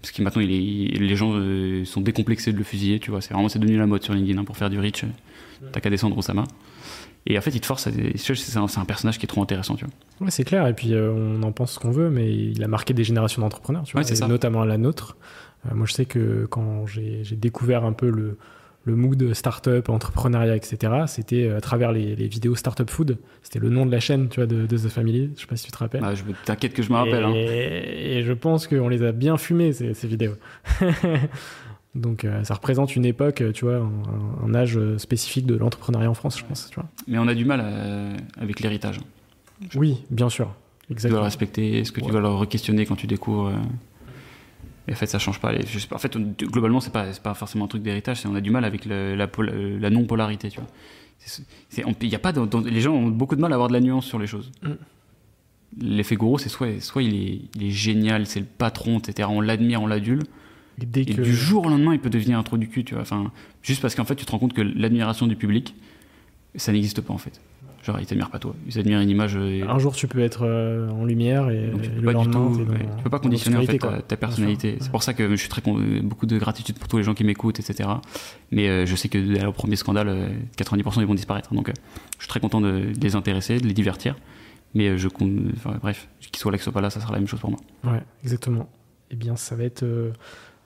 [0.00, 3.10] Parce que maintenant, il est, il- les gens euh, sont décomplexés de le fusiller, tu
[3.10, 3.20] vois.
[3.20, 5.04] C'est vraiment c'est devenu la mode sur LinkedIn hein, pour faire du reach.
[5.72, 6.44] T'as qu'à descendre Osama.
[7.26, 7.90] Et en fait, il te force à.
[8.16, 9.94] C'est un, personnage qui est trop intéressant, tu vois.
[10.26, 10.66] Ouais, c'est clair.
[10.68, 13.42] Et puis, euh, on en pense ce qu'on veut, mais il a marqué des générations
[13.42, 14.28] d'entrepreneurs, tu vois, Ouais, et ça.
[14.28, 15.16] notamment la nôtre.
[15.66, 18.38] Euh, moi, je sais que quand j'ai découvert un peu le,
[18.84, 23.18] le mood startup, entrepreneuriat, etc., c'était euh, à travers les, les vidéos Startup Food.
[23.42, 25.32] C'était le nom de la chaîne, tu vois, de, de The Family.
[25.34, 26.02] Je sais pas si tu te rappelles.
[26.04, 27.24] Ah, je T'inquiète que je me rappelle.
[27.24, 27.32] hein.
[27.34, 30.34] Et, je pense qu'on les a bien fumées, ces, ces vidéos.
[31.96, 33.90] Donc, euh, ça représente une époque, tu vois, un,
[34.48, 36.88] un âge spécifique de l'entrepreneuriat en France, je pense, tu vois.
[37.08, 39.00] Mais on a du mal euh, avec l'héritage.
[39.74, 40.46] Oui, bien sûr.
[40.46, 41.22] Tu dois le Exactement.
[41.22, 41.78] respecter.
[41.78, 43.56] Est-ce que tu dois le re-questionner quand tu découvres euh,
[44.88, 45.54] Et en fait, ça change pas.
[45.54, 47.82] Et je sais pas, en fait, on- globalement, c'est pas, c'est pas forcément un truc
[47.82, 48.22] d'héritage.
[48.26, 50.68] On a du mal avec le- la, pol- euh, la non-polarité, tu vois.
[51.86, 53.72] On- y a pas dans- dans- les gens ont beaucoup de mal à avoir de
[53.72, 54.52] la nuance sur les choses.
[54.62, 54.72] Mm.
[55.80, 59.28] L'effet gourou, c'est soit, soit il, est, il est génial, c'est le patron, etc.
[59.30, 60.22] On l'admire, on l'adule.
[60.78, 61.22] Que...
[61.22, 63.02] du jour au lendemain, il peut devenir un trou du cul, tu vois.
[63.02, 63.32] Enfin,
[63.62, 65.74] juste parce qu'en fait, tu te rends compte que l'admiration du public,
[66.54, 67.40] ça n'existe pas en fait.
[67.82, 68.54] Genre, ils t'admirent pas toi.
[68.66, 69.36] Ils admirent une image.
[69.36, 72.10] euh, Un jour, tu peux être euh, en lumière et, donc tu peux le pas
[72.10, 74.76] du lendemain, tout, t'es dans- tu peux pas conditionner en fait ta, personnalité.
[74.80, 77.14] C'est pour ça que je suis très con- beaucoup de gratitude pour tous les gens
[77.14, 77.88] qui m'écoutent, etc.
[78.50, 80.28] Mais euh, je sais que dès au premier scandale, euh,
[80.58, 81.54] 90% ils vont disparaître.
[81.54, 81.72] Donc euh,
[82.18, 84.16] je suis très content de, les intéresser, de les divertir.
[84.74, 87.18] Mais je compte, enfin, bref, qu'ils soient là, qu'ils soient pas là, ça sera la
[87.20, 87.60] même chose pour moi.
[87.84, 88.68] Ouais, exactement.
[89.12, 89.84] Eh bien, ça va être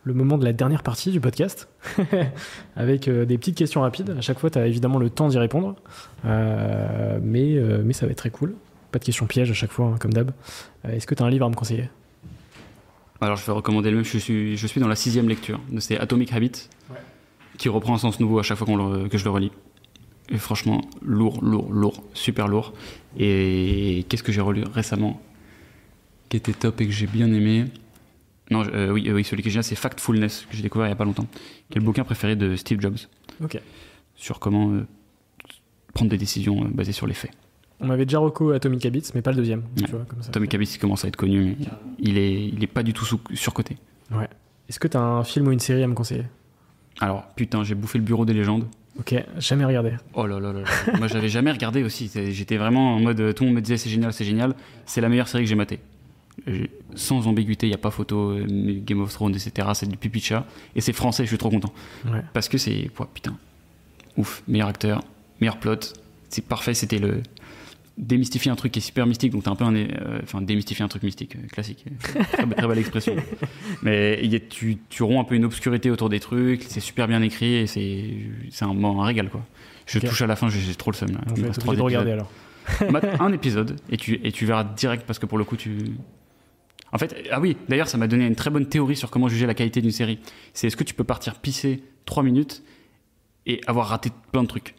[0.05, 1.69] le moment de la dernière partie du podcast,
[2.77, 4.15] avec euh, des petites questions rapides.
[4.17, 5.77] À chaque fois, tu as évidemment le temps d'y répondre,
[6.25, 8.55] Euh, mais, euh, mais ça va être très cool.
[8.93, 10.33] Pas de questions pièges à chaque fois, hein, comme d'hab.
[10.89, 11.89] Est-ce que tu as un livre à me conseiller?
[13.21, 14.05] Alors je vais recommander le même.
[14.05, 16.97] Je suis, je suis dans la sixième lecture de ces Atomic Habits, Ouais.
[17.59, 19.53] qui reprend un sens nouveau à chaque fois le- que je le relis.
[20.31, 22.73] Et franchement, lourd, lourd, lourd, super lourd.
[23.19, 25.21] Et qu'est-ce que j'ai relu récemment?
[26.31, 27.67] Qui était top et que j'ai bien aimé
[28.51, 30.93] Non, euh, oui, euh, oui, celui que j'ai c'est Factfulness, que j'ai découvert il y
[30.93, 31.27] a pas longtemps,
[31.71, 32.97] qui est le bouquin préféré de Steve Jobs,
[33.43, 33.61] Ok.
[34.17, 34.87] sur comment euh,
[35.95, 37.31] prendre des décisions basées sur les faits.
[37.81, 39.61] On m'avait déjà reco Atomic Habits, mais pas le deuxième.
[39.79, 39.85] Ouais.
[39.85, 40.29] Tu vois, comme ça.
[40.29, 41.67] Atomic Habits, commence à être connu, mais
[41.99, 43.77] il est, il est pas du tout sous- surcoté.
[44.11, 44.29] Ouais.
[44.69, 46.25] Est-ce que tu as un film ou une série à me conseiller?
[47.01, 48.67] Alors, putain, j'ai bouffé le bureau des légendes.
[48.99, 49.93] Ok, jamais regardé.
[50.15, 50.99] Oh là là là là.
[50.99, 52.11] Moi, j'avais jamais regardé aussi.
[52.33, 53.35] J'étais vraiment en mode.
[53.35, 54.55] Tout le monde me disait c'est génial, c'est génial.
[54.85, 55.79] C'est la meilleure série que j'ai matée.
[56.95, 58.37] Sans ambiguïté, il n'y a pas photo.
[58.47, 59.69] Game of Thrones, etc.
[59.75, 60.47] C'est du pipi de chat.
[60.75, 61.73] Et c'est français, je suis trop content.
[62.07, 62.23] Ouais.
[62.33, 62.91] Parce que c'est.
[62.99, 63.37] ouah, putain.
[64.17, 64.43] Ouf.
[64.49, 65.03] Meilleur acteur,
[65.41, 65.77] meilleur plot.
[66.29, 66.75] C'est parfait.
[66.75, 67.23] C'était le.
[67.99, 69.75] Démystifier un truc qui est super mystique, donc t'as un peu un.
[69.75, 71.85] euh, Enfin, démystifier un truc mystique, euh, classique.
[72.03, 73.15] Très, très belle expression.
[73.83, 76.81] Mais il y a- tu, tu romps un peu une obscurité autour des trucs, c'est
[76.81, 79.45] super bien écrit et c'est un, un régal quoi.
[79.87, 81.21] Je touche à la fin, j'ai trop le seum là.
[81.37, 82.31] Je vais de regarder alors.
[83.21, 85.77] Un épisode et tu, et tu verras direct parce que pour le coup tu.
[86.93, 89.47] En fait, ah oui, d'ailleurs ça m'a donné une très bonne théorie sur comment juger
[89.47, 90.19] la qualité d'une série.
[90.55, 92.63] C'est est-ce que tu peux partir pisser 3 minutes
[93.47, 94.75] et avoir raté plein de trucs?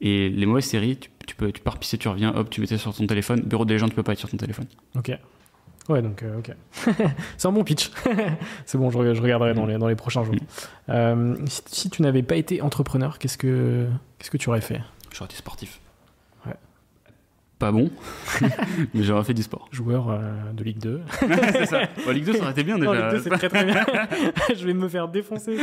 [0.00, 2.78] Et les mauvaises séries, tu, tu peux, tu pars pisser, tu reviens, hop, tu mettais
[2.78, 3.40] sur ton téléphone.
[3.40, 4.66] Bureau des légendes, tu peux pas être sur ton téléphone.
[4.96, 5.12] Ok.
[5.88, 6.50] Ouais, donc, euh, ok.
[7.36, 7.90] c'est un bon pitch.
[8.66, 10.34] c'est bon, je, je regarderai dans les, dans les prochains jours.
[10.88, 13.86] Euh, si, si tu n'avais pas été entrepreneur, qu'est-ce que,
[14.18, 14.80] qu'est-ce que tu aurais fait?
[15.12, 15.80] J'aurais été sportif.
[17.64, 17.88] Pas bon,
[18.94, 19.70] mais j'aurais fait du sport.
[19.72, 21.00] Joueur euh, de Ligue 2.
[21.52, 21.88] c'est ça.
[22.04, 23.08] Bon, Ligue 2, ça aurait été bien Non, déjà.
[23.08, 23.86] Ligue 2, c'est très très bien.
[24.54, 25.56] je vais me faire défoncer.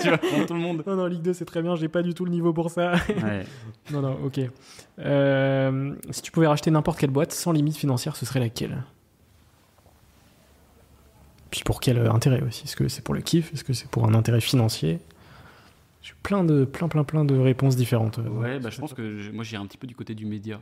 [0.00, 0.82] tu vois, pour tout le monde.
[0.84, 1.76] Non, non, Ligue 2, c'est très bien.
[1.76, 2.94] J'ai pas du tout le niveau pour ça.
[3.08, 3.44] Ouais.
[3.92, 4.40] non, non, ok.
[4.98, 8.82] Euh, si tu pouvais racheter n'importe quelle boîte sans limite financière, ce serait laquelle?
[11.52, 12.64] Puis pour quel euh, intérêt aussi?
[12.64, 13.52] Est-ce que c'est pour le kiff?
[13.54, 14.98] Est-ce que c'est pour un intérêt financier?
[16.02, 18.18] J'ai plein de, plein, plein, plein de réponses différentes.
[18.18, 20.58] Ouais, bah, je pense que moi j'irai un petit peu du côté du média.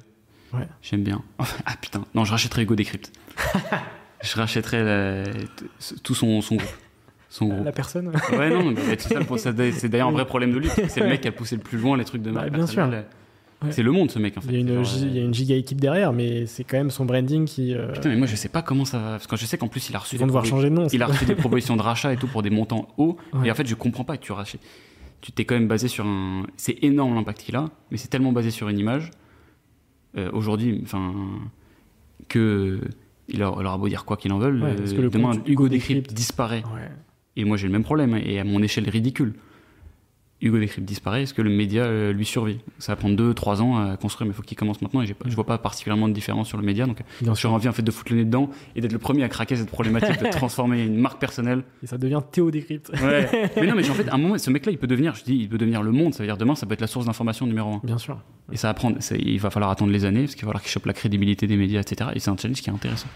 [0.53, 0.67] Ouais.
[0.83, 1.23] J'aime bien.
[1.67, 3.13] Ah putain, non, je rachèterais Hugo Decrypt.
[4.23, 4.37] je
[4.85, 6.69] la- t- tout son, son groupe.
[7.29, 7.65] Son groupe.
[7.65, 8.97] La personne Ouais, non, mais
[9.73, 10.69] c'est d'ailleurs un vrai problème de lui.
[10.89, 12.87] C'est le mec qui a poussé le plus loin les trucs de Bah, bien sûr.
[12.87, 13.71] Ouais.
[13.71, 14.49] C'est le monde ce mec en fait.
[14.49, 16.65] il y, a une, Genre, euh, il y a une giga équipe derrière, mais c'est
[16.65, 17.75] quand même son branding qui.
[17.75, 19.11] euh, Putain, mais moi je sais pas comment ça va.
[19.13, 20.71] Parce que je sais qu'en plus il a reçu ils vont des devoir propositions- changer
[20.71, 20.89] de nom.
[20.93, 23.17] Il a reçu des propositions de rachat et tout pour des montants hauts.
[23.33, 23.47] Ouais.
[23.47, 24.61] Et en fait, je comprends pas que tu rachètes.
[25.21, 26.43] Tu t'es quand même basé sur un.
[26.57, 29.11] C'est énorme l'impact qu'il a, mais c'est tellement basé sur une image.
[30.17, 31.13] Euh, Aujourd'hui, enfin.
[32.29, 32.81] Que.
[33.29, 34.63] Il leur, il leur a beau dire quoi qu'il en veulent.
[34.63, 36.65] Ouais, euh, parce que le demain, Hugo Decrypt- disparaît.
[36.75, 36.89] Ouais.
[37.37, 39.35] Et moi, j'ai le même problème, et à mon échelle ridicule.
[40.43, 42.59] Hugo Decrypt disparaît, est-ce que le média euh, lui survit?
[42.79, 45.35] Ça va prendre 2-3 ans à construire, mais il faut qu'il commence maintenant, et je
[45.35, 46.99] vois pas particulièrement de différence sur le média, donc
[47.35, 49.57] j'ai envie en fait de foutre le nez dedans et d'être le premier à craquer
[49.57, 51.63] cette problématique de transformer une marque personnelle.
[51.83, 52.91] Et ça devient Théo Décrypte.
[53.03, 53.51] Ouais.
[53.57, 55.37] mais non, mais en fait, à un moment, ce mec-là, il peut devenir, je dis,
[55.37, 56.15] il peut devenir le monde.
[56.15, 57.81] Ça veut dire demain, ça peut être la source d'information numéro un.
[57.85, 58.19] Bien sûr.
[58.51, 60.63] Et ça va prendre, ça- il va falloir attendre les années parce qu'il va falloir
[60.63, 62.11] qu'il chope la crédibilité des médias, etc.
[62.15, 63.09] Et c'est un challenge qui est intéressant.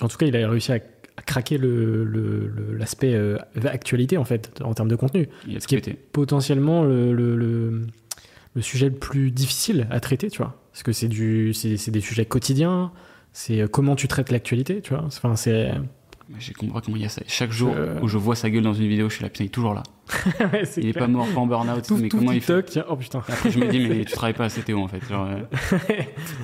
[0.00, 0.78] En tout cas, il a réussi à,
[1.22, 5.28] craquer le- le- le- l'aspect euh, actualité, en fait, en termes de contenu.
[5.58, 5.98] Ce qui est pété.
[6.12, 7.86] potentiellement le,
[8.60, 10.60] sujet le plus difficile à traiter, tu vois.
[10.72, 12.90] Parce que c'est du, c'est, c'est des sujets quotidiens,
[13.32, 15.04] c'est euh, comment tu traites l'actualité, tu vois.
[15.04, 15.72] Enfin, c'est,
[16.38, 17.22] J'ai compris comment il y a ça.
[17.26, 17.98] Chaque jour Euh.
[18.02, 19.74] où je vois sa gueule dans une vidéo, je suis là, putain, il est toujours
[19.74, 19.82] là.
[20.52, 21.04] Ouais, Il est clair.
[21.04, 21.90] pas mort, pas en burn-out.
[22.00, 23.18] Mais tout comment il fait oh putain.
[23.28, 25.00] Après, je me dis, mais tu travailles pas assez Théo en fait.
[25.08, 25.88] Genre, euh,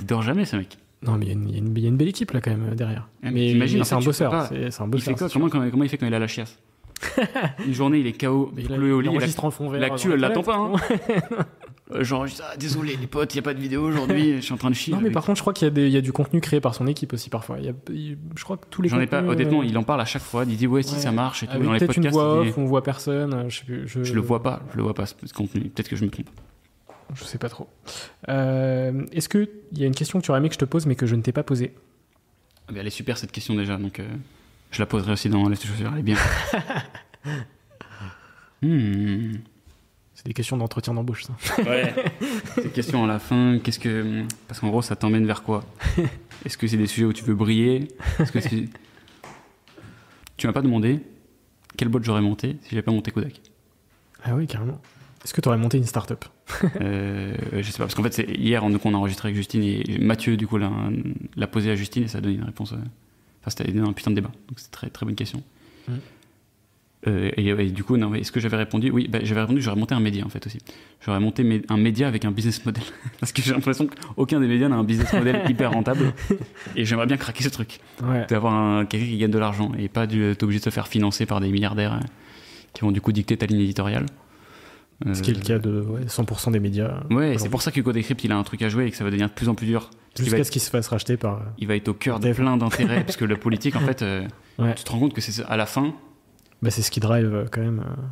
[0.00, 0.76] il dort jamais ce mec.
[1.04, 2.74] Non, mais il y, a une- il y a belle équipe là quand même euh,
[2.74, 3.08] derrière.
[3.22, 4.46] Mais mais c'est un bosseur.
[4.48, 5.16] C'est, un Il fait bosseur.
[5.16, 6.58] quoi comment, comment, comment il fait quand il a la chiasse
[7.66, 9.10] Une journée, il est KO, il pleut au lit,
[9.78, 10.56] l'actu, elle la l'attend pas.
[10.56, 10.72] Hein.
[11.92, 14.54] Euh, genre, ah, désolé les potes, il y a pas de vidéo aujourd'hui, je suis
[14.54, 14.94] en train de chier.
[14.94, 16.86] Non, mais par contre, je crois qu'il y a, y du contenu créé par son
[16.86, 17.58] équipe aussi parfois.
[17.58, 19.66] Il y a- il- je crois que tous les J'en ai pas, contenus, honnêtement, euh,
[19.66, 20.44] il en parle à chaque fois.
[20.48, 21.00] Il dit ouais, si Ouais.
[21.02, 21.52] ça marche et tout.
[21.52, 23.34] avec Dans les une voix off on voit personne.
[23.34, 23.84] euh, Je.
[23.84, 25.60] Je, je le vois pas, je le vois pas ce contenu.
[25.68, 26.30] Peut-être que je me trompe.
[27.14, 27.68] Je sais pas trop.
[28.28, 30.86] Euh, Est-ce qu'il y a une question que tu aurais aimé que je te pose
[30.86, 31.74] mais que je ne t'ai pas posée?
[32.68, 34.08] Ah, elle est super cette question déjà, donc euh,
[34.70, 35.90] je la poserai aussi dans les chaussures.
[35.92, 36.16] Elle est bien.
[38.62, 39.32] Hmm.
[40.14, 41.34] C'est des questions d'entretien d'embauche, ça.
[41.64, 41.94] Ouais.
[42.54, 44.24] Cette question à la fin, qu'est-ce que.
[44.48, 45.64] Parce qu'en gros, ça t'emmène vers quoi?
[46.44, 47.88] Est-ce que c'est des sujets où tu veux briller?
[48.18, 48.68] Est-ce que c'est-
[50.36, 51.00] Tu m'as pas demandé
[51.76, 53.40] quel bot j'aurais monté si j'avais pas monté Kodak.
[54.22, 54.80] Ah oui, carrément.
[55.24, 56.24] Est-ce que tu aurais monté une start-up?
[56.80, 59.62] Euh, je sais pas, parce qu'en fait, hier, on, donc, on a enregistré avec Justine
[59.62, 62.72] et Mathieu, du coup, l'a, posé à Justine et ça a donné une réponse.
[62.72, 62.76] euh,
[63.46, 64.30] Enfin, c'était un putain de débat.
[64.48, 65.42] Donc, c'est très, très bonne question.
[67.06, 68.90] Euh, et, et du coup, est-ce que j'avais répondu?
[68.90, 70.58] Oui, bah, j'avais répondu que j'aurais monté un média, en fait, aussi.
[71.04, 72.82] J'aurais monté un média avec un business model.
[73.20, 76.14] parce que j'ai l'impression qu'aucun des médias n'a un business model hyper rentable.
[76.76, 77.80] Et j'aimerais bien craquer ce truc.
[78.02, 78.24] Ouais.
[78.28, 80.88] D'avoir un, quelqu'un qui gagne de l'argent et pas du- être obligé de se faire
[80.88, 82.06] financer par des milliardaires euh,
[82.72, 84.06] qui vont, du coup, dicter ta ligne éditoriale.
[85.12, 87.02] Ce qui est le cas de ouais, 100% des médias.
[87.10, 89.04] Ouais, c'est pour ça que Codecrypt il a un truc à jouer et que ça
[89.04, 89.90] va devenir de plus en plus dur.
[90.16, 91.42] Jusqu'à être, ce qu'il se fasse racheter par.
[91.58, 94.26] il va être au cœur de plein d'intérêts, parce que la politique, en fait, euh,
[94.58, 94.72] Ouais.
[94.76, 95.92] tu te rends compte que c'est à la fin.
[96.62, 97.80] Bah, c'est ce qui drive euh, quand même.
[97.80, 98.02] euh,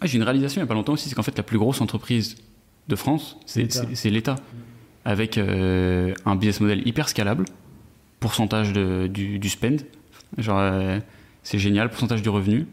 [0.00, 1.58] Ah, J'ai une réalisation il n'y a pas longtemps aussi, c'est qu'en fait, la plus
[1.58, 2.34] grosse entreprise
[2.88, 3.62] de France, c'est
[4.10, 4.34] L'État.
[5.04, 7.44] Avec un business model hyper scalable,
[8.20, 9.78] pourcentage de- du, du spend,
[10.38, 10.60] genre
[11.44, 12.66] c'est génial, pourcentage du revenu,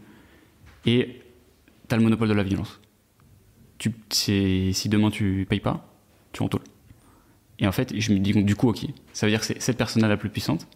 [0.86, 1.20] et
[1.88, 2.80] t'as le monopole de la violence.
[4.10, 5.86] Si demain tu payes pas,
[6.32, 6.62] tu en tôle.
[7.58, 9.76] Et en fait, je me dis du coup, ok, ça veut dire que c'est cette
[9.76, 10.66] personne-là la plus puissante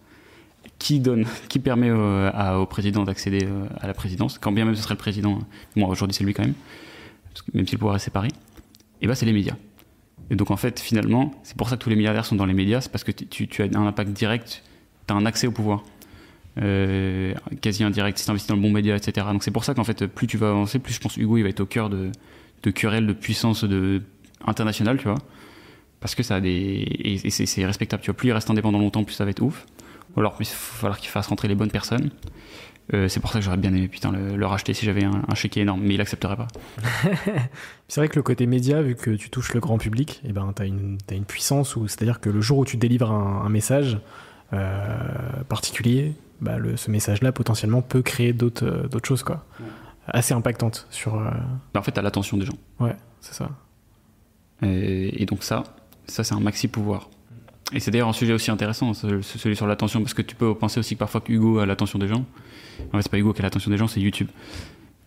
[0.79, 4.65] qui donne, qui permet au, à- au président d'accéder euh, à la présidence, quand bien
[4.65, 5.39] même ce serait le président.
[5.75, 6.53] Moi, aujourd'hui, c'est lui quand même,
[7.53, 8.29] même si le pouvoir est séparé.
[9.01, 9.55] Et bah, c'est les médias.
[10.29, 12.53] Et donc, en fait, finalement, c'est pour ça que tous les milliardaires sont dans les
[12.53, 14.63] médias, c'est parce que tu, as un impact direct,
[15.07, 15.83] tu as un accès au pouvoir.
[16.57, 19.27] Euh, quasi indirect, si tu investis dans le bon média, etc.
[19.31, 21.43] Donc, c'est pour ça qu'en fait, plus tu vas avancer, plus je pense Hugo, il
[21.43, 22.11] va être au cœur de,
[22.65, 24.01] de querelles de puissance de,
[24.45, 25.17] internationale, tu vois.
[25.99, 26.49] Parce que ça a des.
[26.51, 28.17] Et, et c'est respectable, tu vois.
[28.17, 29.65] Plus il reste indépendant longtemps, plus ça va être ouf.
[30.15, 32.09] Ou alors, il va falloir qu'il fasse rentrer les bonnes personnes.
[32.93, 35.23] Euh, c'est pour ça que j'aurais bien aimé putain le, le racheter si j'avais un,
[35.27, 36.47] un chéquier énorme, mais il accepterait pas.
[37.87, 40.53] C'est vrai que le côté média, vu que tu touches le grand public, eh ben,
[40.55, 43.43] tu as une, t'as une puissance où, c'est-à-dire que le jour où tu délivres un,
[43.43, 43.97] un message
[44.53, 44.99] euh,
[45.49, 49.45] particulier, bah, le, ce message-là potentiellement peut créer d'autres, euh, d'autres choses, quoi.
[50.07, 51.15] Assez impactantes sur.
[51.15, 51.29] euh,
[51.73, 52.57] Bah, en fait, t'as l'attention des gens.
[52.79, 53.49] ouais, c'est ça.
[54.61, 55.63] Et, et donc ça,
[56.07, 57.09] ça c'est un maxi pouvoir.
[57.73, 60.35] Et c'est d'ailleurs un sujet aussi intéressant, ce- ce- celui sur l'attention, parce que tu
[60.35, 62.23] peux penser aussi que parfois que Hugo a l'attention des gens.
[62.93, 64.27] En fait, c'est pas Hugo qui a l'attention des gens, c'est YouTube.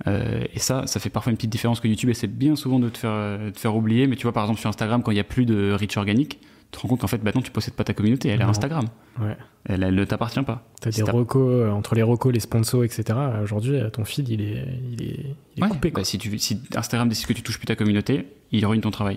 [0.07, 2.89] Euh, et ça, ça fait parfois une petite différence que YouTube essaie bien souvent de
[2.89, 4.07] te faire, euh, te faire oublier.
[4.09, 6.41] Mais tu vois, par exemple, sur Instagram, quand il n'y a plus de reach organique,
[6.71, 8.45] te rends compte qu'en fait, maintenant, tu possèdes pas ta communauté, elle est.
[8.45, 8.87] Instagram.
[9.21, 9.37] Ouais.
[9.65, 10.67] Elle, elle ne t'appartient pas.
[10.81, 13.19] T'as Si des recos, euh, entre les recos, les sponsors, etc.
[13.43, 15.27] Aujourd'hui, euh, ton feed, il est, il est,
[15.57, 16.05] il est Ouais, coupé, bah, quoi.
[16.05, 19.17] si, tu, si Instagram décide que tu touches plus ta communauté, il ruine ton travail.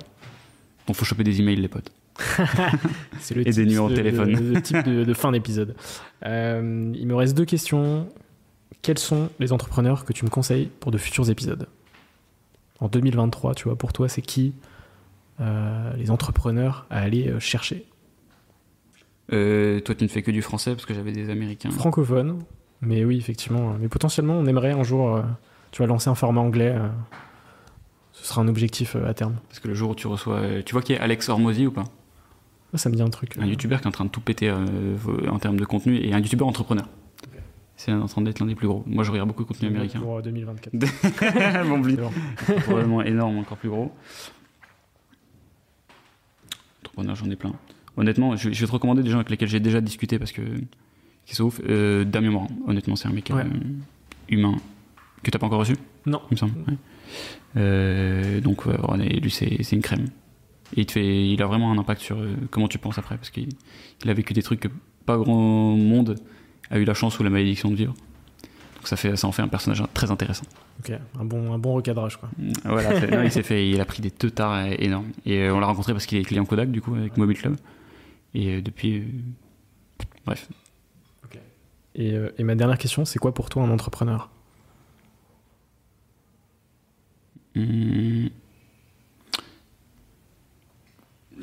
[0.88, 1.92] Donc faut choper des emails, les potes.
[3.20, 4.32] C'est le Et des numéros de téléphone.
[4.54, 5.76] Le type de, de fin d'épisode.
[6.26, 8.08] Euh, il me reste deux questions.
[8.82, 11.68] Quels sont les entrepreneurs que tu me conseilles pour de futurs épisodes?
[12.80, 14.54] En 2023, tu vois, pour toi, c'est qui?
[15.98, 17.86] Les entrepreneurs à aller euh, chercher
[19.34, 21.72] Euh, toi, tu ne fais que du français parce que j'avais des américains.
[21.72, 22.40] Francophone,
[22.82, 23.76] mais oui, effectivement.
[23.80, 25.22] Mais potentiellement, on aimerait un jour, euh,
[25.72, 26.74] tu vas lancer un format anglais.
[26.76, 26.88] euh,
[28.14, 29.36] ce sera un objectif euh, à terme.
[29.48, 30.36] Parce que le jour où tu reçois.
[30.40, 31.86] euh, Tu vois qui est Alex Hormozy ou pas?
[32.74, 33.38] Ça, ça me dit un truc.
[33.40, 34.58] Un youtubeur qui est en train de tout péter euh,
[35.30, 36.88] en termes de contenu et un youtubeur entrepreneur.
[37.78, 38.84] C'est en train d'être l'un des plus gros.
[38.86, 40.00] Moi, je regarde beaucoup de contenu américain.
[40.02, 40.72] Pour euh, 2024.
[41.68, 42.12] bon, bon.
[42.62, 43.92] probablement énorme, encore plus gros.
[46.82, 47.54] Entrepreneur, j'en ai plein.
[47.98, 50.42] Honnêtement, je, je vais te recommander des gens avec lesquels j'ai déjà discuté parce que.
[51.26, 51.62] qui sont ouf.
[51.68, 53.42] Euh, Damien Morin, honnêtement, c'est un mec Ouais.
[53.44, 53.50] euh,
[54.30, 54.56] humain
[55.24, 55.76] que t'as pas encore reçu?
[56.06, 56.22] Non.
[56.32, 56.54] il me semble.
[56.68, 56.78] ouais.
[57.58, 58.64] Euh, donc,
[59.04, 60.06] et lui, c'est une crème.
[60.76, 62.18] Et il, te fait, il a vraiment un impact sur
[62.50, 63.50] comment tu penses après, parce qu'il
[64.04, 64.70] il a vécu des trucs que
[65.06, 66.16] pas grand monde
[66.70, 67.94] a eu la chance ou la malédiction de vivre.
[68.82, 70.42] Donc ça, fait, ça en fait un personnage très intéressant.
[70.80, 72.30] Ok, un bon, un bon recadrage, quoi.
[72.66, 75.06] Voilà, c'est- non, il s'est fait, il a pris des teutards énormes.
[75.24, 77.58] Et euh, on l'a rencontré parce qu'il est client Kodak, du coup, avec Mobile Club.
[78.34, 78.98] Et euh, depuis.
[79.02, 79.06] euh,
[80.26, 80.50] bref.
[81.94, 84.30] Et, euh, et ma dernière question, c'est quoi pour toi un entrepreneur?
[87.56, 88.30] Hum.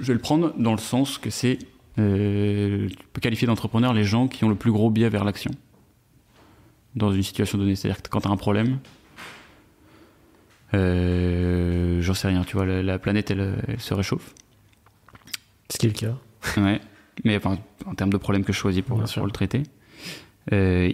[0.01, 1.59] Je vais le prendre dans le sens que c'est.
[1.99, 5.51] euh, tu peux qualifier d'entrepreneur les gens qui ont le plus gros biais vers l'action
[6.99, 7.77] dans une situation donnée.
[7.77, 8.79] C'est-à-dire que quand tu as un problème,
[10.75, 14.35] euh, j'en sais rien, tu vois, la, la planète elle, elle se réchauffe.
[15.71, 16.17] Ce qui est le cas.
[16.61, 16.81] Ouais.
[17.25, 19.63] Mais enfin, en termes de problèmes que je choisis pour, le traiter,
[20.53, 20.91] euh,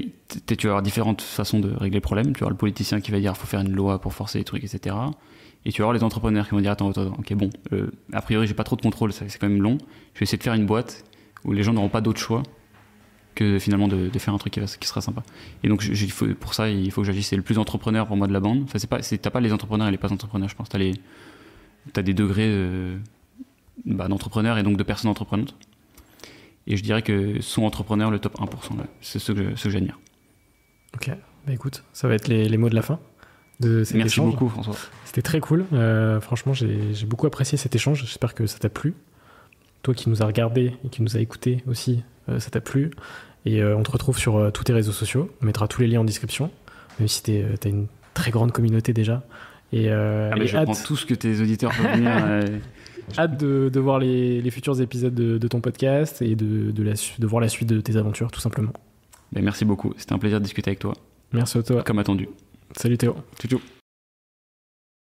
[0.46, 2.26] tu vas avoir différentes façons de régler le problème.
[2.26, 4.44] Tu vas avoir le politicien qui va dire faut faire une loi pour forcer les
[4.44, 4.96] trucs, etc.
[5.64, 7.90] Et tu vas avoir les entrepreneurs qui vont dire attends, attends, attends, ok, bon, euh,
[8.12, 9.78] a priori j'ai pas trop de contrôle, c'est quand même long.
[10.14, 11.04] Je vais essayer de faire une boîte
[11.44, 12.42] où les gens n'auront pas d'autre choix
[13.34, 15.22] que finalement de, de faire un truc qui, va- qui sera sympa.
[15.62, 17.28] Et donc je- faut- pour ça, il faut que j'agisse.
[17.28, 18.62] C'est le plus entrepreneur pour moi de la bande.
[18.64, 20.68] Enfin, c'est pas, t'as pas les entrepreneurs et les pas entrepreneurs, je pense.
[20.68, 20.94] T'as les,
[21.94, 22.96] des degrés euh,
[23.84, 25.54] bah, d'entrepreneurs et donc de personnes entreprenantes.
[26.66, 29.64] Et je dirais que son entrepreneur, le top 1%, là, c'est ce que, je- ce
[29.64, 29.98] que j'admire.
[30.94, 31.10] Ok,
[31.46, 32.98] bah écoute, ça va être les, les mots de la fin
[33.60, 34.30] de cet Merci échange.
[34.32, 34.76] beaucoup, François.
[35.04, 35.64] C'était très cool.
[35.72, 38.00] Euh, franchement, j'ai beaucoup apprécié cet échange.
[38.00, 38.94] J'espère que ça t'a plu.
[39.82, 42.02] Toi qui nous as regardé et qui nous a écouté aussi,
[42.38, 42.90] ça t'a plu.
[43.46, 45.30] Et euh, on te retrouve sur euh, tous tes réseaux sociaux.
[45.42, 46.50] On mettra tous les liens en description,
[46.98, 49.22] même si euh, t'as une très grande communauté déjà.
[49.72, 52.10] Et, euh, Ah, et je hâte, prends tout ce que tes auditeurs peuvent venir.
[52.26, 52.58] euh,
[53.18, 56.82] hâte de, de voir les, les futurs épisodes de, de ton podcast et de, de,
[56.82, 58.72] la, de voir la suite de tes aventures, tout simplement.
[59.32, 59.92] mais merci beaucoup.
[59.98, 60.94] C'était un plaisir de discuter avec toi,
[61.32, 61.82] Merci à toi.
[61.82, 62.28] comme attendu.
[62.76, 63.16] Salut Théo.
[63.38, 63.83] Tchou tchou.